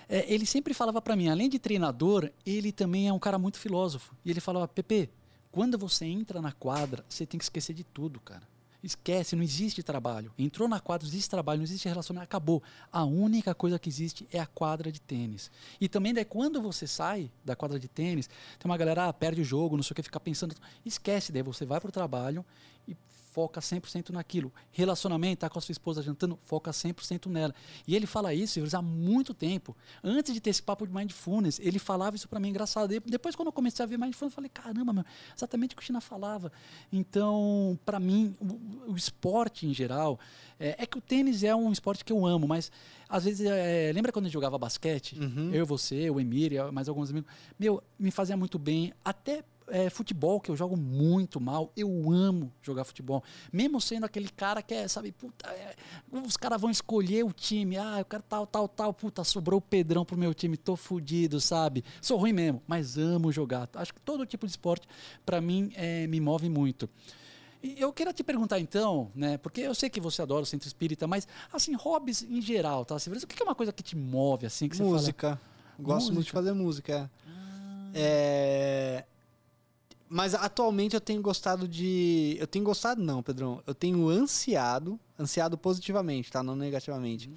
é, 0.08 0.32
ele 0.32 0.44
sempre 0.44 0.74
falava 0.74 1.00
para 1.00 1.14
mim, 1.14 1.28
além 1.28 1.48
de 1.48 1.60
treinador, 1.60 2.28
ele 2.44 2.72
também 2.72 3.06
é 3.06 3.12
um 3.12 3.20
cara 3.20 3.38
muito 3.38 3.56
filósofo. 3.56 4.16
E 4.24 4.30
ele 4.32 4.40
falava, 4.40 4.66
Pepe, 4.66 5.08
quando 5.52 5.78
você 5.78 6.06
entra 6.06 6.42
na 6.42 6.50
quadra, 6.50 7.04
você 7.08 7.24
tem 7.24 7.38
que 7.38 7.44
esquecer 7.44 7.72
de 7.72 7.84
tudo, 7.84 8.18
cara. 8.18 8.42
Esquece, 8.82 9.34
não 9.34 9.42
existe 9.42 9.82
trabalho. 9.82 10.32
Entrou 10.38 10.68
na 10.68 10.78
quadra, 10.78 11.04
não 11.04 11.10
existe 11.10 11.28
trabalho, 11.28 11.58
não 11.58 11.64
existe 11.64 11.88
relacionamento, 11.88 12.28
acabou. 12.28 12.62
A 12.92 13.04
única 13.04 13.52
coisa 13.54 13.78
que 13.78 13.88
existe 13.88 14.26
é 14.32 14.38
a 14.38 14.46
quadra 14.46 14.92
de 14.92 15.00
tênis. 15.00 15.50
E 15.80 15.88
também 15.88 16.14
daí 16.14 16.24
quando 16.24 16.62
você 16.62 16.86
sai 16.86 17.30
da 17.44 17.56
quadra 17.56 17.78
de 17.78 17.88
tênis, 17.88 18.28
tem 18.28 18.70
uma 18.70 18.76
galera, 18.76 19.08
ah, 19.08 19.12
perde 19.12 19.40
o 19.40 19.44
jogo, 19.44 19.76
não 19.76 19.82
sei 19.82 19.92
o 19.92 19.94
que, 19.96 20.02
fica 20.02 20.20
pensando. 20.20 20.54
Esquece, 20.86 21.32
daí 21.32 21.42
você 21.42 21.66
vai 21.66 21.80
pro 21.80 21.90
trabalho 21.90 22.44
e 22.86 22.96
foca 23.38 23.60
100% 23.60 24.10
naquilo. 24.10 24.52
Relacionamento, 24.72 25.42
tá 25.42 25.48
com 25.48 25.60
a 25.60 25.62
sua 25.62 25.70
esposa 25.70 26.02
jantando, 26.02 26.36
foca 26.42 26.72
100% 26.72 27.26
nela. 27.26 27.54
E 27.86 27.94
ele 27.94 28.04
fala 28.04 28.34
isso 28.34 28.60
há 28.72 28.82
muito 28.82 29.32
tempo. 29.32 29.76
Antes 30.02 30.34
de 30.34 30.40
ter 30.40 30.50
esse 30.50 30.60
papo 30.60 30.84
de 30.84 30.92
mindfulness, 30.92 31.60
ele 31.60 31.78
falava 31.78 32.16
isso 32.16 32.28
para 32.28 32.40
mim 32.40 32.48
engraçado. 32.48 32.88
Depois, 33.06 33.36
quando 33.36 33.46
eu 33.46 33.52
comecei 33.52 33.84
a 33.84 33.86
ver 33.86 33.96
mindfulness, 33.96 34.32
eu 34.32 34.34
falei, 34.34 34.50
caramba, 34.52 34.92
meu, 34.92 35.04
exatamente 35.36 35.74
o 35.74 35.76
que 35.76 35.84
o 35.84 35.86
China 35.86 36.00
falava. 36.00 36.50
Então, 36.92 37.78
para 37.86 38.00
mim, 38.00 38.34
o, 38.40 38.90
o 38.90 38.96
esporte 38.96 39.68
em 39.68 39.72
geral, 39.72 40.18
é, 40.58 40.74
é 40.82 40.84
que 40.84 40.98
o 40.98 41.00
tênis 41.00 41.44
é 41.44 41.54
um 41.54 41.70
esporte 41.70 42.04
que 42.04 42.12
eu 42.12 42.26
amo, 42.26 42.48
mas 42.48 42.72
às 43.08 43.24
vezes, 43.24 43.46
é, 43.46 43.92
lembra 43.94 44.10
quando 44.10 44.24
gente 44.24 44.34
jogava 44.34 44.58
basquete? 44.58 45.16
Uhum. 45.16 45.54
Eu, 45.54 45.64
você, 45.64 46.10
o 46.10 46.18
Emir, 46.18 46.72
mais 46.72 46.88
alguns 46.88 47.10
amigos. 47.10 47.30
Meu, 47.56 47.80
me 47.96 48.10
fazia 48.10 48.36
muito 48.36 48.58
bem. 48.58 48.92
Até 49.04 49.44
é, 49.70 49.90
futebol, 49.90 50.40
que 50.40 50.50
eu 50.50 50.56
jogo 50.56 50.76
muito 50.76 51.40
mal. 51.40 51.72
Eu 51.76 52.10
amo 52.10 52.52
jogar 52.62 52.84
futebol. 52.84 53.22
Mesmo 53.52 53.80
sendo 53.80 54.04
aquele 54.04 54.28
cara 54.28 54.62
que 54.62 54.74
é, 54.74 54.88
sabe, 54.88 55.12
puta, 55.12 55.48
é, 55.50 55.74
os 56.10 56.36
caras 56.36 56.60
vão 56.60 56.70
escolher 56.70 57.24
o 57.24 57.32
time. 57.32 57.76
Ah, 57.76 57.96
eu 57.98 58.04
quero 58.04 58.22
tal, 58.22 58.46
tal, 58.46 58.68
tal. 58.68 58.92
Puta, 58.92 59.24
sobrou 59.24 59.58
o 59.58 59.62
Pedrão 59.62 60.04
pro 60.04 60.16
meu 60.16 60.34
time. 60.34 60.56
Tô 60.56 60.76
fudido, 60.76 61.40
sabe? 61.40 61.84
Sou 62.00 62.18
ruim 62.18 62.32
mesmo, 62.32 62.62
mas 62.66 62.98
amo 62.98 63.30
jogar. 63.32 63.68
Acho 63.74 63.94
que 63.94 64.00
todo 64.00 64.26
tipo 64.26 64.46
de 64.46 64.52
esporte, 64.52 64.86
para 65.24 65.40
mim, 65.40 65.70
é, 65.74 66.06
me 66.06 66.20
move 66.20 66.48
muito. 66.48 66.88
E 67.62 67.80
eu 67.80 67.92
queria 67.92 68.12
te 68.12 68.22
perguntar 68.22 68.60
então, 68.60 69.10
né? 69.14 69.36
Porque 69.36 69.60
eu 69.60 69.74
sei 69.74 69.90
que 69.90 70.00
você 70.00 70.22
adora 70.22 70.42
o 70.42 70.46
centro 70.46 70.68
espírita, 70.68 71.06
mas 71.08 71.26
assim, 71.52 71.74
hobbies 71.74 72.22
em 72.22 72.40
geral, 72.40 72.84
tá? 72.84 72.98
Silvio? 72.98 73.20
O 73.22 73.26
que 73.26 73.42
é 73.42 73.44
uma 73.44 73.54
coisa 73.54 73.72
que 73.72 73.82
te 73.82 73.96
move, 73.96 74.46
assim, 74.46 74.68
que 74.68 74.76
você 74.76 74.82
música. 74.84 75.40
Gosto 75.78 76.06
muito 76.12 76.12
de 76.12 76.18
Música? 76.18 76.32
fazer 76.32 76.52
música. 76.52 77.10
é. 77.94 79.04
É, 79.04 79.04
Mas 80.08 80.34
atualmente 80.34 80.94
eu 80.94 81.00
tenho 81.00 81.20
gostado 81.20 81.68
de. 81.68 82.36
Eu 82.38 82.46
tenho 82.46 82.64
gostado, 82.64 83.02
não, 83.02 83.22
Pedrão. 83.22 83.62
Eu 83.66 83.74
tenho 83.74 84.08
ansiado, 84.08 84.98
ansiado 85.18 85.58
positivamente, 85.58 86.30
tá? 86.30 86.42
Não 86.42 86.56
negativamente, 86.56 87.30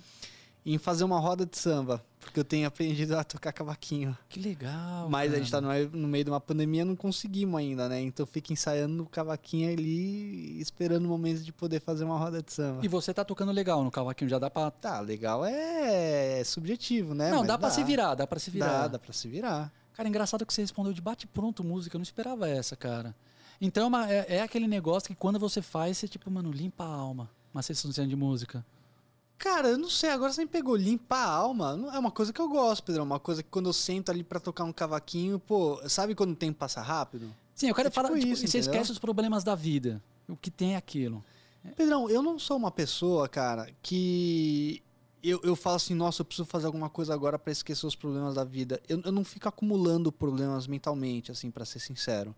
em 0.65 0.77
fazer 0.77 1.03
uma 1.03 1.19
roda 1.19 1.45
de 1.45 1.57
samba. 1.57 2.03
Porque 2.21 2.39
eu 2.39 2.45
tenho 2.45 2.67
aprendido 2.67 3.17
a 3.17 3.23
tocar 3.23 3.51
cavaquinho. 3.51 4.15
Que 4.29 4.39
legal. 4.39 5.09
Mas 5.09 5.33
a 5.33 5.37
gente 5.37 5.51
tá 5.51 5.59
no, 5.59 5.69
no 5.89 6.07
meio 6.07 6.23
de 6.23 6.29
uma 6.29 6.39
pandemia, 6.39 6.85
não 6.85 6.95
conseguimos 6.95 7.59
ainda, 7.59 7.89
né? 7.89 7.99
Então 7.99 8.25
fica 8.27 8.53
ensaiando 8.53 9.03
o 9.03 9.07
cavaquinho 9.07 9.71
ali, 9.71 10.61
esperando 10.61 11.05
o 11.05 11.07
momento 11.09 11.41
de 11.41 11.51
poder 11.51 11.81
fazer 11.81 12.03
uma 12.03 12.17
roda 12.17 12.41
de 12.41 12.53
samba. 12.53 12.85
E 12.85 12.87
você 12.87 13.11
tá 13.11 13.25
tocando 13.25 13.51
legal 13.51 13.83
no 13.83 13.89
cavaquinho, 13.89 14.29
já 14.29 14.37
dá 14.37 14.49
pra. 14.49 14.69
Tá, 14.69 14.99
legal 14.99 15.43
é 15.43 16.43
subjetivo, 16.45 17.15
né? 17.15 17.31
não, 17.31 17.39
Mas 17.39 17.47
dá 17.47 17.57
pra 17.57 17.71
se 17.71 17.83
virar, 17.83 18.13
dá 18.13 18.27
pra 18.27 18.39
se 18.39 18.51
virar. 18.51 18.67
Dá, 18.67 18.87
dá 18.87 18.99
pra 18.99 19.11
se 19.11 19.27
virar. 19.27 19.73
Cara, 19.93 20.07
engraçado 20.07 20.45
que 20.45 20.53
você 20.53 20.61
respondeu 20.61 20.93
de 20.93 21.01
bate-pronto 21.01 21.63
música, 21.63 21.95
eu 21.95 21.99
não 21.99 22.03
esperava 22.03 22.47
essa, 22.47 22.75
cara. 22.75 23.15
Então 23.59 23.83
é, 23.83 23.87
uma- 23.87 24.11
é- 24.11 24.25
é 24.37 24.41
aquele 24.41 24.67
negócio 24.67 25.07
que 25.07 25.15
quando 25.15 25.37
você 25.39 25.61
faz, 25.61 25.97
você 25.97 26.07
tipo, 26.07 26.29
mano, 26.31 26.51
limpa 26.51 26.83
a 26.83 26.87
alma. 26.87 27.29
Uma 27.53 27.61
sessãozinha 27.61 28.07
de 28.07 28.15
música. 28.15 28.65
Cara, 29.37 29.69
eu 29.69 29.77
não 29.77 29.89
sei, 29.89 30.09
agora 30.11 30.31
você 30.31 30.41
me 30.41 30.47
pegou 30.47 30.75
limpar 30.75 31.25
a 31.25 31.29
alma. 31.31 31.89
É 31.93 31.99
uma 31.99 32.11
coisa 32.11 32.31
que 32.31 32.39
eu 32.39 32.47
gosto, 32.47 32.83
Pedrão. 32.83 33.03
Uma 33.03 33.19
coisa 33.19 33.41
que 33.43 33.49
quando 33.49 33.67
eu 33.67 33.73
sento 33.73 34.09
ali 34.09 34.23
pra 34.23 34.39
tocar 34.39 34.63
um 34.63 34.71
cavaquinho, 34.71 35.39
pô, 35.39 35.81
sabe 35.89 36.13
quando 36.15 36.31
o 36.31 36.35
tempo 36.35 36.57
passa 36.59 36.79
rápido? 36.81 37.33
Sim, 37.55 37.67
eu 37.67 37.75
quero 37.75 37.87
É 37.87 37.91
tipo 37.91 38.01
falar. 38.01 38.17
tipo, 38.17 38.31
isso, 38.31 38.45
e 38.45 38.47
você 38.47 38.59
esquece 38.59 38.91
os 38.91 38.99
problemas 38.99 39.43
da 39.43 39.53
vida. 39.55 40.01
O 40.27 40.35
que 40.35 40.49
tem 40.51 40.73
é 40.75 40.77
aquilo. 40.77 41.23
Pedrão, 41.75 42.09
eu 42.09 42.21
não 42.23 42.39
sou 42.39 42.55
uma 42.57 42.71
pessoa, 42.71 43.27
cara, 43.27 43.69
que 43.83 44.81
eu, 45.23 45.39
eu 45.43 45.55
falo 45.55 45.75
assim, 45.75 45.93
nossa, 45.93 46.21
eu 46.21 46.25
preciso 46.25 46.45
fazer 46.45 46.65
alguma 46.65 46.89
coisa 46.89 47.13
agora 47.13 47.37
pra 47.37 47.51
esquecer 47.51 47.85
os 47.85 47.95
problemas 47.95 48.35
da 48.35 48.43
vida. 48.43 48.81
Eu, 48.87 49.01
eu 49.05 49.11
não 49.11 49.23
fico 49.23 49.47
acumulando 49.47 50.11
problemas 50.11 50.67
mentalmente, 50.67 51.31
assim, 51.31 51.51
pra 51.51 51.65
ser 51.65 51.79
sincero. 51.79 52.35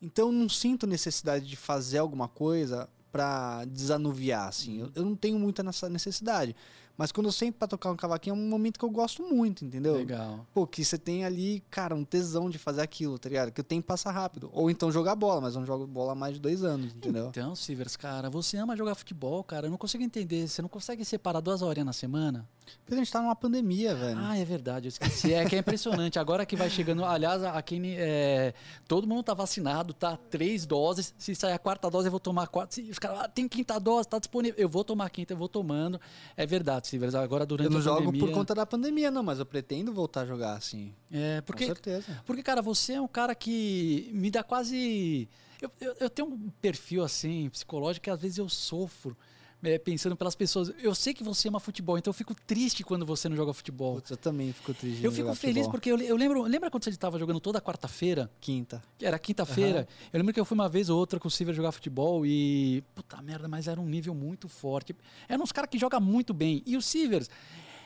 Então 0.00 0.26
eu 0.26 0.32
não 0.32 0.48
sinto 0.48 0.86
necessidade 0.86 1.46
de 1.46 1.56
fazer 1.56 1.98
alguma 1.98 2.28
coisa 2.28 2.88
pra 3.10 3.64
desanuviar, 3.64 4.48
assim. 4.48 4.80
Eu, 4.80 4.90
eu 4.94 5.04
não 5.04 5.16
tenho 5.16 5.38
muita 5.38 5.62
nessa 5.62 5.88
necessidade. 5.88 6.54
Mas 6.96 7.10
quando 7.10 7.26
eu 7.26 7.32
sento 7.32 7.56
pra 7.56 7.66
tocar 7.66 7.90
um 7.90 7.96
cavaquinho 7.96 8.34
é 8.34 8.38
um 8.38 8.48
momento 8.48 8.78
que 8.78 8.84
eu 8.84 8.90
gosto 8.90 9.22
muito, 9.22 9.64
entendeu? 9.64 9.94
Legal. 9.94 10.46
Pô, 10.54 10.66
que 10.66 10.84
você 10.84 10.96
tem 10.96 11.24
ali, 11.24 11.62
cara, 11.70 11.94
um 11.94 12.04
tesão 12.04 12.48
de 12.48 12.58
fazer 12.58 12.82
aquilo, 12.82 13.18
tá 13.18 13.28
ligado? 13.28 13.50
Que 13.50 13.60
o 13.60 13.64
tempo 13.64 13.86
passa 13.86 14.10
rápido. 14.10 14.48
Ou 14.52 14.70
então 14.70 14.92
jogar 14.92 15.16
bola, 15.16 15.40
mas 15.40 15.54
eu 15.54 15.60
não 15.60 15.66
jogo 15.66 15.86
bola 15.86 16.12
há 16.12 16.14
mais 16.14 16.34
de 16.34 16.40
dois 16.40 16.62
anos, 16.62 16.94
entendeu? 16.94 17.28
Então, 17.28 17.54
Silvers, 17.56 17.96
cara, 17.96 18.30
você 18.30 18.56
ama 18.56 18.76
jogar 18.76 18.94
futebol, 18.94 19.42
cara. 19.42 19.66
Eu 19.66 19.70
não 19.70 19.78
consigo 19.78 20.04
entender. 20.04 20.46
Você 20.46 20.62
não 20.62 20.68
consegue 20.68 21.04
separar 21.04 21.40
duas 21.40 21.62
horinhas 21.62 21.86
na 21.86 21.92
semana? 21.92 22.48
Porque 22.84 22.94
a 22.94 22.96
gente 22.98 23.10
tá 23.10 23.20
numa 23.20 23.34
pandemia, 23.34 23.94
velho. 23.94 24.18
Ah, 24.18 24.36
é 24.36 24.44
verdade, 24.44 24.86
eu 24.86 24.88
esqueci. 24.88 25.32
É 25.32 25.44
que 25.44 25.56
é 25.56 25.58
impressionante. 25.58 26.18
Agora 26.18 26.44
que 26.44 26.54
vai 26.56 26.68
chegando. 26.68 27.04
Aliás, 27.04 27.42
aqui 27.42 27.80
é, 27.96 28.52
todo 28.86 29.06
mundo 29.06 29.22
tá 29.22 29.34
vacinado, 29.34 29.92
tá? 29.94 30.16
Três 30.16 30.66
doses. 30.66 31.14
Se 31.16 31.34
sair 31.34 31.52
a 31.52 31.58
quarta 31.58 31.90
dose, 31.90 32.08
eu 32.08 32.10
vou 32.10 32.20
tomar 32.20 32.44
a 32.44 32.46
quarta. 32.46 32.74
Se 32.74 32.82
os 32.82 32.98
caras, 32.98 33.20
ah, 33.20 33.28
tem 33.28 33.48
quinta 33.48 33.78
dose, 33.78 34.08
tá 34.08 34.18
disponível. 34.18 34.58
Eu 34.58 34.68
vou 34.68 34.84
tomar 34.84 35.06
a 35.06 35.10
quinta, 35.10 35.32
eu 35.32 35.36
vou 35.36 35.48
tomando. 35.48 36.00
É 36.36 36.46
verdade, 36.46 36.88
Silvers. 36.88 37.14
Agora 37.14 37.46
durante 37.46 37.66
eu 37.66 37.70
não 37.70 37.78
a 37.78 37.82
jogo 37.82 38.04
pandemia. 38.06 38.20
por 38.20 38.32
conta 38.32 38.54
da 38.54 38.66
pandemia, 38.66 39.10
não, 39.10 39.22
mas 39.22 39.38
eu 39.38 39.46
pretendo 39.46 39.92
voltar 39.92 40.22
a 40.22 40.26
jogar 40.26 40.54
assim. 40.54 40.92
É, 41.10 41.40
Com 41.40 41.46
porque 41.46 41.66
certeza. 41.66 42.22
Porque, 42.26 42.42
cara, 42.42 42.60
você 42.60 42.94
é 42.94 43.00
um 43.00 43.08
cara 43.08 43.34
que 43.34 44.10
me 44.12 44.30
dá 44.30 44.42
quase. 44.42 45.28
Eu, 45.60 45.70
eu, 45.80 45.96
eu 46.00 46.10
tenho 46.10 46.28
um 46.28 46.50
perfil 46.60 47.02
assim, 47.02 47.48
psicológico, 47.48 48.04
que 48.04 48.10
às 48.10 48.20
vezes 48.20 48.38
eu 48.38 48.48
sofro 48.48 49.16
é, 49.64 49.78
pensando 49.78 50.16
pelas 50.16 50.34
pessoas. 50.34 50.72
Eu 50.82 50.94
sei 50.94 51.14
que 51.14 51.24
você 51.24 51.48
ama 51.48 51.58
futebol, 51.60 51.98
então 51.98 52.10
eu 52.10 52.14
fico 52.14 52.34
triste 52.34 52.84
quando 52.84 53.04
você 53.04 53.28
não 53.28 53.36
joga 53.36 53.52
futebol. 53.52 53.96
Putz, 53.96 54.10
eu 54.10 54.16
também 54.16 54.52
fico 54.52 54.74
triste. 54.74 55.04
Eu 55.04 55.10
fico 55.12 55.34
feliz 55.34 55.64
futebol. 55.66 55.70
porque 55.72 55.90
eu, 55.90 55.98
eu 55.98 56.16
lembro. 56.16 56.42
Lembra 56.42 56.70
quando 56.70 56.84
você 56.84 56.90
estava 56.90 57.18
jogando 57.18 57.40
toda 57.40 57.60
quarta-feira? 57.60 58.30
Quinta. 58.40 58.82
Que 58.98 59.06
Era 59.06 59.18
quinta-feira. 59.18 59.88
Eu 60.12 60.18
lembro 60.18 60.32
que 60.32 60.40
eu 60.40 60.44
fui 60.44 60.54
uma 60.54 60.68
vez 60.68 60.88
ou 60.88 60.98
outra 60.98 61.18
com 61.18 61.28
o 61.28 61.30
Silver 61.30 61.54
jogar 61.54 61.72
futebol 61.72 62.24
e. 62.26 62.82
Puta 62.94 63.20
merda, 63.22 63.48
mas 63.48 63.68
era 63.68 63.80
um 63.80 63.86
nível 63.86 64.14
muito 64.14 64.48
forte. 64.48 64.94
Eram 65.28 65.42
uns 65.44 65.52
caras 65.52 65.70
que 65.70 65.78
jogam 65.78 66.00
muito 66.00 66.32
bem. 66.34 66.62
E 66.66 66.76
o 66.76 66.82
Silvers, 66.82 67.28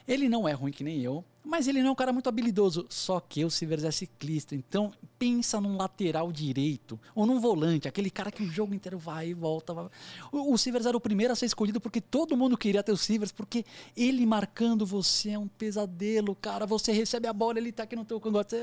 ele 0.08 0.28
não 0.28 0.48
é 0.48 0.52
ruim 0.52 0.72
que 0.72 0.82
nem 0.82 1.00
eu, 1.02 1.22
mas 1.44 1.66
ele 1.68 1.80
não 1.80 1.88
é 1.88 1.92
um 1.92 1.94
cara 1.94 2.12
muito 2.12 2.28
habilidoso. 2.28 2.84
Só 2.90 3.20
que 3.20 3.44
o 3.44 3.50
Silvers 3.50 3.84
é 3.84 3.90
ciclista. 3.90 4.54
Então, 4.54 4.92
pensa 5.18 5.60
num 5.60 5.76
lateral 5.78 6.30
direito 6.30 7.00
ou 7.14 7.24
num 7.24 7.40
volante, 7.40 7.88
aquele 7.88 8.10
cara 8.10 8.30
que 8.30 8.42
o 8.42 8.46
jogo 8.50 8.74
inteiro 8.74 8.98
vai 8.98 9.28
e 9.28 9.34
volta. 9.34 9.72
vai. 9.72 9.86
O, 10.30 10.52
o 10.52 10.58
Silvers 10.58 10.84
era 10.84 10.96
o 10.96 11.00
primeiro 11.00 11.32
a 11.32 11.36
ser 11.36 11.46
escolhido 11.46 11.80
porque 11.80 12.00
todo 12.00 12.36
mundo 12.36 12.56
queria 12.56 12.82
ter 12.82 12.92
o 12.92 12.96
Silvers, 12.96 13.32
porque 13.32 13.64
ele 13.96 14.26
marcando 14.26 14.84
você 14.84 15.30
é 15.30 15.38
um 15.38 15.48
pesadelo, 15.48 16.34
cara. 16.34 16.66
Você 16.66 16.92
recebe 16.92 17.26
a 17.26 17.32
bola, 17.32 17.58
ele 17.58 17.72
tá 17.72 17.84
aqui 17.84 17.96
no 17.96 18.04
teu 18.04 18.20
cangote 18.20 18.56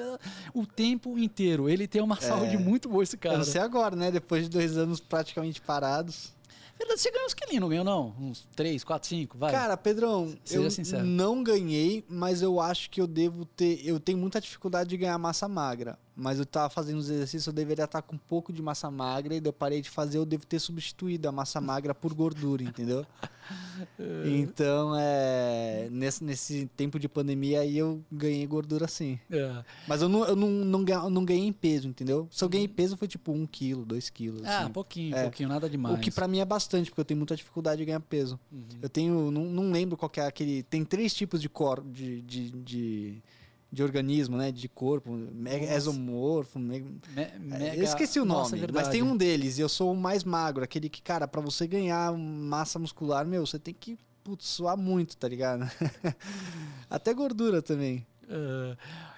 o 0.53 0.65
tempo 0.65 1.17
inteiro. 1.17 1.67
Ele 1.69 1.87
tem 1.87 2.01
uma 2.01 2.19
saúde 2.21 2.55
muito 2.57 2.87
boa, 2.89 3.03
esse 3.03 3.15
Eu 3.15 3.19
cara. 3.19 3.37
não 3.37 3.45
sei 3.45 3.61
agora, 3.61 3.95
né? 3.95 4.11
Depois 4.11 4.43
de 4.43 4.49
dois 4.49 4.77
anos 4.77 4.99
praticamente 4.99 5.59
parados. 5.61 6.34
Verdade, 6.77 6.99
você 6.99 7.09
ganhou 7.09 7.25
uns 7.25 7.33
quilinhos, 7.33 7.61
não 7.61 7.69
ganhou, 7.69 7.85
não? 7.85 8.15
Uns 8.19 8.45
3, 8.55 8.83
4, 8.83 9.07
5, 9.07 9.37
vai. 9.37 9.51
Cara, 9.51 9.77
Pedrão, 9.77 10.35
Seja 10.43 10.61
eu 10.61 10.69
sincero. 10.71 11.05
não 11.05 11.41
ganhei, 11.41 12.03
mas 12.09 12.41
eu 12.41 12.59
acho 12.59 12.89
que 12.89 12.99
eu 12.99 13.07
devo 13.07 13.45
ter. 13.45 13.79
Eu 13.87 13.99
tenho 13.99 14.17
muita 14.17 14.41
dificuldade 14.41 14.89
de 14.89 14.97
ganhar 14.97 15.17
massa 15.17 15.47
magra. 15.47 15.97
Mas 16.15 16.39
eu 16.39 16.45
tava 16.45 16.69
fazendo 16.69 16.97
os 16.97 17.09
exercícios, 17.09 17.47
eu 17.47 17.53
deveria 17.53 17.85
estar 17.85 18.01
com 18.01 18.15
um 18.15 18.19
pouco 18.19 18.53
de 18.53 18.61
massa 18.61 18.89
magra, 18.89 19.35
e 19.35 19.41
eu 19.43 19.53
parei 19.53 19.81
de 19.81 19.89
fazer, 19.89 20.17
eu 20.17 20.25
devo 20.25 20.45
ter 20.45 20.59
substituído 20.59 21.27
a 21.27 21.31
massa 21.31 21.59
magra 21.59 21.93
por 21.93 22.13
gordura, 22.13 22.63
entendeu? 22.63 23.05
então, 24.25 24.95
é, 24.97 25.87
nesse, 25.91 26.23
nesse 26.23 26.65
tempo 26.75 26.97
de 26.97 27.07
pandemia 27.07 27.61
aí 27.61 27.77
eu 27.77 28.01
ganhei 28.11 28.45
gordura 28.47 28.87
sim. 28.87 29.19
É. 29.29 29.63
Mas 29.87 30.01
eu 30.01 30.09
não, 30.09 30.25
eu 30.25 30.35
não, 30.35 30.49
não, 30.49 31.09
não 31.09 31.25
ganhei 31.25 31.45
em 31.45 31.53
peso, 31.53 31.87
entendeu? 31.87 32.27
Se 32.31 32.43
eu 32.43 32.49
ganhei 32.49 32.67
peso 32.67 32.97
foi 32.97 33.07
tipo 33.07 33.31
um 33.31 33.45
quilo, 33.45 33.85
dois 33.85 34.09
quilos. 34.09 34.43
Ah, 34.45 34.61
assim. 34.63 34.71
pouquinho, 34.71 35.15
É. 35.15 35.23
pouquinho, 35.23 35.49
nada 35.49 35.69
demais. 35.69 35.97
O 35.97 36.01
que 36.01 36.11
pra 36.11 36.27
mim 36.27 36.39
é 36.39 36.45
bastante, 36.45 36.89
porque 36.89 37.01
eu 37.01 37.05
tenho 37.05 37.17
muita 37.17 37.35
dificuldade 37.35 37.79
de 37.79 37.85
ganhar 37.85 37.99
peso. 37.99 38.39
Uhum. 38.51 38.63
Eu 38.81 38.89
tenho. 38.89 39.31
Não, 39.31 39.45
não 39.45 39.71
lembro 39.71 39.97
qual 39.97 40.09
que 40.09 40.19
é 40.19 40.25
aquele. 40.25 40.63
Tem 40.63 40.83
três 40.83 41.13
tipos 41.13 41.41
de 41.41 41.49
cor 41.49 41.83
de, 41.83 42.21
de, 42.21 42.51
de, 42.51 43.21
de 43.75 43.83
organismo, 43.83 44.37
né? 44.37 44.51
De 44.51 44.67
corpo. 44.69 45.11
me- 45.11 45.51
Nossa. 45.59 45.73
Esomorfo. 45.73 46.57
me- 46.57 46.79
Me- 46.79 47.21
é, 47.21 47.37
mega- 47.37 47.75
Eu 47.75 47.83
esqueci 47.83 48.19
o 48.19 48.25
nome, 48.25 48.39
Nossa, 48.51 48.57
é 48.57 48.71
mas 48.71 48.87
tem 48.87 49.03
um 49.03 49.15
deles, 49.15 49.57
e 49.57 49.61
eu 49.61 49.69
sou 49.69 49.91
o 49.91 49.95
mais 49.95 50.23
magro, 50.23 50.63
aquele 50.63 50.89
que, 50.89 51.01
cara, 51.01 51.27
pra 51.27 51.41
você 51.41 51.67
ganhar 51.67 52.11
massa 52.13 52.79
muscular, 52.79 53.25
meu, 53.25 53.45
você 53.45 53.59
tem 53.59 53.73
que 53.73 53.97
putz, 54.23 54.47
suar 54.47 54.75
muito, 54.75 55.15
tá 55.17 55.27
ligado? 55.27 55.69
Até 56.89 57.13
gordura 57.13 57.61
também. 57.61 58.05
Ah, 58.29 58.75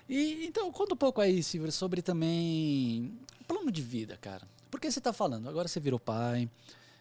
e 0.09 0.45
então, 0.45 0.69
conta 0.71 0.93
um 0.95 0.97
pouco 0.97 1.21
aí, 1.21 1.41
Silvio, 1.43 1.71
sobre 1.71 2.01
também 2.01 3.13
plano 3.47 3.71
de 3.71 3.81
vida, 3.81 4.17
cara. 4.19 4.45
Porque 4.69 4.91
você 4.91 4.99
tá 4.99 5.13
falando, 5.13 5.47
agora 5.47 5.67
você 5.67 5.79
virou 5.79 5.99
pai, 5.99 6.49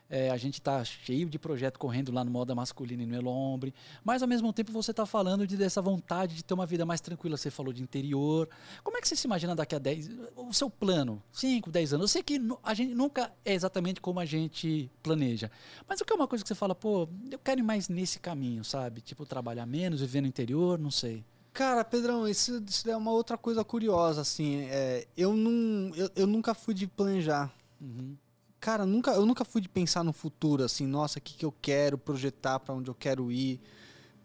é, 0.09 0.31
a 0.31 0.37
gente 0.37 0.61
tá 0.61 0.85
cheio 0.85 1.29
de 1.29 1.39
projeto 1.39 1.79
correndo 1.79 2.13
lá 2.13 2.25
no 2.25 2.31
Moda 2.31 2.55
Masculina 2.55 3.03
e 3.03 3.07
no 3.07 3.15
Elombre, 3.15 3.75
mas 4.05 4.23
ao 4.23 4.29
mesmo 4.29 4.53
tempo 4.53 4.73
você 4.73 4.93
tá 4.95 5.05
falando 5.05 5.47
de 5.47 5.57
dessa 5.57 5.83
vontade 5.83 6.37
de 6.37 6.45
ter 6.45 6.55
uma 6.55 6.67
vida 6.67 6.87
mais 6.87 7.01
tranquila, 7.01 7.37
você 7.37 7.51
falou 7.51 7.73
de 7.73 7.83
interior. 7.83 8.49
Como 8.83 8.97
é 8.97 9.01
que 9.01 9.09
você 9.09 9.17
se 9.17 9.27
imagina 9.27 9.55
daqui 9.55 9.75
a 9.75 9.79
10, 9.79 10.11
o 10.37 10.53
seu 10.53 10.71
plano, 10.71 11.23
5, 11.33 11.71
10 11.71 11.95
anos? 11.95 12.05
Eu 12.05 12.09
sei 12.09 12.23
que 12.23 12.41
a 12.63 12.75
gente 12.75 12.95
nunca 12.95 13.33
é 13.45 13.55
exatamente 13.55 14.01
como 14.01 14.21
a 14.21 14.25
gente 14.25 14.91
planeja, 15.03 15.51
mas 15.89 16.01
o 16.01 16.05
que 16.05 16.13
é 16.13 16.17
uma 16.17 16.29
coisa 16.29 16.45
que 16.45 16.49
você 16.49 16.55
fala, 16.55 16.75
pô, 16.75 17.09
eu 17.31 17.39
quero 17.39 17.61
ir 17.61 17.65
mais 17.65 17.89
nesse 17.89 18.19
caminho, 18.19 18.65
sabe? 18.65 19.01
Tipo, 19.01 19.27
trabalhar 19.27 19.67
menos, 19.67 20.01
viver 20.01 20.21
no 20.21 20.27
interior, 20.27 20.79
não 20.79 20.91
sei. 20.91 21.25
Cara, 21.53 21.83
Pedrão, 21.83 22.29
isso, 22.29 22.63
isso 22.69 22.89
é 22.91 22.97
uma 22.97 23.11
outra 23.13 23.39
coisa 23.39 23.65
curiosa, 23.65 24.21
assim. 24.21 24.67
é, 24.71 25.07
eu, 25.17 25.35
não, 25.35 25.95
eu, 25.97 26.11
eu 26.15 26.27
nunca 26.27 26.53
fui 26.53 26.75
de 26.75 26.87
planejar. 26.87 27.51
Uhum. 27.81 28.15
Cara, 28.67 28.85
nunca, 28.85 29.13
eu 29.13 29.25
nunca 29.25 29.45
fui 29.45 29.61
de 29.61 29.69
pensar 29.69 30.03
no 30.03 30.13
futuro, 30.13 30.65
assim, 30.65 30.89
nossa, 30.89 31.21
o 31.21 31.23
que, 31.23 31.35
que 31.35 31.45
eu 31.45 31.55
quero 31.63 31.97
projetar, 31.97 32.59
pra 32.59 32.75
onde 32.75 32.91
eu 32.91 32.97
quero 32.97 33.31
ir. 33.31 33.61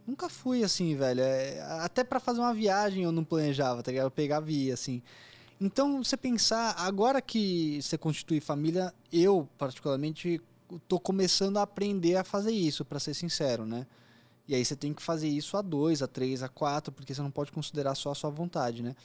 Nunca 0.07 0.27
fui 0.29 0.63
assim, 0.63 0.95
velho. 0.95 1.21
É, 1.21 1.61
até 1.79 2.03
pra 2.03 2.19
fazer 2.19 2.39
uma 2.39 2.51
viagem 2.51 3.03
eu 3.03 3.11
não 3.11 3.23
planejava, 3.23 3.83
tá 3.83 3.91
ligado? 3.91 4.07
Eu 4.07 4.11
pegava 4.11 4.51
e 4.51 4.65
ia, 4.65 4.73
assim. 4.73 5.03
Então, 5.59 6.03
você 6.03 6.17
pensar, 6.17 6.73
agora 6.79 7.21
que 7.21 7.79
você 7.83 7.99
constitui 7.99 8.39
família, 8.39 8.91
eu, 9.13 9.47
particularmente, 9.59 10.41
tô 10.87 10.99
começando 10.99 11.57
a 11.57 11.61
aprender 11.61 12.15
a 12.15 12.23
fazer 12.23 12.51
isso, 12.51 12.83
pra 12.83 12.99
ser 12.99 13.13
sincero, 13.13 13.63
né? 13.63 13.85
E 14.47 14.55
aí 14.55 14.65
você 14.65 14.75
tem 14.75 14.91
que 14.91 15.03
fazer 15.03 15.27
isso 15.27 15.55
a 15.55 15.61
dois, 15.61 16.01
a 16.01 16.07
três, 16.07 16.41
a 16.41 16.49
quatro, 16.49 16.91
porque 16.91 17.13
você 17.13 17.21
não 17.21 17.29
pode 17.29 17.51
considerar 17.51 17.93
só 17.93 18.09
a 18.09 18.15
sua 18.15 18.31
vontade, 18.31 18.81
né? 18.81 18.95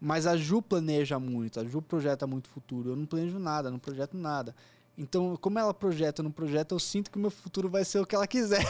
Mas 0.00 0.26
a 0.26 0.34
Ju 0.34 0.62
planeja 0.62 1.18
muito, 1.18 1.60
a 1.60 1.64
Ju 1.64 1.82
projeta 1.82 2.26
muito 2.26 2.48
futuro. 2.48 2.90
Eu 2.90 2.96
não 2.96 3.04
planejo 3.04 3.38
nada, 3.38 3.70
não 3.70 3.78
projeto 3.78 4.16
nada. 4.16 4.54
Então, 4.98 5.36
como 5.36 5.60
ela 5.60 5.72
projeta, 5.72 6.20
eu 6.20 6.24
não 6.24 6.32
projeta, 6.32 6.74
eu 6.74 6.78
sinto 6.80 7.08
que 7.08 7.16
o 7.16 7.20
meu 7.20 7.30
futuro 7.30 7.68
vai 7.68 7.84
ser 7.84 8.00
o 8.00 8.06
que 8.06 8.16
ela 8.16 8.26
quiser. 8.26 8.64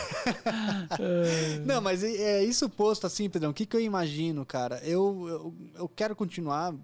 não, 1.65 1.81
mas 1.81 2.05
é 2.05 2.13
é 2.19 2.45
isso 2.45 2.69
posto 2.69 3.07
assim, 3.07 3.31
Pedrão. 3.31 3.51
O 3.51 3.55
que, 3.55 3.65
que 3.65 3.75
eu 3.75 3.81
imagino, 3.81 4.45
cara? 4.45 4.79
Eu, 4.85 5.27
eu, 5.27 5.55
eu 5.75 5.89
quero 5.89 6.15
continuar, 6.15 6.75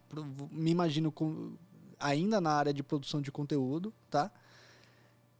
me 0.50 0.70
imagino 0.70 1.12
com, 1.12 1.52
ainda 2.00 2.40
na 2.40 2.52
área 2.52 2.72
de 2.72 2.82
produção 2.82 3.20
de 3.20 3.30
conteúdo, 3.30 3.92
tá? 4.08 4.30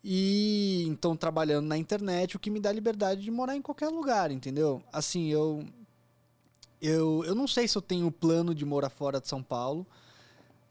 E 0.04 0.84
então 0.86 1.16
trabalhando 1.16 1.66
na 1.66 1.78
internet, 1.78 2.36
o 2.36 2.38
que 2.38 2.50
me 2.50 2.60
dá 2.60 2.70
liberdade 2.70 3.22
de 3.22 3.30
morar 3.30 3.56
em 3.56 3.62
qualquer 3.62 3.88
lugar, 3.88 4.30
entendeu? 4.30 4.82
Assim, 4.92 5.28
eu 5.28 5.64
eu, 6.78 7.24
eu 7.24 7.34
não 7.34 7.48
sei 7.48 7.66
se 7.66 7.78
eu 7.78 7.80
tenho 7.80 8.12
plano 8.12 8.54
de 8.54 8.66
morar 8.66 8.90
fora 8.90 9.18
de 9.18 9.26
São 9.26 9.42
Paulo, 9.42 9.86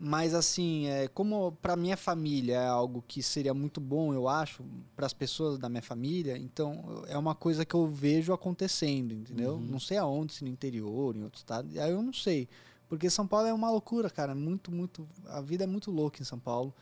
mas 0.06 0.34
assim, 0.34 0.88
é, 0.88 1.08
como 1.08 1.54
para 1.62 1.78
minha 1.78 1.96
família 1.96 2.56
é 2.56 2.68
algo 2.68 3.02
que 3.08 3.24
seria 3.24 3.54
muito 3.54 3.80
bom, 3.80 4.14
eu 4.14 4.28
acho, 4.28 4.62
para 4.98 5.06
as 5.06 5.14
pessoas 5.14 5.58
da 5.58 5.70
minha 5.70 5.82
família, 5.82 6.38
então 6.38 7.06
é 7.08 7.18
uma 7.18 7.34
coisa 7.34 7.64
que 7.64 7.74
eu 7.74 7.88
vejo 7.88 8.34
acontecendo, 8.34 9.14
entendeu? 9.14 9.54
Uhum. 9.54 9.62
Não 9.62 9.80
sei 9.80 9.98
aonde, 9.98 10.34
se 10.34 10.44
no 10.44 10.50
interior, 10.50 11.16
em 11.16 11.24
outro 11.24 11.38
estado, 11.38 11.70
aí 11.80 11.90
eu 11.90 12.04
não 12.04 12.12
sei. 12.12 12.50
Porque 12.90 13.10
São 13.10 13.26
Paulo 13.26 13.48
é 13.48 13.54
uma 13.54 13.72
loucura, 13.72 14.10
cara, 14.10 14.36
muito, 14.36 14.74
muito, 14.74 15.08
a 15.26 15.40
vida 15.40 15.64
é 15.64 15.68
muito 15.68 15.90
louca 15.90 16.22
em 16.22 16.26
São 16.26 16.38
Paulo. 16.38 16.74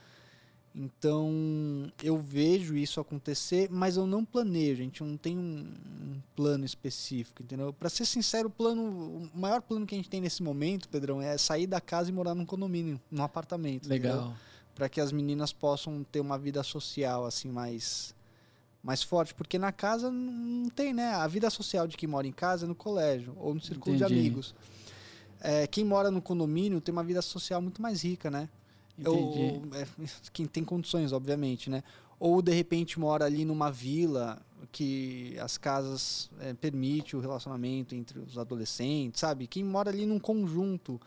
Então, 0.73 1.91
eu 2.01 2.17
vejo 2.17 2.77
isso 2.77 3.01
acontecer, 3.01 3.69
mas 3.69 3.97
eu 3.97 4.07
não 4.07 4.23
planejo, 4.23 4.81
gente 4.81 5.03
não 5.03 5.17
tem 5.17 5.37
um, 5.37 5.65
um 5.65 6.21
plano 6.33 6.63
específico, 6.63 7.43
entendeu? 7.43 7.73
Para 7.73 7.89
ser 7.89 8.05
sincero, 8.05 8.47
o 8.47 8.51
plano, 8.51 8.81
o 8.83 9.37
maior 9.37 9.61
plano 9.61 9.85
que 9.85 9.93
a 9.93 9.97
gente 9.97 10.09
tem 10.09 10.21
nesse 10.21 10.41
momento, 10.41 10.87
Pedrão, 10.87 11.21
é 11.21 11.37
sair 11.37 11.67
da 11.67 11.81
casa 11.81 12.09
e 12.09 12.13
morar 12.13 12.33
num 12.33 12.45
condomínio, 12.45 13.01
num 13.11 13.23
apartamento. 13.23 13.89
Legal. 13.89 14.33
Para 14.73 14.87
que 14.87 15.01
as 15.01 15.11
meninas 15.11 15.51
possam 15.51 16.05
ter 16.05 16.21
uma 16.21 16.37
vida 16.37 16.63
social 16.63 17.25
assim 17.25 17.49
mais 17.49 18.15
mais 18.83 19.03
forte, 19.03 19.35
porque 19.35 19.59
na 19.59 19.71
casa 19.71 20.09
não 20.09 20.67
tem, 20.69 20.91
né? 20.91 21.13
A 21.13 21.27
vida 21.27 21.49
social 21.51 21.87
de 21.87 21.95
quem 21.95 22.09
mora 22.09 22.25
em 22.25 22.31
casa 22.31 22.65
é 22.65 22.67
no 22.67 22.73
colégio 22.73 23.35
ou 23.37 23.53
no 23.53 23.61
círculo 23.61 23.95
de 23.95 24.03
Entendi. 24.03 24.19
amigos. 24.19 24.55
É, 25.39 25.67
quem 25.67 25.83
mora 25.85 26.09
no 26.09 26.19
condomínio 26.19 26.81
tem 26.81 26.91
uma 26.91 27.03
vida 27.03 27.21
social 27.21 27.61
muito 27.61 27.79
mais 27.79 28.03
rica, 28.03 28.31
né? 28.31 28.49
Entendi. 29.01 29.61
ou, 29.69 29.75
é, 29.75 29.85
quem 30.31 30.45
tem 30.45 30.63
condições, 30.63 31.11
obviamente, 31.11 31.69
né? 31.69 31.83
Ou 32.19 32.41
de 32.41 32.53
repente 32.53 32.99
mora 32.99 33.25
ali 33.25 33.43
numa 33.43 33.71
vila 33.71 34.39
que 34.71 35.35
as 35.39 35.57
casas 35.57 36.29
é, 36.39 36.53
permite 36.53 37.15
o 37.15 37.19
relacionamento 37.19 37.95
entre 37.95 38.19
os 38.19 38.37
adolescentes, 38.37 39.19
sabe? 39.19 39.47
Quem 39.47 39.63
mora 39.63 39.89
ali 39.89 40.05
num 40.05 40.19
conjunto 40.19 41.01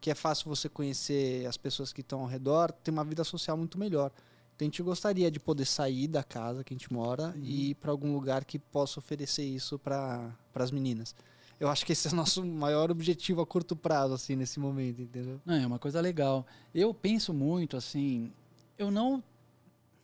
que 0.00 0.10
é 0.10 0.14
fácil 0.14 0.48
você 0.48 0.68
conhecer 0.68 1.46
as 1.46 1.56
pessoas 1.56 1.92
que 1.92 2.00
estão 2.00 2.20
ao 2.20 2.26
redor, 2.26 2.72
tem 2.72 2.92
uma 2.92 3.04
vida 3.04 3.22
social 3.22 3.56
muito 3.56 3.78
melhor. 3.78 4.10
Então 4.56 4.66
a 4.66 4.70
gente 4.70 4.82
gostaria 4.82 5.30
de 5.30 5.38
poder 5.38 5.64
sair 5.64 6.06
da 6.06 6.22
casa 6.22 6.64
que 6.64 6.72
a 6.72 6.76
gente 6.76 6.92
mora 6.92 7.34
e 7.36 7.70
ir 7.70 7.74
para 7.74 7.90
algum 7.90 8.12
lugar 8.12 8.44
que 8.44 8.58
possa 8.58 8.98
oferecer 8.98 9.44
isso 9.44 9.78
para 9.78 10.30
as 10.54 10.70
meninas. 10.70 11.14
Eu 11.60 11.68
acho 11.68 11.84
que 11.84 11.92
esse 11.92 12.08
é 12.08 12.10
o 12.10 12.16
nosso 12.16 12.44
maior 12.44 12.90
objetivo 12.90 13.42
a 13.42 13.46
curto 13.46 13.76
prazo, 13.76 14.14
assim, 14.14 14.34
nesse 14.34 14.58
momento, 14.58 15.02
entendeu? 15.02 15.38
Não, 15.44 15.54
é 15.54 15.66
uma 15.66 15.78
coisa 15.78 16.00
legal. 16.00 16.46
Eu 16.74 16.94
penso 16.94 17.34
muito 17.34 17.76
assim, 17.76 18.32
eu 18.78 18.90
não 18.90 19.22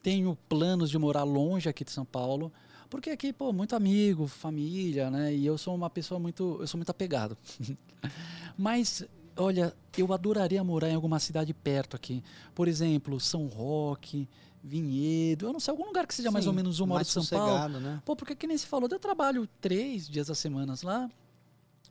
tenho 0.03 0.37
planos 0.51 0.91
de 0.91 0.99
morar 0.99 1.25
longe 1.25 1.67
aqui 1.67 1.83
de 1.83 1.91
São 1.91 2.05
Paulo, 2.05 2.53
porque 2.91 3.09
aqui, 3.09 3.33
pô, 3.33 3.55
muito 3.55 3.75
amigo, 3.75 4.27
família, 4.27 5.11
né? 5.11 5.35
E 5.35 5.47
eu 5.47 5.57
sou 5.57 5.75
uma 5.75 5.89
pessoa 5.89 6.21
muito, 6.21 6.59
eu 6.61 6.67
sou 6.67 6.77
muito 6.77 6.91
apegado. 6.91 7.37
Mas 8.57 9.03
olha, 9.35 9.75
eu 9.97 10.13
adoraria 10.13 10.63
morar 10.63 10.91
em 10.91 10.95
alguma 10.95 11.19
cidade 11.19 11.53
perto 11.55 11.97
aqui. 11.97 12.23
Por 12.55 12.69
exemplo, 12.69 13.19
São 13.19 13.47
Roque, 13.47 14.29
Vinhedo, 14.63 15.47
eu 15.47 15.53
não 15.53 15.61
sei, 15.61 15.73
algum 15.73 15.87
lugar 15.87 16.07
que 16.07 16.15
seja 16.15 16.31
mais 16.31 16.45
Sim, 16.45 16.51
ou 16.51 16.55
menos 16.55 16.81
uma 16.81 16.95
hora 16.95 16.99
mais 16.99 17.07
de 17.07 17.13
São 17.13 17.25
Paulo. 17.25 17.81
né? 17.81 18.03
Pô, 18.05 18.15
porque 18.15 18.35
que 18.35 18.47
nem 18.47 18.59
se 18.59 18.67
falou, 18.67 18.89
eu 18.91 18.99
trabalho 18.99 19.49
três 19.61 20.09
dias 20.09 20.27
das 20.27 20.39
semanas 20.39 20.83
lá, 20.83 21.09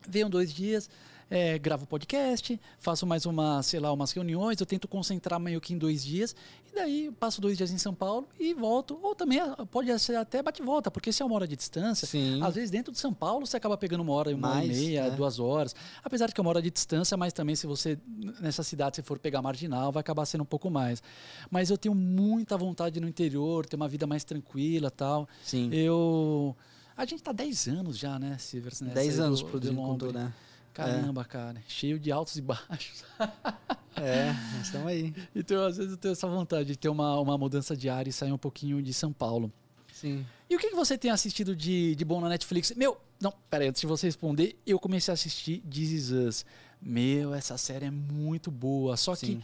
venho 0.08 0.28
dois 0.28 0.52
dias, 0.52 0.88
é, 1.28 1.58
gravo 1.58 1.86
podcast, 1.86 2.58
faço 2.78 3.04
mais 3.04 3.26
uma, 3.26 3.62
sei 3.62 3.80
lá, 3.80 3.92
umas 3.92 4.12
reuniões, 4.12 4.60
eu 4.60 4.66
tento 4.66 4.86
concentrar 4.86 5.40
meio 5.40 5.60
que 5.60 5.74
em 5.74 5.78
dois 5.78 6.04
dias, 6.04 6.36
e 6.70 6.74
daí 6.74 7.10
passo 7.18 7.40
dois 7.40 7.56
dias 7.56 7.70
em 7.72 7.78
São 7.78 7.92
Paulo 7.92 8.28
e 8.38 8.54
volto, 8.54 8.98
ou 9.02 9.14
também 9.14 9.40
ah, 9.40 9.66
pode 9.70 9.96
ser 9.98 10.16
até 10.16 10.40
bate-volta, 10.40 10.90
porque 10.90 11.12
se 11.12 11.22
é 11.22 11.26
uma 11.26 11.34
hora 11.34 11.48
de 11.48 11.56
distância, 11.56 12.06
Sim. 12.06 12.40
às 12.42 12.54
vezes 12.54 12.70
dentro 12.70 12.92
de 12.92 12.98
São 12.98 13.12
Paulo 13.12 13.44
você 13.44 13.56
acaba 13.56 13.76
pegando 13.76 14.02
uma 14.02 14.12
hora, 14.12 14.34
uma 14.34 14.48
hora 14.48 14.64
e 14.64 14.68
Mais, 14.68 14.78
meia, 14.78 15.06
é. 15.06 15.10
duas 15.10 15.40
horas, 15.40 15.74
apesar 16.04 16.28
de 16.28 16.34
que 16.34 16.40
é 16.40 16.42
uma 16.42 16.50
hora 16.50 16.62
de 16.62 16.70
distância, 16.70 17.16
mas 17.16 17.32
também 17.32 17.56
se 17.56 17.66
você, 17.66 17.98
nessa 18.40 18.62
cidade, 18.62 18.96
se 18.96 19.02
for 19.02 19.18
pegar 19.18 19.42
marginal, 19.42 19.90
vai 19.90 20.00
acabar 20.00 20.24
sendo 20.26 20.42
um 20.42 20.46
pouco 20.46 20.70
mais. 20.70 21.02
Mas 21.50 21.70
eu 21.70 21.78
tenho 21.78 21.94
muita 21.94 22.56
vontade 22.56 23.00
no 23.00 23.08
interior, 23.08 23.66
ter 23.66 23.74
uma 23.74 23.88
vida 23.88 24.06
mais 24.06 24.22
tranquila 24.22 24.90
tal. 24.90 25.28
Sim. 25.42 25.70
Eu. 25.72 26.56
A 26.96 27.04
gente 27.04 27.22
tá 27.22 27.32
10 27.32 27.68
anos 27.68 27.98
já, 27.98 28.18
né, 28.18 28.36
Silvers? 28.38 28.80
nessa 28.80 28.94
10 28.94 29.18
aí 29.20 29.26
anos 29.26 29.40
do- 29.42 29.48
produzindo 29.48 29.80
conteúdo, 29.80 30.18
né? 30.18 30.32
Caramba, 30.72 31.24
cara. 31.24 31.62
Cheio 31.68 31.98
de 31.98 32.10
altos 32.12 32.36
e 32.36 32.42
baixos. 32.42 33.04
É, 33.98 34.30
nós 34.54 34.66
estamos 34.66 34.88
aí. 34.88 35.14
Então, 35.34 35.64
às 35.64 35.78
vezes, 35.78 35.92
eu 35.92 35.96
tenho 35.96 36.12
essa 36.12 36.26
vontade 36.28 36.68
de 36.68 36.76
ter 36.76 36.90
uma, 36.90 37.18
uma 37.18 37.38
mudança 37.38 37.74
de 37.74 37.88
área 37.88 38.10
e 38.10 38.12
sair 38.12 38.30
um 38.30 38.36
pouquinho 38.36 38.82
de 38.82 38.92
São 38.92 39.10
Paulo. 39.10 39.50
Sim. 39.90 40.26
E 40.50 40.54
o 40.54 40.58
que, 40.58 40.68
que 40.68 40.76
você 40.76 40.98
tem 40.98 41.10
assistido 41.10 41.56
de, 41.56 41.94
de 41.94 42.04
bom 42.04 42.20
na 42.20 42.28
Netflix? 42.28 42.72
Meu, 42.76 42.98
não, 43.18 43.32
peraí, 43.48 43.68
antes 43.68 43.80
de 43.80 43.86
você 43.86 44.06
responder, 44.06 44.60
eu 44.66 44.78
comecei 44.78 45.10
a 45.10 45.14
assistir 45.14 45.60
This 45.62 45.90
Is 45.92 46.10
Us. 46.10 46.44
Meu, 46.78 47.32
essa 47.34 47.56
série 47.56 47.86
é 47.86 47.90
muito 47.90 48.50
boa. 48.50 48.98
Só 48.98 49.14
Sim. 49.14 49.38
que 49.38 49.42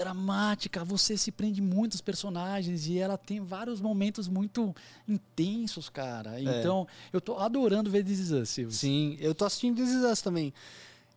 dramática, 0.00 0.82
você 0.82 1.14
se 1.14 1.30
prende 1.30 1.60
muito 1.60 1.92
aos 1.92 2.00
personagens 2.00 2.86
e 2.86 2.98
ela 2.98 3.18
tem 3.18 3.38
vários 3.38 3.82
momentos 3.82 4.28
muito 4.28 4.74
intensos, 5.06 5.90
cara. 5.90 6.40
Então, 6.40 6.88
eu 7.12 7.20
tô 7.20 7.36
adorando 7.36 7.90
ver 7.90 8.02
This 8.02 8.18
Is 8.18 8.30
Us, 8.30 8.48
Silvio. 8.48 8.74
Sim, 8.74 9.18
eu 9.20 9.34
tô 9.34 9.44
assistindo 9.44 9.76
This 9.76 9.90
Is 9.90 10.02
Us 10.02 10.22
também. 10.22 10.54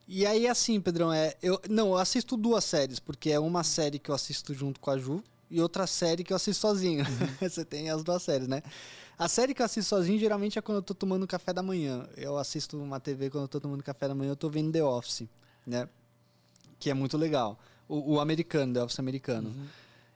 E 0.06 0.26
aí, 0.26 0.50
assim, 0.50 0.82
Pedrão, 0.82 1.14
é. 1.14 1.34
Eu, 1.42 1.62
não, 1.70 1.92
eu 1.92 1.98
assisto 1.98 2.36
duas 2.36 2.66
séries, 2.66 3.00
porque 3.00 3.32
é 3.32 3.40
uma 3.40 3.64
série 3.64 3.98
que 3.98 4.12
eu 4.12 4.16
assisto 4.16 4.54
junto 4.54 4.82
com 4.82 4.92
a 4.92 4.98
Ju 4.98 5.24
e 5.50 5.62
outra 5.62 5.88
série 5.88 6.26
que 6.26 6.34
eu 6.34 6.36
assisto 6.36 6.60
sozinho. 6.60 7.06
Uhum. 7.06 7.28
Você 7.50 7.64
tem 7.64 7.90
as 7.90 8.04
duas 8.04 8.22
séries, 8.22 8.50
né? 8.50 8.62
A 9.18 9.30
série 9.30 9.54
que 9.54 9.62
eu 9.62 9.66
assisto 9.66 9.88
sozinho 9.88 10.20
geralmente 10.20 10.60
é 10.60 10.62
quando 10.62 10.80
eu 10.80 10.82
tô 10.82 10.94
tomando 10.94 11.26
café 11.26 11.54
da 11.54 11.64
manhã. 11.64 12.06
Eu 12.18 12.38
assisto 12.38 12.78
uma 12.78 13.00
TV 13.00 13.30
quando 13.30 13.44
eu 13.44 13.48
tô 13.48 13.62
tomando 13.62 13.82
café 13.82 14.10
da 14.10 14.16
manhã, 14.16 14.32
eu 14.32 14.36
tô 14.36 14.50
vendo 14.50 14.74
The 14.74 14.84
Office, 14.84 15.30
né? 15.66 15.88
Que 16.78 16.90
é 16.90 16.94
muito 16.94 17.18
legal. 17.18 17.58
O, 17.88 18.14
o 18.14 18.20
americano, 18.20 18.74
The 18.74 18.84
Office 18.84 19.00
americano. 19.00 19.50
Uhum. 19.50 19.66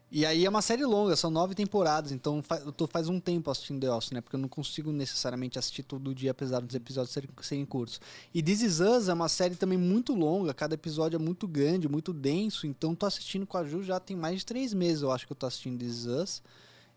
E 0.09 0.26
aí 0.26 0.45
é 0.45 0.49
uma 0.49 0.61
série 0.61 0.86
longa, 0.86 1.18
são 1.18 1.30
nove 1.30 1.53
temporadas, 1.53 2.13
então 2.13 2.41
eu 2.65 2.72
tô 2.72 2.88
faz 2.88 3.09
um 3.09 3.20
tempo 3.20 3.51
assistindo 3.51 3.82
The 3.82 3.91
Office, 3.91 4.11
né? 4.11 4.22
Porque 4.22 4.38
eu 4.38 4.39
não 4.39 4.47
consigo 4.47 4.89
necessariamente 4.89 5.59
assistir 5.59 5.84
todo 5.84 6.15
dia, 6.15 6.32
apesar 6.32 6.61
dos 6.61 6.74
episódios 6.74 7.11
serem, 7.11 7.30
serem 7.41 7.65
curtos. 7.65 7.99
E 8.34 8.41
This 8.41 8.61
Is 8.61 8.80
Us 8.80 9.09
é 9.09 9.13
uma 9.13 9.28
série 9.28 9.55
também 9.55 9.78
muito 9.78 10.15
longa, 10.15 10.53
cada 10.53 10.76
episódio 10.76 11.18
é 11.18 11.20
muito 11.20 11.45
grande, 11.45 11.89
muito 11.89 12.13
denso, 12.13 12.65
então 12.65 12.95
tô 12.95 13.05
assistindo 13.05 13.45
com 13.45 13.57
a 13.57 13.65
Ju 13.65 13.84
já 13.84 13.99
tem 13.99 14.15
mais 14.15 14.39
de 14.39 14.45
três 14.45 14.74
meses, 14.74 15.01
eu 15.01 15.11
acho 15.11 15.28
que 15.28 15.34
eu 15.34 15.38
tô 15.38 15.45
assistindo 15.45 15.78
This 15.78 15.97
Is 15.97 16.05
Us. 16.05 16.43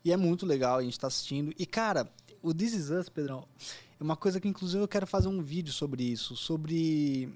E 0.05 0.11
é 0.13 0.17
muito 0.17 0.45
legal, 0.45 0.77
a 0.77 0.83
gente 0.83 0.97
tá 0.97 1.07
assistindo. 1.07 1.53
E, 1.59 1.65
cara, 1.65 2.09
o 2.41 2.53
This 2.53 2.73
Is 2.73 2.89
Us, 2.89 3.09
Pedrão, 3.09 3.45
é 3.99 4.03
uma 4.03 4.15
coisa 4.15 4.39
que 4.39 4.47
inclusive 4.47 4.81
eu 4.81 4.87
quero 4.87 5.05
fazer 5.05 5.27
um 5.27 5.41
vídeo 5.41 5.73
sobre 5.73 6.03
isso, 6.03 6.37
sobre 6.37 7.29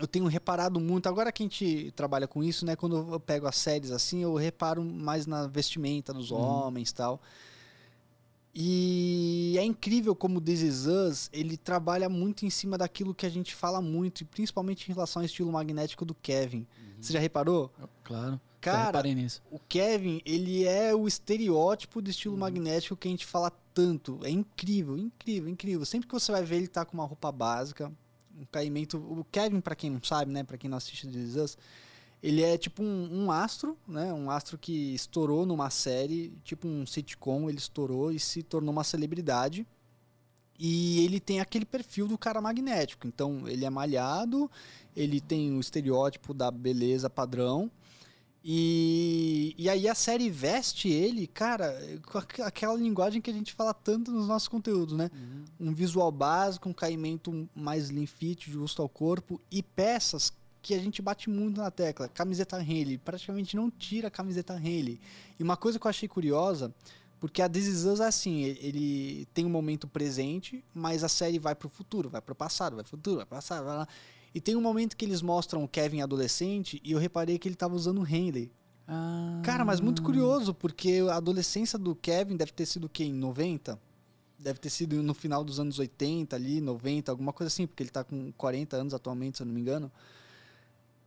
eu 0.00 0.06
tenho 0.06 0.26
reparado 0.26 0.80
muito, 0.80 1.08
agora 1.08 1.30
que 1.30 1.42
a 1.42 1.46
gente 1.46 1.92
trabalha 1.94 2.26
com 2.26 2.42
isso, 2.42 2.64
né? 2.64 2.74
Quando 2.74 2.96
eu 3.12 3.20
pego 3.20 3.46
as 3.46 3.56
séries 3.56 3.90
assim, 3.90 4.22
eu 4.22 4.34
reparo 4.34 4.82
mais 4.82 5.26
na 5.26 5.46
vestimenta 5.46 6.12
dos 6.12 6.30
uhum. 6.30 6.38
homens 6.38 6.90
e 6.90 6.94
tal. 6.94 7.20
E 8.54 9.54
é 9.58 9.64
incrível 9.64 10.14
como 10.14 10.40
This 10.40 10.60
Is 10.60 10.86
Us, 10.86 11.30
ele 11.32 11.56
trabalha 11.56 12.08
muito 12.08 12.44
em 12.44 12.50
cima 12.50 12.76
daquilo 12.76 13.14
que 13.14 13.24
a 13.24 13.30
gente 13.30 13.54
fala 13.54 13.80
muito, 13.80 14.22
e 14.22 14.24
principalmente 14.24 14.90
em 14.90 14.94
relação 14.94 15.20
ao 15.20 15.26
estilo 15.26 15.50
magnético 15.50 16.04
do 16.04 16.14
Kevin. 16.14 16.58
Uhum. 16.58 16.94
Você 17.00 17.12
já 17.12 17.18
reparou? 17.18 17.70
Claro. 18.04 18.40
Cara, 18.60 19.02
o 19.50 19.58
Kevin, 19.58 20.22
ele 20.24 20.64
é 20.64 20.94
o 20.94 21.08
estereótipo 21.08 22.00
do 22.00 22.08
estilo 22.08 22.34
uhum. 22.34 22.40
magnético 22.40 22.96
que 22.96 23.08
a 23.08 23.10
gente 23.10 23.26
fala 23.26 23.50
tanto. 23.74 24.20
É 24.22 24.30
incrível, 24.30 24.96
incrível, 24.96 25.48
incrível. 25.48 25.84
Sempre 25.84 26.06
que 26.06 26.14
você 26.14 26.30
vai 26.30 26.44
ver 26.44 26.56
ele 26.56 26.68
tá 26.68 26.84
com 26.84 26.94
uma 26.94 27.04
roupa 27.04 27.32
básica, 27.32 27.92
um 28.38 28.44
caimento. 28.44 28.98
O 28.98 29.24
Kevin, 29.30 29.60
para 29.60 29.74
quem 29.74 29.90
não 29.90 30.02
sabe, 30.02 30.32
né, 30.32 30.42
para 30.42 30.58
quem 30.58 30.68
não 30.68 30.78
assiste 30.78 31.06
This 31.06 31.36
Us, 31.36 31.58
ele 32.22 32.42
é 32.42 32.56
tipo 32.56 32.82
um, 32.82 33.24
um, 33.24 33.32
astro, 33.32 33.76
né, 33.86 34.12
um 34.12 34.30
astro 34.30 34.56
que 34.56 34.94
estourou 34.94 35.44
numa 35.44 35.70
série, 35.70 36.32
tipo 36.44 36.68
um 36.68 36.86
sitcom, 36.86 37.48
ele 37.48 37.58
estourou 37.58 38.12
e 38.12 38.20
se 38.20 38.42
tornou 38.42 38.72
uma 38.72 38.84
celebridade. 38.84 39.66
E 40.58 41.04
ele 41.04 41.18
tem 41.18 41.40
aquele 41.40 41.64
perfil 41.64 42.06
do 42.06 42.16
cara 42.16 42.40
magnético. 42.40 43.08
Então, 43.08 43.48
ele 43.48 43.64
é 43.64 43.70
malhado, 43.70 44.48
ele 44.94 45.20
tem 45.20 45.56
o 45.56 45.60
estereótipo 45.60 46.32
da 46.32 46.50
beleza 46.52 47.10
padrão. 47.10 47.68
E, 48.44 49.54
e 49.56 49.68
aí 49.68 49.88
a 49.88 49.94
série 49.94 50.28
veste 50.28 50.88
ele, 50.88 51.28
cara, 51.28 51.78
com 52.06 52.18
aquela 52.42 52.74
linguagem 52.74 53.20
que 53.20 53.30
a 53.30 53.32
gente 53.32 53.52
fala 53.52 53.72
tanto 53.72 54.10
nos 54.10 54.26
nossos 54.26 54.48
conteúdos, 54.48 54.96
né? 54.96 55.10
Uhum. 55.14 55.68
Um 55.68 55.74
visual 55.74 56.10
básico, 56.10 56.68
um 56.68 56.72
caimento 56.72 57.48
mais 57.54 57.90
lean 57.90 58.06
fit, 58.06 58.50
justo 58.50 58.82
ao 58.82 58.88
corpo 58.88 59.40
e 59.50 59.62
peças 59.62 60.32
que 60.60 60.74
a 60.74 60.78
gente 60.78 61.00
bate 61.00 61.30
muito 61.30 61.60
na 61.60 61.70
tecla. 61.70 62.08
Camiseta 62.08 62.60
Henley, 62.60 62.98
praticamente 62.98 63.56
não 63.56 63.70
tira 63.70 64.08
a 64.08 64.10
camiseta 64.10 64.54
Henley. 64.56 65.00
E 65.38 65.42
uma 65.42 65.56
coisa 65.56 65.78
que 65.78 65.86
eu 65.86 65.90
achei 65.90 66.08
curiosa, 66.08 66.72
porque 67.20 67.42
a 67.42 67.48
This 67.48 67.66
Is 67.66 67.84
Us 67.84 68.00
é 68.00 68.06
assim, 68.06 68.42
ele 68.42 69.26
tem 69.34 69.44
um 69.44 69.50
momento 69.50 69.86
presente, 69.86 70.64
mas 70.74 71.04
a 71.04 71.08
série 71.08 71.38
vai 71.38 71.54
pro 71.54 71.68
futuro, 71.68 72.08
vai 72.08 72.20
pro 72.20 72.34
passado, 72.34 72.74
vai 72.74 72.84
pro 72.84 72.90
futuro, 72.90 73.16
vai 73.16 73.26
pro 73.26 73.36
passado, 73.36 73.64
vai 73.64 73.76
lá. 73.76 73.88
E 74.34 74.40
tem 74.40 74.56
um 74.56 74.60
momento 74.60 74.96
que 74.96 75.04
eles 75.04 75.20
mostram 75.20 75.62
o 75.62 75.68
Kevin 75.68 76.00
adolescente 76.00 76.80
e 76.84 76.92
eu 76.92 76.98
reparei 76.98 77.38
que 77.38 77.46
ele 77.46 77.54
estava 77.54 77.74
usando 77.74 78.00
o 78.00 78.06
Henley. 78.06 78.50
Ah. 78.88 79.40
Cara, 79.44 79.64
mas 79.64 79.80
muito 79.80 80.02
curioso, 80.02 80.54
porque 80.54 81.02
a 81.10 81.16
adolescência 81.16 81.78
do 81.78 81.94
Kevin 81.94 82.36
deve 82.36 82.52
ter 82.52 82.66
sido 82.66 82.84
o 82.84 82.88
quê? 82.88 83.04
Em 83.04 83.12
90? 83.12 83.78
Deve 84.38 84.58
ter 84.58 84.70
sido 84.70 85.02
no 85.02 85.14
final 85.14 85.44
dos 85.44 85.60
anos 85.60 85.78
80 85.78 86.34
ali, 86.34 86.60
90, 86.60 87.12
alguma 87.12 87.32
coisa 87.32 87.48
assim, 87.48 87.66
porque 87.66 87.82
ele 87.82 87.90
está 87.90 88.02
com 88.02 88.32
40 88.32 88.76
anos 88.76 88.94
atualmente, 88.94 89.36
se 89.36 89.42
eu 89.42 89.46
não 89.46 89.54
me 89.54 89.60
engano. 89.60 89.90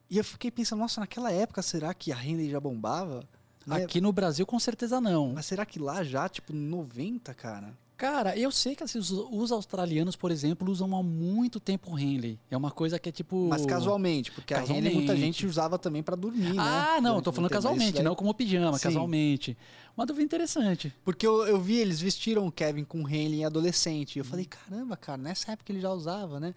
E 0.09 0.17
eu 0.17 0.23
fiquei 0.23 0.51
pensando, 0.51 0.79
nossa, 0.79 1.01
naquela 1.01 1.31
época 1.31 1.61
será 1.61 1.93
que 1.93 2.11
a 2.11 2.23
Henley 2.23 2.49
já 2.49 2.59
bombava? 2.59 3.27
Aqui 3.67 3.99
no 3.99 4.13
Brasil 4.13 4.45
com 4.45 4.59
certeza 4.59 5.01
não. 5.01 5.33
Mas 5.33 5.47
será 5.47 5.65
que 5.65 5.79
lá 5.79 6.03
já, 6.03 6.29
tipo, 6.29 6.53
90, 6.53 7.33
cara? 7.33 7.75
Cara, 7.97 8.37
eu 8.37 8.51
sei 8.51 8.75
que 8.75 8.83
assim, 8.83 8.99
os, 8.99 9.09
os, 9.09 9.51
australianos, 9.53 10.17
por 10.17 10.29
exemplo, 10.29 10.69
usam 10.69 10.93
há 10.95 11.01
muito 11.01 11.61
tempo 11.61 11.93
o 11.93 11.99
Henley. 11.99 12.37
É 12.51 12.57
uma 12.57 12.71
coisa 12.71 12.99
que 12.99 13.07
é 13.07 13.11
tipo. 13.11 13.47
Mas 13.47 13.65
casualmente, 13.65 14.31
porque 14.33 14.53
casualmente. 14.53 14.87
a 14.87 14.91
Henley 14.91 14.95
muita 14.95 15.15
gente 15.15 15.45
usava 15.45 15.79
também 15.79 16.03
para 16.03 16.15
dormir, 16.15 16.53
né? 16.53 16.61
Ah, 16.61 16.99
não, 17.01 17.21
tô 17.21 17.31
falando 17.31 17.51
casualmente, 17.51 18.03
não 18.03 18.13
como 18.13 18.33
pijama, 18.33 18.77
Sim. 18.77 18.83
casualmente. 18.83 19.57
Uma 19.95 20.05
dúvida 20.05 20.25
interessante. 20.25 20.93
Porque 21.05 21.25
eu, 21.25 21.47
eu 21.47 21.59
vi, 21.59 21.77
eles 21.77 22.01
vestiram 22.01 22.45
o 22.45 22.51
Kevin 22.51 22.83
com 22.83 23.01
o 23.01 23.07
Henley 23.07 23.41
em 23.41 23.45
adolescente. 23.45 24.17
E 24.17 24.19
eu 24.19 24.25
falei, 24.25 24.45
caramba, 24.45 24.97
cara, 24.97 25.17
nessa 25.17 25.53
época 25.53 25.71
ele 25.71 25.79
já 25.79 25.91
usava, 25.91 26.37
né? 26.37 26.53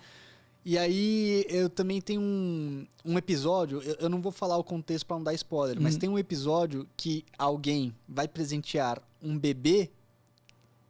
E 0.64 0.76
aí 0.76 1.46
eu 1.48 1.70
também 1.70 2.00
tenho 2.00 2.20
um, 2.20 2.84
um 3.04 3.16
episódio, 3.16 3.80
eu, 3.80 3.94
eu 4.00 4.08
não 4.08 4.20
vou 4.20 4.32
falar 4.32 4.56
o 4.56 4.64
contexto 4.64 5.06
para 5.06 5.16
não 5.16 5.24
dar 5.24 5.32
spoiler, 5.34 5.76
uhum. 5.76 5.82
mas 5.82 5.96
tem 5.96 6.08
um 6.08 6.18
episódio 6.18 6.86
que 6.96 7.24
alguém 7.38 7.94
vai 8.08 8.26
presentear 8.26 9.00
um 9.22 9.38
bebê 9.38 9.90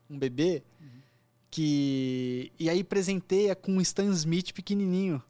um 0.09 0.19
bebê, 0.19 0.63
uhum. 0.81 0.87
que. 1.51 2.53
E 2.59 2.69
aí 2.69 2.83
presenteia 2.83 3.55
com 3.55 3.73
um 3.73 3.81
Stan 3.81 4.11
Smith 4.13 4.53
pequenininho. 4.53 5.23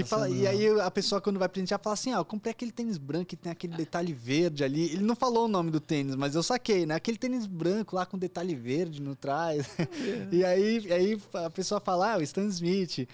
E, 0.00 0.04
fala, 0.04 0.28
e 0.28 0.46
aí 0.46 0.80
a 0.80 0.90
pessoa, 0.90 1.20
quando 1.20 1.38
vai 1.38 1.48
presentear, 1.48 1.80
fala 1.80 1.94
assim: 1.94 2.12
Ah, 2.12 2.18
eu 2.18 2.24
comprei 2.24 2.52
aquele 2.52 2.70
tênis 2.70 2.96
branco 2.96 3.26
que 3.26 3.36
tem 3.36 3.50
aquele 3.50 3.76
detalhe 3.76 4.12
verde 4.12 4.62
ali. 4.62 4.84
Ele 4.84 5.02
não 5.02 5.16
falou 5.16 5.46
o 5.46 5.48
nome 5.48 5.70
do 5.70 5.80
tênis, 5.80 6.14
mas 6.14 6.34
eu 6.34 6.42
saquei, 6.42 6.86
né? 6.86 6.94
Aquele 6.94 7.18
tênis 7.18 7.46
branco 7.46 7.96
lá 7.96 8.06
com 8.06 8.16
detalhe 8.16 8.54
verde 8.54 9.02
no 9.02 9.16
trás. 9.16 9.68
É. 9.78 10.28
e 10.30 10.44
aí, 10.44 10.92
aí 10.92 11.22
a 11.34 11.50
pessoa 11.50 11.80
fala: 11.80 12.14
Ah, 12.14 12.18
o 12.18 12.22
Stan 12.22 12.46
Smith 12.46 13.08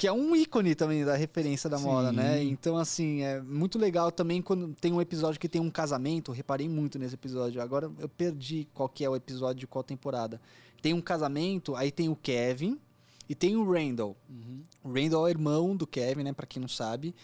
que 0.00 0.06
é 0.06 0.12
um 0.12 0.34
ícone 0.34 0.74
também 0.74 1.04
da 1.04 1.14
referência 1.14 1.68
da 1.68 1.76
Sim. 1.76 1.84
moda, 1.84 2.10
né? 2.10 2.42
Então, 2.42 2.78
assim, 2.78 3.20
é 3.20 3.38
muito 3.42 3.78
legal 3.78 4.10
também 4.10 4.40
quando 4.40 4.74
tem 4.80 4.94
um 4.94 4.98
episódio 4.98 5.38
que 5.38 5.46
tem 5.46 5.60
um 5.60 5.68
casamento. 5.68 6.32
Reparei 6.32 6.70
muito 6.70 6.98
nesse 6.98 7.16
episódio. 7.16 7.60
Agora 7.60 7.92
eu 7.98 8.08
perdi 8.08 8.66
qual 8.72 8.88
que 8.88 9.04
é 9.04 9.10
o 9.10 9.14
episódio 9.14 9.60
de 9.60 9.66
qual 9.66 9.84
temporada. 9.84 10.40
Tem 10.80 10.94
um 10.94 11.02
casamento, 11.02 11.76
aí 11.76 11.90
tem 11.90 12.08
o 12.08 12.16
Kevin 12.16 12.80
e 13.28 13.34
tem 13.34 13.56
o 13.56 13.70
Randall. 13.70 14.16
Uhum. 14.26 14.62
O 14.82 14.88
Randall 14.90 15.28
é 15.28 15.28
o 15.28 15.34
irmão 15.34 15.76
do 15.76 15.86
Kevin, 15.86 16.22
né? 16.22 16.32
Pra 16.32 16.46
quem 16.46 16.62
não 16.62 16.68
sabe. 16.68 17.14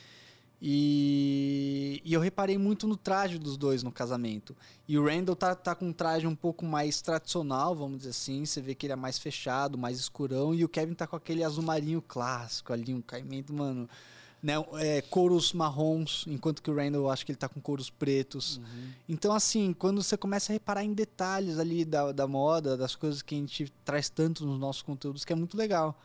E, 0.60 2.00
e, 2.02 2.14
eu 2.14 2.20
reparei 2.20 2.56
muito 2.56 2.86
no 2.86 2.96
traje 2.96 3.38
dos 3.38 3.56
dois 3.56 3.82
no 3.82 3.92
casamento. 3.92 4.56
E 4.88 4.98
o 4.98 5.04
Randall 5.04 5.36
tá, 5.36 5.54
tá 5.54 5.74
com 5.74 5.88
um 5.88 5.92
traje 5.92 6.26
um 6.26 6.34
pouco 6.34 6.64
mais 6.64 7.02
tradicional, 7.02 7.74
vamos 7.74 7.98
dizer 7.98 8.10
assim. 8.10 8.44
Você 8.44 8.60
vê 8.60 8.74
que 8.74 8.86
ele 8.86 8.94
é 8.94 8.96
mais 8.96 9.18
fechado, 9.18 9.76
mais 9.76 9.98
escurão. 9.98 10.54
E 10.54 10.64
o 10.64 10.68
Kevin 10.68 10.94
tá 10.94 11.06
com 11.06 11.16
aquele 11.16 11.44
azul 11.44 11.62
marinho 11.62 12.00
clássico 12.00 12.72
ali, 12.72 12.94
um 12.94 13.02
caimento, 13.02 13.52
mano. 13.52 13.88
Né, 14.42 14.54
é, 14.74 15.00
couros 15.02 15.52
marrons, 15.52 16.24
enquanto 16.28 16.62
que 16.62 16.70
o 16.70 16.76
Randall 16.76 17.10
acho 17.10 17.26
que 17.26 17.32
ele 17.32 17.38
tá 17.38 17.48
com 17.48 17.60
couros 17.60 17.90
pretos. 17.90 18.58
Uhum. 18.58 18.88
Então, 19.08 19.34
assim, 19.34 19.72
quando 19.72 20.02
você 20.02 20.16
começa 20.16 20.52
a 20.52 20.54
reparar 20.54 20.84
em 20.84 20.92
detalhes 20.92 21.58
ali 21.58 21.84
da, 21.84 22.12
da 22.12 22.28
moda, 22.28 22.76
das 22.76 22.94
coisas 22.94 23.22
que 23.22 23.34
a 23.34 23.38
gente 23.38 23.72
traz 23.84 24.08
tanto 24.08 24.46
nos 24.46 24.58
nossos 24.58 24.82
conteúdos, 24.82 25.24
que 25.24 25.32
é 25.32 25.36
muito 25.36 25.56
legal. 25.56 25.98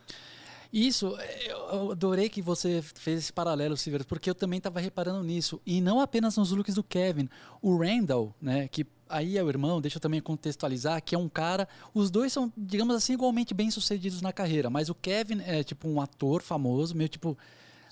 Isso, 0.72 1.18
eu 1.46 1.92
adorei 1.92 2.30
que 2.30 2.42
você 2.42 2.82
fez 2.82 3.20
esse 3.20 3.34
paralelo, 3.34 3.76
Silver, 3.76 4.06
porque 4.06 4.30
eu 4.30 4.36
também 4.36 4.58
estava 4.58 4.80
reparando 4.80 5.22
nisso. 5.22 5.62
E 5.66 5.82
não 5.82 6.00
apenas 6.00 6.38
nos 6.38 6.52
looks 6.52 6.76
do 6.76 6.84
Kevin. 6.84 7.28
O 7.62 7.78
Randall, 7.78 8.34
né, 8.42 8.70
que 8.70 8.86
aí 9.10 9.38
é 9.38 9.44
o 9.44 9.50
irmão, 9.50 9.82
deixa 9.82 9.98
eu 9.98 10.02
também 10.02 10.22
contextualizar, 10.22 11.04
que 11.04 11.14
é 11.14 11.18
um 11.18 11.28
cara. 11.28 11.68
Os 11.94 12.10
dois 12.10 12.32
são, 12.32 12.52
digamos 12.58 12.96
assim, 12.96 13.14
igualmente 13.14 13.54
bem 13.54 13.70
sucedidos 13.70 14.22
na 14.22 14.32
carreira, 14.32 14.70
mas 14.70 14.90
o 14.90 14.96
Kevin 14.96 15.42
é 15.46 15.62
tipo 15.62 15.90
um 15.90 16.00
ator 16.00 16.42
famoso, 16.42 16.96
meio 16.96 17.10
tipo 17.10 17.38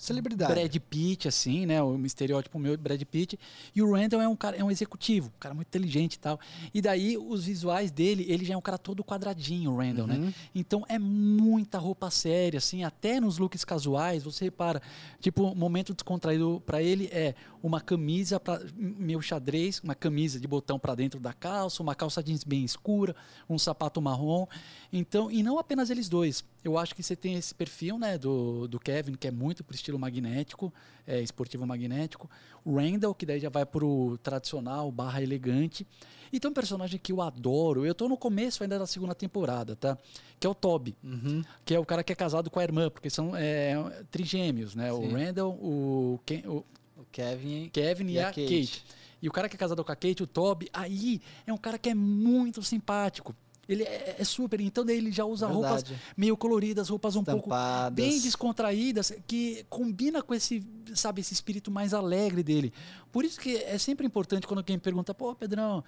Celebridade. 0.00 0.54
Brad 0.54 0.74
Pitt, 0.88 1.28
assim, 1.28 1.66
né? 1.66 1.82
O 1.82 1.94
estereótipo 2.06 2.58
meu, 2.58 2.76
Brad 2.78 3.02
Pitt. 3.02 3.38
E 3.76 3.82
o 3.82 3.92
Randall 3.92 4.22
é 4.22 4.26
um 4.26 4.34
cara, 4.34 4.56
é 4.56 4.64
um 4.64 4.70
executivo, 4.70 5.28
um 5.28 5.38
cara 5.38 5.54
muito 5.54 5.68
inteligente 5.68 6.14
e 6.14 6.18
tal. 6.18 6.40
E 6.72 6.80
daí, 6.80 7.18
os 7.18 7.44
visuais 7.44 7.90
dele, 7.90 8.24
ele 8.26 8.46
já 8.46 8.54
é 8.54 8.56
um 8.56 8.62
cara 8.62 8.78
todo 8.78 9.04
quadradinho, 9.04 9.72
o 9.72 9.76
Randall, 9.76 10.06
né? 10.06 10.14
uhum. 10.14 10.24
né? 10.26 10.34
Então 10.54 10.86
é 10.88 10.98
muita 10.98 11.76
roupa 11.76 12.10
séria, 12.10 12.56
assim, 12.56 12.82
até 12.82 13.20
nos 13.20 13.36
looks 13.36 13.62
casuais, 13.62 14.22
você 14.22 14.46
repara, 14.46 14.80
tipo, 15.20 15.54
momento 15.54 15.92
descontraído 15.92 16.62
para 16.64 16.82
ele 16.82 17.10
é 17.12 17.34
uma 17.62 17.80
camisa 17.80 18.40
pra, 18.40 18.58
meu 18.74 19.20
xadrez, 19.20 19.80
uma 19.84 19.94
camisa 19.94 20.40
de 20.40 20.48
botão 20.48 20.78
para 20.78 20.94
dentro 20.94 21.20
da 21.20 21.34
calça, 21.34 21.82
uma 21.82 21.94
calça 21.94 22.22
jeans 22.22 22.42
bem 22.42 22.64
escura, 22.64 23.14
um 23.48 23.58
sapato 23.58 24.00
marrom. 24.00 24.46
Então, 24.90 25.30
e 25.30 25.42
não 25.42 25.58
apenas 25.58 25.90
eles 25.90 26.08
dois. 26.08 26.42
Eu 26.62 26.76
acho 26.76 26.94
que 26.94 27.02
você 27.02 27.16
tem 27.16 27.34
esse 27.36 27.54
perfil, 27.54 27.98
né, 27.98 28.18
do, 28.18 28.68
do 28.68 28.78
Kevin, 28.78 29.14
que 29.14 29.26
é 29.26 29.30
muito 29.30 29.64
pro 29.64 29.74
estilo 29.74 29.98
magnético, 29.98 30.72
é, 31.06 31.20
esportivo 31.20 31.66
magnético. 31.66 32.28
O 32.64 32.76
Randall, 32.76 33.14
que 33.14 33.24
daí 33.24 33.40
já 33.40 33.48
vai 33.48 33.64
pro 33.64 34.18
tradicional, 34.22 34.90
barra 34.92 35.22
elegante. 35.22 35.86
E 36.32 36.38
tem 36.38 36.50
um 36.50 36.54
personagem 36.54 37.00
que 37.02 37.12
eu 37.12 37.20
adoro, 37.22 37.84
eu 37.86 37.94
tô 37.94 38.08
no 38.08 38.16
começo 38.16 38.62
ainda 38.62 38.78
da 38.78 38.86
segunda 38.86 39.14
temporada, 39.14 39.74
tá? 39.74 39.96
Que 40.38 40.46
é 40.46 40.50
o 40.50 40.54
Toby, 40.54 40.94
Uhum. 41.02 41.42
que 41.64 41.74
é 41.74 41.78
o 41.78 41.84
cara 41.86 42.04
que 42.04 42.12
é 42.12 42.16
casado 42.16 42.50
com 42.50 42.60
a 42.60 42.62
irmã, 42.62 42.90
porque 42.90 43.08
são 43.10 43.34
é, 43.34 43.74
trigêmeos, 44.10 44.74
né? 44.74 44.92
O 44.92 45.00
Sim. 45.00 45.12
Randall, 45.12 45.52
o, 45.54 46.20
Ken- 46.26 46.42
o 46.46 46.64
O 46.96 47.04
Kevin. 47.10 47.70
Kevin 47.72 48.06
e, 48.08 48.12
E 48.12 48.18
a 48.20 48.28
a, 48.28 48.32
Kate. 48.32 48.42
Kate. 48.42 48.84
E 49.22 49.28
o 49.28 49.32
cara 49.32 49.48
que 49.48 49.56
é 49.56 49.58
casado 49.58 49.82
com 49.84 49.90
a 49.92 49.96
Kate, 49.96 50.22
o 50.22 50.26
Toby, 50.26 50.68
aí 50.72 51.20
é 51.46 51.52
um 51.52 51.58
cara 51.58 51.78
que 51.78 51.88
é 51.88 51.94
muito 51.94 52.62
simpático. 52.62 53.34
Ele 53.72 53.84
é, 53.84 54.16
é 54.18 54.24
super, 54.24 54.60
então 54.60 54.84
daí 54.84 54.96
ele 54.96 55.12
já 55.12 55.24
usa 55.24 55.46
roupas 55.46 55.82
Verdade. 55.84 56.02
meio 56.16 56.36
coloridas, 56.36 56.88
roupas 56.88 57.14
um 57.14 57.22
pouco 57.22 57.38
Estampadas. 57.38 57.94
bem 57.94 58.20
descontraídas, 58.20 59.12
que 59.26 59.64
combina 59.68 60.22
com 60.22 60.34
esse, 60.34 60.62
sabe, 60.94 61.20
esse 61.20 61.32
espírito 61.32 61.70
mais 61.70 61.94
alegre 61.94 62.42
dele. 62.42 62.72
Por 63.12 63.24
isso 63.24 63.38
que 63.38 63.56
é 63.56 63.78
sempre 63.78 64.06
importante 64.06 64.46
quando 64.46 64.58
alguém 64.58 64.78
pergunta, 64.78 65.14
pô, 65.14 65.34
Pedrão, 65.34 65.84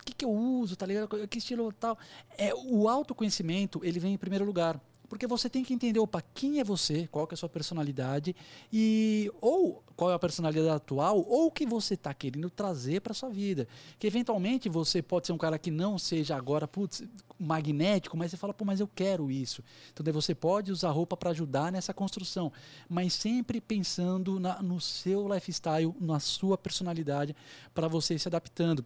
o 0.00 0.04
que, 0.04 0.14
que 0.14 0.24
eu 0.24 0.30
uso, 0.30 0.76
tá 0.76 0.86
ligado? 0.86 1.28
Que 1.28 1.38
estilo 1.38 1.72
tal? 1.72 1.98
É, 2.38 2.54
o 2.54 2.88
autoconhecimento, 2.88 3.80
ele 3.84 3.98
vem 3.98 4.14
em 4.14 4.18
primeiro 4.18 4.44
lugar. 4.44 4.80
Porque 5.08 5.26
você 5.26 5.48
tem 5.48 5.64
que 5.64 5.72
entender, 5.72 5.98
opa, 6.00 6.22
quem 6.34 6.60
é 6.60 6.64
você, 6.64 7.06
qual 7.10 7.26
é 7.30 7.34
a 7.34 7.36
sua 7.36 7.48
personalidade 7.48 8.34
e 8.72 9.30
ou 9.40 9.82
qual 9.94 10.10
é 10.10 10.14
a 10.14 10.18
personalidade 10.18 10.68
atual 10.68 11.18
ou 11.26 11.46
o 11.46 11.50
que 11.50 11.64
você 11.64 11.94
está 11.94 12.12
querendo 12.12 12.50
trazer 12.50 13.00
para 13.00 13.14
sua 13.14 13.30
vida. 13.30 13.66
Que 13.98 14.06
eventualmente 14.06 14.68
você 14.68 15.00
pode 15.00 15.26
ser 15.26 15.32
um 15.32 15.38
cara 15.38 15.58
que 15.58 15.70
não 15.70 15.98
seja 15.98 16.36
agora, 16.36 16.66
putz, 16.66 17.02
magnético, 17.38 18.16
mas 18.16 18.30
você 18.30 18.36
fala, 18.36 18.52
pô, 18.52 18.64
mas 18.64 18.80
eu 18.80 18.88
quero 18.88 19.30
isso. 19.30 19.62
Então 19.92 20.02
daí 20.02 20.12
você 20.12 20.34
pode 20.34 20.72
usar 20.72 20.90
roupa 20.90 21.16
para 21.16 21.30
ajudar 21.30 21.70
nessa 21.70 21.94
construção, 21.94 22.52
mas 22.88 23.12
sempre 23.14 23.60
pensando 23.60 24.40
na- 24.40 24.60
no 24.60 24.80
seu 24.80 25.32
lifestyle, 25.32 25.94
na 26.00 26.18
sua 26.20 26.58
personalidade, 26.58 27.34
para 27.74 27.88
você 27.88 28.14
ir 28.14 28.18
se 28.18 28.28
adaptando. 28.28 28.84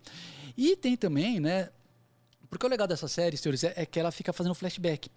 E 0.57 0.77
tem 0.77 0.97
também, 0.97 1.41
né? 1.41 1.71
Porque 2.49 2.67
o 2.67 2.69
legal 2.69 2.87
dessa 2.87 3.07
série, 3.07 3.37
senhores, 3.37 3.63
é, 3.63 3.73
é 3.77 3.87
que 3.87 3.99
ela 4.01 4.11
fica 4.11 4.33
fazendo 4.33 4.55
flashback. 4.55 5.09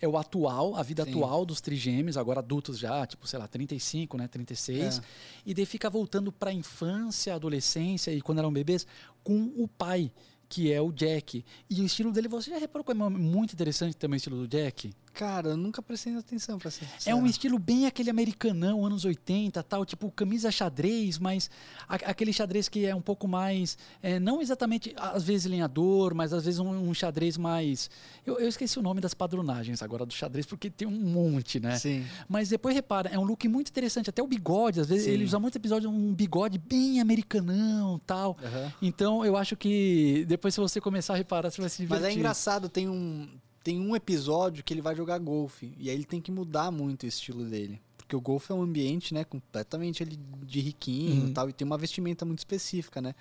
É 0.00 0.06
o 0.06 0.16
atual, 0.16 0.76
a 0.76 0.82
vida 0.82 1.04
Sim. 1.04 1.10
atual 1.10 1.44
dos 1.44 1.60
trigêmeos, 1.60 2.16
agora 2.16 2.40
adultos 2.40 2.78
já, 2.78 3.06
tipo, 3.06 3.26
sei 3.26 3.38
lá, 3.38 3.48
35, 3.48 4.16
né, 4.16 4.28
36. 4.28 4.98
É. 4.98 5.02
E 5.44 5.54
daí 5.54 5.66
fica 5.66 5.90
voltando 5.90 6.30
para 6.30 6.50
a 6.50 6.52
infância, 6.52 7.34
adolescência 7.34 8.12
e 8.12 8.20
quando 8.20 8.38
eram 8.38 8.52
bebês, 8.52 8.86
com 9.24 9.52
o 9.56 9.66
pai, 9.66 10.10
que 10.48 10.72
é 10.72 10.80
o 10.80 10.92
Jack. 10.92 11.44
E 11.68 11.80
o 11.80 11.84
estilo 11.84 12.12
dele, 12.12 12.28
você 12.28 12.50
já 12.50 12.58
reparou 12.58 12.84
como 12.84 13.04
é 13.04 13.08
muito 13.08 13.52
interessante 13.52 13.96
também 13.96 14.16
o 14.16 14.18
estilo 14.18 14.36
do 14.36 14.48
Jack? 14.48 14.92
Cara, 15.14 15.48
eu 15.50 15.56
nunca 15.56 15.82
prestei 15.82 16.14
atenção 16.16 16.58
pra 16.58 16.70
ser 16.70 16.84
É 16.84 16.88
sincero. 16.98 17.16
um 17.16 17.26
estilo 17.26 17.58
bem 17.58 17.86
aquele 17.86 18.08
americanão, 18.10 18.84
anos 18.86 19.04
80, 19.04 19.62
tal, 19.62 19.84
tipo 19.84 20.10
camisa 20.10 20.50
xadrez, 20.50 21.18
mas 21.18 21.50
a- 21.88 21.94
aquele 21.96 22.32
xadrez 22.32 22.68
que 22.68 22.86
é 22.86 22.94
um 22.94 23.00
pouco 23.00 23.26
mais, 23.26 23.76
é, 24.02 24.18
não 24.20 24.40
exatamente, 24.40 24.94
às 24.96 25.24
vezes 25.24 25.46
lenhador, 25.50 26.14
mas 26.14 26.32
às 26.32 26.44
vezes 26.44 26.60
um, 26.60 26.68
um 26.70 26.94
xadrez 26.94 27.36
mais. 27.36 27.90
Eu, 28.24 28.38
eu 28.38 28.48
esqueci 28.48 28.78
o 28.78 28.82
nome 28.82 29.00
das 29.00 29.14
padronagens 29.14 29.82
agora 29.82 30.06
do 30.06 30.12
xadrez, 30.14 30.46
porque 30.46 30.70
tem 30.70 30.86
um 30.86 30.90
monte, 30.92 31.58
né? 31.58 31.76
Sim. 31.78 32.06
Mas 32.28 32.48
depois 32.48 32.74
repara, 32.74 33.08
é 33.10 33.18
um 33.18 33.24
look 33.24 33.46
muito 33.48 33.68
interessante, 33.68 34.10
até 34.10 34.22
o 34.22 34.26
bigode, 34.26 34.80
às 34.80 34.88
vezes 34.88 35.04
Sim. 35.06 35.12
ele 35.12 35.24
usa 35.24 35.38
muito 35.38 35.56
episódio 35.56 35.90
um 35.90 36.14
bigode 36.14 36.58
bem 36.58 37.00
americanão, 37.00 37.98
tal. 38.06 38.36
Aham. 38.42 38.72
Então 38.82 39.24
eu 39.24 39.36
acho 39.36 39.56
que 39.56 40.24
depois 40.28 40.54
se 40.54 40.60
você 40.60 40.80
começar 40.80 41.14
a 41.14 41.16
reparar, 41.16 41.50
você 41.50 41.60
vai 41.60 41.70
se 41.70 41.78
divertir. 41.82 42.02
Mas 42.04 42.14
é 42.14 42.16
engraçado, 42.16 42.68
tem 42.68 42.88
um, 42.88 43.28
tem 43.68 43.78
um 43.78 43.94
episódio 43.94 44.64
que 44.64 44.72
ele 44.72 44.80
vai 44.80 44.94
jogar 44.96 45.18
golfe. 45.18 45.74
E 45.76 45.90
aí 45.90 45.94
ele 45.94 46.04
tem 46.06 46.22
que 46.22 46.30
mudar 46.32 46.70
muito 46.70 47.02
o 47.02 47.06
estilo 47.06 47.44
dele. 47.44 47.78
Porque 47.98 48.16
o 48.16 48.20
golfe 48.20 48.50
é 48.50 48.54
um 48.54 48.62
ambiente, 48.62 49.12
né, 49.12 49.24
completamente 49.24 50.02
ali 50.02 50.18
de 50.42 50.60
riquinho 50.60 51.24
Uhum. 51.24 51.28
e 51.28 51.32
tal. 51.34 51.50
E 51.50 51.52
tem 51.52 51.66
uma 51.66 51.76
vestimenta 51.76 52.24
muito 52.24 52.38
específica, 52.38 53.02
né? 53.02 53.14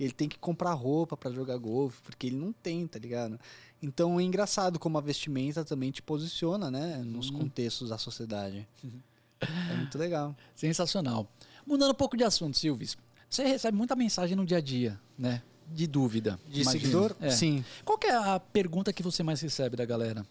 Ele 0.00 0.10
tem 0.10 0.28
que 0.28 0.36
comprar 0.40 0.72
roupa 0.72 1.16
pra 1.16 1.30
jogar 1.30 1.56
golfe, 1.56 2.02
porque 2.02 2.26
ele 2.26 2.34
não 2.34 2.52
tem, 2.52 2.84
tá 2.88 2.98
ligado? 2.98 3.38
Então 3.80 4.18
é 4.18 4.24
engraçado 4.24 4.76
como 4.80 4.98
a 4.98 5.00
vestimenta 5.00 5.64
também 5.64 5.92
te 5.92 6.02
posiciona, 6.02 6.68
né? 6.68 6.96
Nos 7.04 7.30
Uhum. 7.30 7.36
contextos 7.38 7.90
da 7.90 7.96
sociedade. 7.98 8.66
É 9.70 9.74
muito 9.76 9.96
legal. 9.96 10.34
Sensacional. 10.56 11.30
Mudando 11.64 11.92
um 11.92 11.94
pouco 11.94 12.16
de 12.16 12.24
assunto, 12.24 12.58
Silvis. 12.58 12.96
Você 13.30 13.44
recebe 13.44 13.78
muita 13.78 13.94
mensagem 13.94 14.34
no 14.36 14.44
dia 14.44 14.58
a 14.58 14.60
dia, 14.60 14.98
né? 15.16 15.42
De 15.70 15.86
dúvida. 15.86 16.38
De 16.48 16.62
imagino. 16.62 16.80
seguidor? 16.80 17.16
É. 17.20 17.30
Sim. 17.30 17.64
Qual 17.84 17.98
que 17.98 18.06
é 18.06 18.14
a 18.14 18.38
pergunta 18.40 18.92
que 18.92 19.02
você 19.02 19.22
mais 19.22 19.40
recebe 19.40 19.76
da 19.76 19.84
galera? 19.84 20.24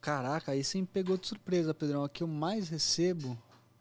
Caraca, 0.00 0.52
aí 0.52 0.62
você 0.62 0.80
me 0.80 0.86
pegou 0.86 1.16
de 1.16 1.26
surpresa, 1.26 1.74
Pedrão. 1.74 2.04
A 2.04 2.08
que 2.08 2.22
eu 2.22 2.28
mais 2.28 2.68
recebo. 2.68 3.36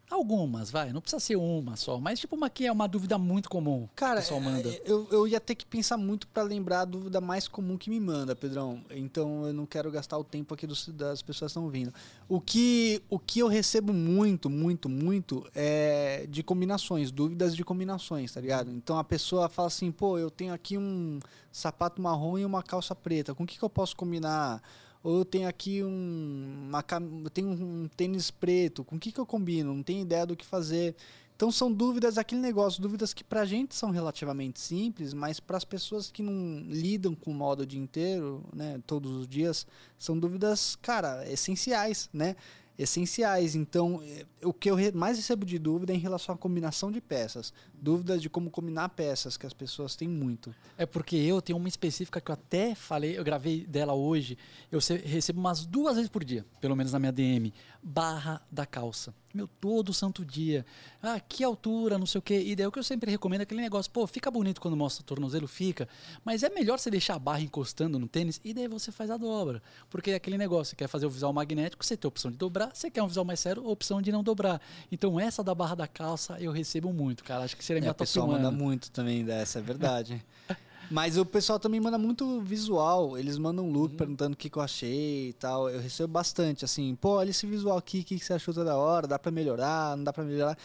Algumas, 0.10 0.70
vai. 0.70 0.93
Não 0.93 1.01
precisa 1.01 1.20
ser 1.20 1.36
uma 1.36 1.76
só. 1.76 1.99
Mas 1.99 2.20
tipo 2.20 2.36
uma 2.36 2.49
que 2.49 2.66
é 2.66 2.72
uma 2.72 2.88
dúvida 2.88 3.18
muito 3.18 3.49
comum. 3.49 3.88
Cara, 3.95 4.20
o 4.20 4.22
pessoal 4.24 4.39
manda. 4.39 4.70
é, 4.70 4.82
eu, 4.86 5.08
eu 5.12 5.28
ia 5.28 5.39
ter 5.39 5.56
que 5.56 5.66
pensar 5.66 5.97
muito 5.97 6.28
pra 6.28 6.43
lembrar 6.43 6.82
a 6.82 6.86
dúvida 6.86 7.20
mais 7.20 7.47
comum 7.47 7.76
que 7.78 7.89
me 7.89 7.99
manda, 7.99 8.36
Pedrão. 8.36 8.82
Então 8.91 9.47
eu 9.47 9.53
não 9.53 9.66
quero 9.66 9.89
gastar 9.91 10.18
o 10.18 10.24
tempo 10.24 10.53
aqui 10.53 10.68
dos- 10.68 10.88
das 10.89 11.22
pessoas 11.24 11.51
que 11.51 11.58
estão 11.60 11.70
vindo. 11.70 11.93
O 12.30 12.39
que, 12.39 13.01
o 13.10 13.18
que 13.18 13.39
eu 13.39 13.47
recebo 13.47 13.91
muito, 13.91 14.49
muito, 14.49 14.88
muito 14.88 15.45
é 15.56 16.28
de 16.30 16.43
combinações, 16.43 17.10
dúvidas 17.12 17.56
de 17.56 17.64
combinações, 17.66 18.32
tá 18.32 18.39
ligado? 18.39 18.72
Então 18.72 18.97
a 18.99 19.03
pessoa 19.03 19.49
fala 19.49 19.68
assim, 19.68 19.91
pô, 19.91 20.18
eu 20.20 20.30
tenho 20.30 20.53
aqui 20.53 20.78
um 20.78 21.20
sapato 21.51 21.99
marrom 22.01 22.38
e 22.38 22.45
uma 22.45 22.62
calça 22.62 22.93
preta, 22.93 23.34
com 23.34 23.43
o 23.43 23.47
que, 23.47 23.58
que 23.58 23.64
eu 23.66 23.70
posso 23.70 23.95
combinar? 23.95 24.62
Ou 25.06 25.20
eu 25.20 25.26
tenho 25.26 25.47
aqui 25.47 25.84
um, 25.84 26.68
uma, 26.68 26.84
eu 27.24 27.30
tenho 27.30 27.49
um 27.49 27.88
tênis 27.95 28.32
preto, 28.32 28.84
com 28.84 28.95
o 28.95 28.99
que, 28.99 29.12
que 29.12 29.20
eu 29.20 29.26
combino? 29.26 29.72
Não 29.72 29.84
tenho 29.84 30.01
ideia 30.01 30.26
do 30.26 30.36
que 30.36 30.43
fazer. 30.43 30.95
Então 31.36 31.51
são 31.51 31.72
dúvidas, 31.72 32.18
aquele 32.18 32.41
negócio, 32.41 32.82
dúvidas 32.82 33.14
que 33.14 33.24
pra 33.24 33.45
gente 33.45 33.76
são 33.76 33.91
relativamente 33.91 34.60
simples, 34.60 35.14
mas 35.14 35.39
para 35.39 35.58
as 35.58 35.64
pessoas 35.64 36.10
que 36.10 36.24
não 36.24 36.66
lidam 36.68 37.14
com 37.14 37.30
o 37.30 37.36
modo 37.36 37.62
o 37.62 37.66
dia 37.68 37.80
inteiro, 37.80 38.43
né, 38.51 38.82
todos 38.88 39.12
os 39.12 39.28
dias, 39.28 39.68
são 39.99 40.18
dúvidas, 40.18 40.76
cara, 40.82 41.30
essenciais, 41.32 42.10
né? 42.12 42.36
Essenciais. 42.78 43.55
Então, 43.55 44.01
eh, 44.03 44.26
o 44.43 44.53
que 44.53 44.69
eu 44.69 44.78
mais 44.93 45.17
recebo 45.17 45.45
de 45.45 45.57
dúvida 45.57 45.93
é 45.93 45.95
em 45.95 45.99
relação 45.99 46.36
à 46.36 46.38
combinação 46.38 46.91
de 46.91 46.99
peças. 46.99 47.53
Dúvidas 47.73 48.21
de 48.21 48.30
como 48.30 48.49
combinar 48.49 48.89
peças, 48.89 49.38
que 49.38 49.45
as 49.45 49.53
pessoas 49.53 49.95
têm 49.95 50.07
muito. 50.07 50.53
É 50.78 50.86
porque 50.86 51.15
eu 51.15 51.41
tenho 51.41 51.57
uma 51.57 51.67
específica 51.67 52.19
que 52.19 52.30
eu 52.30 52.34
até 52.34 52.76
falei, 52.76 53.17
eu 53.17 53.23
gravei 53.23 53.65
dela 53.65 53.93
hoje. 53.93 54.38
Eu 54.71 54.80
recebo 55.03 55.39
umas 55.39 55.65
duas 55.65 55.95
vezes 55.95 56.09
por 56.09 56.23
dia, 56.23 56.45
pelo 56.59 56.76
menos 56.76 56.91
na 56.91 56.99
minha 56.99 57.11
DM. 57.11 57.53
Barra 57.88 58.41
da 58.51 58.65
calça. 58.65 59.13
Meu, 59.31 59.47
todo 59.47 59.93
santo 59.93 60.25
dia. 60.25 60.65
Ah, 61.03 61.19
que 61.19 61.43
altura, 61.43 61.99
não 61.99 62.07
sei 62.07 62.17
o 62.17 62.21
quê. 62.21 62.41
E 62.43 62.55
daí 62.55 62.65
o 62.65 62.71
que 62.71 62.79
eu 62.79 62.83
sempre 62.83 63.11
recomendo 63.11 63.41
é 63.41 63.43
aquele 63.43 63.61
negócio, 63.61 63.91
pô, 63.91 64.07
fica 64.07 64.31
bonito 64.31 64.59
quando 64.59 64.75
mostra 64.75 65.03
o 65.03 65.05
tornozelo, 65.05 65.47
fica. 65.47 65.88
Mas 66.23 66.41
é 66.41 66.49
melhor 66.49 66.79
você 66.79 66.89
deixar 66.89 67.13
a 67.13 67.19
barra 67.19 67.41
encostando 67.41 67.99
no 67.99 68.07
tênis 68.07 68.41
e 68.43 68.55
daí 68.55 68.67
você 68.67 68.91
faz 68.91 69.11
a 69.11 69.17
dobra. 69.17 69.61
Porque 69.88 70.09
é 70.09 70.15
aquele 70.15 70.36
negócio, 70.36 70.71
você 70.71 70.75
quer 70.75 70.88
fazer 70.88 71.05
o 71.05 71.11
visual 71.11 71.31
magnético, 71.31 71.86
você 71.86 71.95
tem 71.95 72.07
a 72.07 72.09
opção 72.09 72.31
de 72.31 72.38
dobrar. 72.38 72.71
Você 72.73 72.89
quer 72.89 73.03
um 73.03 73.07
visual 73.07 73.23
mais 73.25 73.39
sério, 73.39 73.63
opção 73.69 74.01
de 74.01 74.11
não 74.11 74.23
dobrar. 74.23 74.59
Então 74.91 75.19
essa 75.19 75.43
da 75.43 75.53
barra 75.53 75.75
da 75.75 75.88
calça 75.88 76.38
eu 76.39 76.51
recebo 76.51 76.91
muito, 76.91 77.23
cara. 77.23 77.43
Acho 77.43 77.55
que 77.55 77.63
seria 77.63 77.79
É, 77.79 77.81
minha 77.81 77.91
o 77.91 77.93
top 77.93 78.07
pessoal 78.07 78.27
one. 78.29 78.38
manda 78.41 78.49
muito 78.49 78.89
também 78.89 79.23
dessa, 79.23 79.59
é 79.59 79.61
verdade. 79.61 80.25
Mas 80.91 81.17
o 81.17 81.25
pessoal 81.25 81.59
também 81.59 81.79
manda 81.79 81.97
muito 81.97 82.41
visual. 82.41 83.17
Eles 83.17 83.38
mandam 83.38 83.69
look 83.69 83.91
Uhum. 83.91 83.97
perguntando 83.97 84.33
o 84.33 84.38
que, 84.38 84.49
que 84.49 84.57
eu 84.57 84.61
achei 84.61 85.29
e 85.29 85.33
tal. 85.33 85.69
Eu 85.69 85.79
recebo 85.79 86.11
bastante, 86.13 86.63
assim, 86.65 86.95
pô, 86.95 87.11
olha 87.17 87.29
esse 87.29 87.45
visual 87.45 87.77
aqui, 87.77 87.99
o 88.01 88.03
que, 88.03 88.17
que 88.19 88.25
você 88.25 88.33
achou 88.33 88.53
toda 88.53 88.75
hora? 88.75 89.07
Dá 89.07 89.17
pra 89.19 89.31
melhorar? 89.31 89.95
Não 89.97 90.03
dá 90.03 90.11
pra 90.13 90.23
melhorar? 90.23 90.57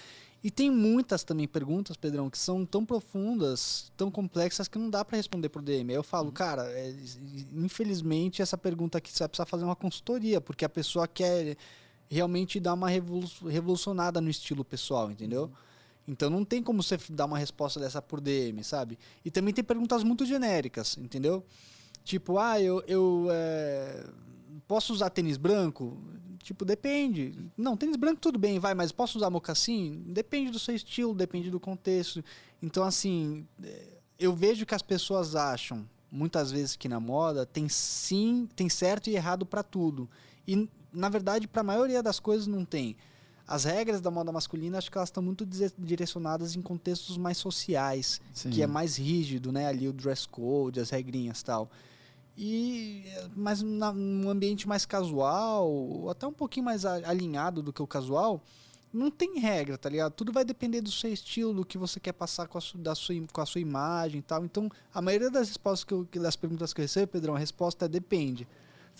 E 0.42 0.50
tem 0.50 0.70
muitas 0.70 1.22
também 1.22 1.46
perguntas, 1.46 1.98
Pedrão, 1.98 2.30
que 2.30 2.38
são 2.38 2.64
tão 2.64 2.82
profundas, 2.84 3.92
tão 3.96 4.10
complexas 4.10 4.68
que 4.68 4.78
não 4.78 4.88
dá 4.88 5.04
pra 5.04 5.16
responder 5.18 5.50
por 5.50 5.60
DM. 5.60 5.90
Aí 5.92 5.96
eu 5.96 6.00
Uhum. 6.00 6.02
falo, 6.04 6.32
cara, 6.32 6.62
é, 6.70 6.94
infelizmente 7.52 8.42
essa 8.42 8.56
pergunta 8.56 8.98
aqui 8.98 9.10
você 9.12 9.20
vai 9.20 9.28
precisar 9.28 9.46
fazer 9.46 9.64
uma 9.64 9.76
consultoria, 9.76 10.40
porque 10.40 10.64
a 10.64 10.68
pessoa 10.68 11.06
quer 11.06 11.56
realmente 12.08 12.58
dar 12.58 12.74
uma 12.74 12.88
revolu- 12.88 13.28
revolucionada 13.48 14.20
no 14.20 14.30
estilo 14.30 14.64
pessoal, 14.64 15.10
entendeu? 15.10 15.50
Então 16.10 16.28
não 16.28 16.44
tem 16.44 16.60
como 16.60 16.82
você 16.82 16.98
dar 17.10 17.26
uma 17.26 17.38
resposta 17.38 17.78
dessa 17.78 18.02
por 18.02 18.20
DM, 18.20 18.64
sabe? 18.64 18.98
E 19.24 19.30
também 19.30 19.54
tem 19.54 19.62
perguntas 19.62 20.02
muito 20.02 20.26
genéricas, 20.26 20.98
entendeu? 20.98 21.46
Tipo, 22.02 22.36
ah, 22.36 22.60
eu, 22.60 22.82
eu 22.88 23.28
é, 23.30 24.06
posso 24.66 24.92
usar 24.92 25.10
tênis 25.10 25.36
branco? 25.36 25.96
Tipo, 26.42 26.64
depende. 26.64 27.32
Não, 27.56 27.76
tênis 27.76 27.96
branco 27.96 28.20
tudo 28.20 28.40
bem, 28.40 28.58
vai, 28.58 28.74
mas 28.74 28.90
posso 28.90 29.18
usar 29.18 29.30
mocassim? 29.30 30.02
Depende 30.08 30.50
do 30.50 30.58
seu 30.58 30.74
estilo, 30.74 31.14
depende 31.14 31.48
do 31.48 31.60
contexto. 31.60 32.24
Então, 32.60 32.82
assim, 32.82 33.46
é, 33.62 33.98
eu 34.18 34.34
vejo 34.34 34.66
que 34.66 34.74
as 34.74 34.82
pessoas 34.82 35.36
acham, 35.36 35.88
muitas 36.10 36.50
vezes 36.50 36.74
que 36.74 36.88
na 36.88 36.98
moda, 36.98 37.46
tem 37.46 37.68
sim, 37.68 38.48
tem 38.56 38.68
certo 38.68 39.08
e 39.08 39.14
errado 39.14 39.46
para 39.46 39.62
tudo. 39.62 40.10
E, 40.44 40.68
na 40.92 41.08
verdade, 41.08 41.46
para 41.46 41.60
a 41.60 41.64
maioria 41.64 42.02
das 42.02 42.18
coisas 42.18 42.48
não 42.48 42.64
tem. 42.64 42.96
As 43.50 43.64
regras 43.64 44.00
da 44.00 44.12
moda 44.12 44.30
masculina, 44.30 44.78
acho 44.78 44.88
que 44.90 44.96
elas 44.96 45.08
estão 45.08 45.20
muito 45.22 45.44
direcionadas 45.76 46.54
em 46.54 46.62
contextos 46.62 47.16
mais 47.18 47.36
sociais, 47.36 48.20
Sim. 48.32 48.50
que 48.50 48.62
é 48.62 48.66
mais 48.66 48.96
rígido, 48.96 49.50
né? 49.50 49.66
Ali 49.66 49.88
o 49.88 49.92
dress 49.92 50.26
code, 50.28 50.78
as 50.78 50.90
regrinhas 50.90 51.40
e 51.40 51.44
tal. 51.44 51.68
E 52.38 53.04
mas 53.34 53.60
na, 53.60 53.92
num 53.92 54.30
ambiente 54.30 54.68
mais 54.68 54.86
casual, 54.86 56.08
até 56.08 56.26
um 56.26 56.32
pouquinho 56.32 56.64
mais 56.64 56.84
alinhado 56.84 57.60
do 57.60 57.72
que 57.72 57.82
o 57.82 57.86
casual, 57.88 58.40
não 58.92 59.10
tem 59.10 59.38
regra, 59.40 59.76
tá 59.76 59.88
ligado? 59.88 60.12
Tudo 60.12 60.32
vai 60.32 60.44
depender 60.44 60.80
do 60.80 60.90
seu 60.90 61.12
estilo, 61.12 61.52
do 61.52 61.64
que 61.64 61.76
você 61.76 61.98
quer 62.00 62.12
passar 62.12 62.46
com 62.48 62.56
a, 62.56 62.60
su- 62.60 62.78
da 62.78 62.94
sua, 62.94 63.14
com 63.32 63.40
a 63.40 63.46
sua 63.46 63.60
imagem 63.60 64.20
e 64.20 64.22
tal. 64.22 64.44
Então, 64.44 64.70
a 64.94 65.02
maioria 65.02 65.30
das 65.30 65.48
respostas 65.48 65.84
que 65.84 65.92
eu, 65.92 66.06
das 66.22 66.36
perguntas 66.36 66.72
que 66.72 66.80
eu 66.80 66.84
recebo, 66.84 67.10
Pedrão, 67.12 67.34
a 67.34 67.38
resposta 67.38 67.84
é 67.84 67.88
depende. 67.88 68.46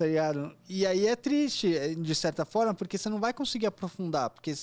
Tá 0.00 0.06
ligado? 0.06 0.50
E 0.66 0.86
aí 0.86 1.06
é 1.06 1.14
triste, 1.14 1.76
eh, 1.76 1.94
de 1.94 2.14
certa 2.14 2.46
forma, 2.46 2.72
porque 2.72 2.96
você 2.96 3.10
não 3.10 3.20
vai 3.20 3.34
conseguir 3.34 3.66
aprofundar. 3.66 4.30
Porque, 4.30 4.54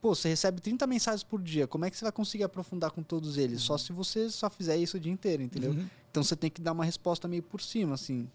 pô, 0.00 0.14
você 0.14 0.30
recebe 0.30 0.58
30 0.58 0.86
mensagens 0.86 1.22
por 1.22 1.42
dia. 1.42 1.66
Como 1.66 1.84
é 1.84 1.90
que 1.90 1.98
você 1.98 2.04
vai 2.06 2.12
conseguir 2.12 2.44
aprofundar 2.44 2.90
com 2.90 3.02
todos 3.02 3.36
eles? 3.36 3.60
Só 3.60 3.76
se 3.76 3.92
você 3.92 4.30
só 4.30 4.48
fizer 4.48 4.78
isso 4.78 4.96
o 4.96 5.00
dia 5.00 5.12
inteiro, 5.12 5.42
entendeu? 5.42 5.72
Uhum. 5.72 5.86
Então 6.10 6.22
você 6.22 6.34
tem 6.34 6.48
que 6.48 6.62
dar 6.62 6.72
uma 6.72 6.82
resposta 6.82 7.28
meio 7.28 7.42
por 7.42 7.60
cima, 7.60 7.92
assim. 7.92 8.26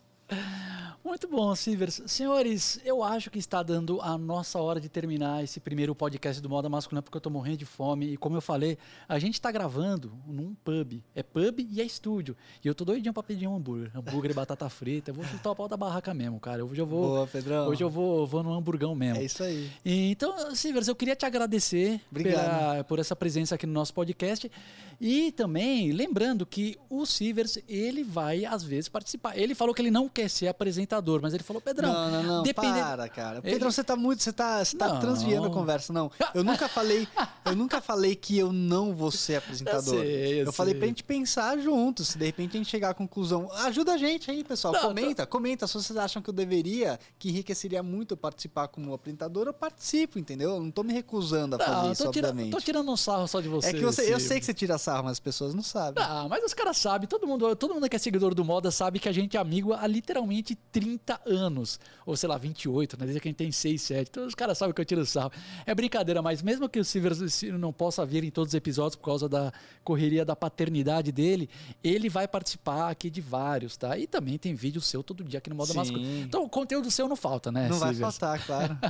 Muito 1.06 1.28
bom, 1.28 1.54
Silvers. 1.56 2.02
Senhores, 2.08 2.80
eu 2.84 3.04
acho 3.04 3.30
que 3.30 3.38
está 3.38 3.62
dando 3.62 4.02
a 4.02 4.18
nossa 4.18 4.60
hora 4.60 4.82
de 4.82 4.90
terminar 4.90 5.44
esse 5.44 5.60
primeiro 5.60 5.94
podcast 5.94 6.42
do 6.42 6.50
Moda 6.50 6.68
Masculina, 6.68 7.00
porque 7.04 7.16
eu 7.16 7.22
tô 7.22 7.30
morrendo 7.30 7.58
de 7.58 7.66
fome. 7.66 8.08
E 8.14 8.18
como 8.18 8.36
eu 8.36 8.42
falei, 8.42 8.76
a 9.08 9.20
gente 9.20 9.36
está 9.36 9.52
gravando 9.52 10.12
num 10.26 10.56
pub. 10.56 11.04
É 11.14 11.22
pub 11.22 11.60
e 11.60 11.80
é 11.80 11.84
estúdio. 11.86 12.36
E 12.64 12.68
eu 12.68 12.74
tô 12.74 12.84
doidinho 12.84 13.14
pra 13.14 13.22
pedir 13.22 13.46
um 13.48 13.56
hambúrguer. 13.56 13.92
Hambúrguer 13.96 14.32
e 14.32 14.34
batata 14.34 14.68
frita. 14.68 15.12
Eu 15.12 15.16
vou 15.16 15.24
chutar 15.26 15.52
o 15.52 15.56
pau 15.56 15.68
da 15.68 15.78
barraca 15.78 16.12
mesmo, 16.12 16.40
cara. 16.40 16.66
Hoje 16.66 16.82
eu 16.82 16.88
vou, 16.88 17.08
Boa, 17.10 17.28
Pedrão. 17.28 17.68
hoje 17.68 17.84
eu 17.84 17.90
vou, 17.90 18.26
vou 18.26 18.42
no 18.42 18.52
hamburgão 18.52 18.96
mesmo. 18.96 19.22
É 19.22 19.26
isso 19.26 19.44
aí. 19.44 19.70
E, 19.86 20.10
Então, 20.10 20.56
Silvers, 20.56 20.88
eu 20.88 20.96
queria 20.96 21.16
te 21.16 21.26
agradecer 21.28 22.02
Obrigado. 22.10 22.34
pela- 22.44 22.84
por 22.84 22.98
essa 22.98 23.16
presença 23.16 23.54
aqui 23.54 23.68
no 23.68 23.74
nosso 23.74 23.94
podcast. 23.94 24.52
E 25.00 25.32
também, 25.32 25.92
lembrando 25.92 26.46
que 26.46 26.78
o 26.90 27.06
Silvers, 27.06 27.58
ele 27.68 28.04
vai, 28.04 28.46
às 28.46 28.64
vezes, 28.64 28.88
participar. 28.90 29.38
Ele 29.38 29.54
falou 29.56 29.74
que 29.74 29.82
ele 29.82 29.92
não 29.92 30.08
quer 30.08 30.30
ser 30.30 30.48
apresentador, 30.48 31.20
mas 31.22 31.34
ele 31.34 31.44
falou, 31.44 31.62
Pedrão, 31.62 31.92
não, 31.92 32.12
não, 32.12 32.24
não. 32.24 32.44
depende- 32.44 32.80
Para, 32.80 33.08
cara. 33.10 33.40
Ele- 33.44 33.54
Pedrão, 33.54 33.72
você 33.72 33.84
tá 33.84 33.96
muito. 33.96 34.24
Você 34.24 34.32
tá, 34.34 34.64
você 34.64 34.78
tá 34.78 34.98
transviando 35.00 35.48
a 35.48 35.50
conversa. 35.50 35.92
Não. 35.94 36.12
Eu 36.34 36.44
nunca 36.44 36.68
falei. 36.68 37.08
Eu 37.46 37.56
nunca 37.56 37.82
falei 37.82 38.16
que 38.16 38.38
eu 38.38 38.52
não 38.52 38.94
vou 38.94 39.12
ser 39.12 39.36
apresentador. 39.36 39.96
Eu 39.96 40.02
sei, 40.02 40.42
eu 40.44 40.54
falei 40.54 40.74
sei. 40.74 40.80
pra 40.80 40.88
gente 40.88 41.04
pensar 41.04 41.58
juntos. 41.60 42.10
Se 42.10 42.18
de 42.18 42.26
repente 42.26 42.56
a 42.56 42.58
gente 42.60 42.70
chegar 42.70 42.90
à 42.90 42.94
conclusão. 42.94 43.50
Ajuda 43.54 43.94
a 43.94 43.98
gente 43.98 44.30
aí, 44.32 44.44
pessoal. 44.44 44.74
Não, 44.74 44.82
comenta, 44.82 45.26
comenta. 45.26 45.68
Se 45.68 45.74
vocês 45.74 45.98
acham 45.98 46.22
que 46.22 46.30
eu 46.30 46.34
deveria, 46.34 47.00
que 47.20 47.30
enriqueceria 47.30 47.84
muito 47.84 48.14
eu 48.14 48.18
participar 48.18 48.68
como 48.68 48.94
apresentador, 48.94 49.48
eu 49.48 49.54
participo, 49.54 50.18
entendeu? 50.20 50.52
Eu 50.52 50.60
não 50.64 50.72
tô 50.72 50.84
me 50.84 50.94
recusando 50.94 51.56
a 51.56 51.60
fazer 51.60 51.72
Não, 51.72 51.92
isso, 51.92 52.04
tô, 52.06 52.12
tira- 52.12 52.30
obviamente. 52.30 52.52
tô 52.54 52.60
tirando 52.62 52.92
um 52.92 52.98
sarro 52.98 53.28
só 53.28 53.40
de 53.42 53.48
você. 53.48 53.70
É 53.70 53.74
que 53.74 53.82
você, 53.82 54.14
eu 54.14 54.20
sei 54.20 54.40
que 54.40 54.46
você 54.46 54.54
tira 54.54 54.78
sarro, 54.86 55.04
mas 55.04 55.14
as 55.14 55.20
pessoas 55.20 55.54
não 55.54 55.64
sabem. 55.64 56.04
Ah, 56.04 56.28
mas 56.30 56.44
os 56.44 56.54
caras 56.54 56.78
sabem, 56.78 57.08
todo 57.08 57.26
mundo, 57.28 57.56
todo 57.56 57.74
mundo 57.74 57.90
que 57.90 57.96
é 57.96 58.00
seguidor 58.00 58.34
do 58.36 58.46
Moda 58.46 58.70
sabe 58.72 59.00
que 59.00 59.10
a 59.10 59.12
gente 59.12 59.36
é 59.36 59.40
amigo 59.40 59.74
há 59.74 59.86
literalmente 59.88 60.56
30 60.72 61.20
anos. 61.26 61.80
Ou 62.06 62.16
sei 62.16 62.30
lá, 62.30 62.38
28, 62.38 62.98
né? 63.00 63.06
Desde 63.06 63.20
que 63.20 63.28
a 63.28 63.30
gente 63.30 63.38
tem 63.38 63.52
6, 63.52 63.82
7. 63.82 64.10
Então 64.10 64.26
os 64.26 64.36
caras 64.36 64.58
sabem 64.58 64.74
que 64.74 64.82
eu 64.82 64.86
tiro 64.86 65.06
sarro. 65.06 65.32
É 65.66 65.74
brincadeira, 65.74 66.22
mas 66.22 66.42
mesmo 66.42 66.70
que 66.70 66.80
o 66.80 66.86
Silver 66.86 67.14
não 67.60 67.74
possa 67.74 68.06
vir 68.06 68.24
em 68.24 68.30
todos 68.30 68.52
os 68.52 68.56
episódios 68.56 68.96
por 68.96 69.06
causa 69.06 69.28
da 69.28 69.52
correria 69.84 70.24
da 70.24 70.36
paternidade 70.36 71.12
dele, 71.12 71.50
ele 71.84 72.10
vai 72.10 72.28
participar 72.28 72.90
aqui 72.90 73.10
de 73.10 73.22
vários, 73.22 73.76
tá? 73.78 73.98
E 73.98 74.06
também 74.08 74.38
tem 74.38 74.54
vídeo 74.54 74.82
seu 74.82 75.04
todo 75.04 75.24
dia 75.24 75.40
aqui 75.40 75.50
no 75.50 75.56
Moda. 75.56 75.74
Masculino. 75.74 76.26
Então 76.26 76.44
o 76.44 76.50
conteúdo 76.50 76.90
seu 76.92 77.08
não 77.08 77.16
falta, 77.16 77.52
né, 77.52 77.68
não 77.70 77.80
vai 77.80 77.94
Silvers? 77.94 78.18
faltar, 78.18 78.46
claro. 78.46 78.78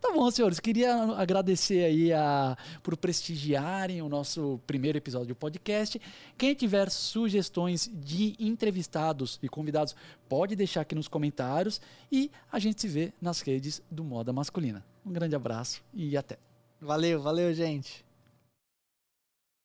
Tá 0.00 0.12
bom, 0.12 0.30
senhores. 0.30 0.60
Queria 0.60 0.94
agradecer 1.14 1.84
aí 1.84 2.12
a, 2.12 2.56
por 2.82 2.96
prestigiarem 2.96 4.00
o 4.02 4.08
nosso 4.08 4.60
primeiro 4.66 4.98
episódio 4.98 5.27
do 5.28 5.36
podcast. 5.36 6.00
Quem 6.36 6.54
tiver 6.54 6.90
sugestões 6.90 7.90
de 7.92 8.34
entrevistados 8.38 9.38
e 9.42 9.48
convidados, 9.48 9.94
pode 10.28 10.56
deixar 10.56 10.80
aqui 10.80 10.94
nos 10.94 11.08
comentários 11.08 11.80
e 12.10 12.30
a 12.50 12.58
gente 12.58 12.80
se 12.80 12.88
vê 12.88 13.12
nas 13.20 13.40
redes 13.40 13.82
do 13.90 14.02
Moda 14.02 14.32
Masculina. 14.32 14.84
Um 15.04 15.12
grande 15.12 15.36
abraço 15.36 15.82
e 15.94 16.16
até. 16.16 16.38
valeu, 16.80 17.20
valeu, 17.20 17.52
gente. 17.54 18.07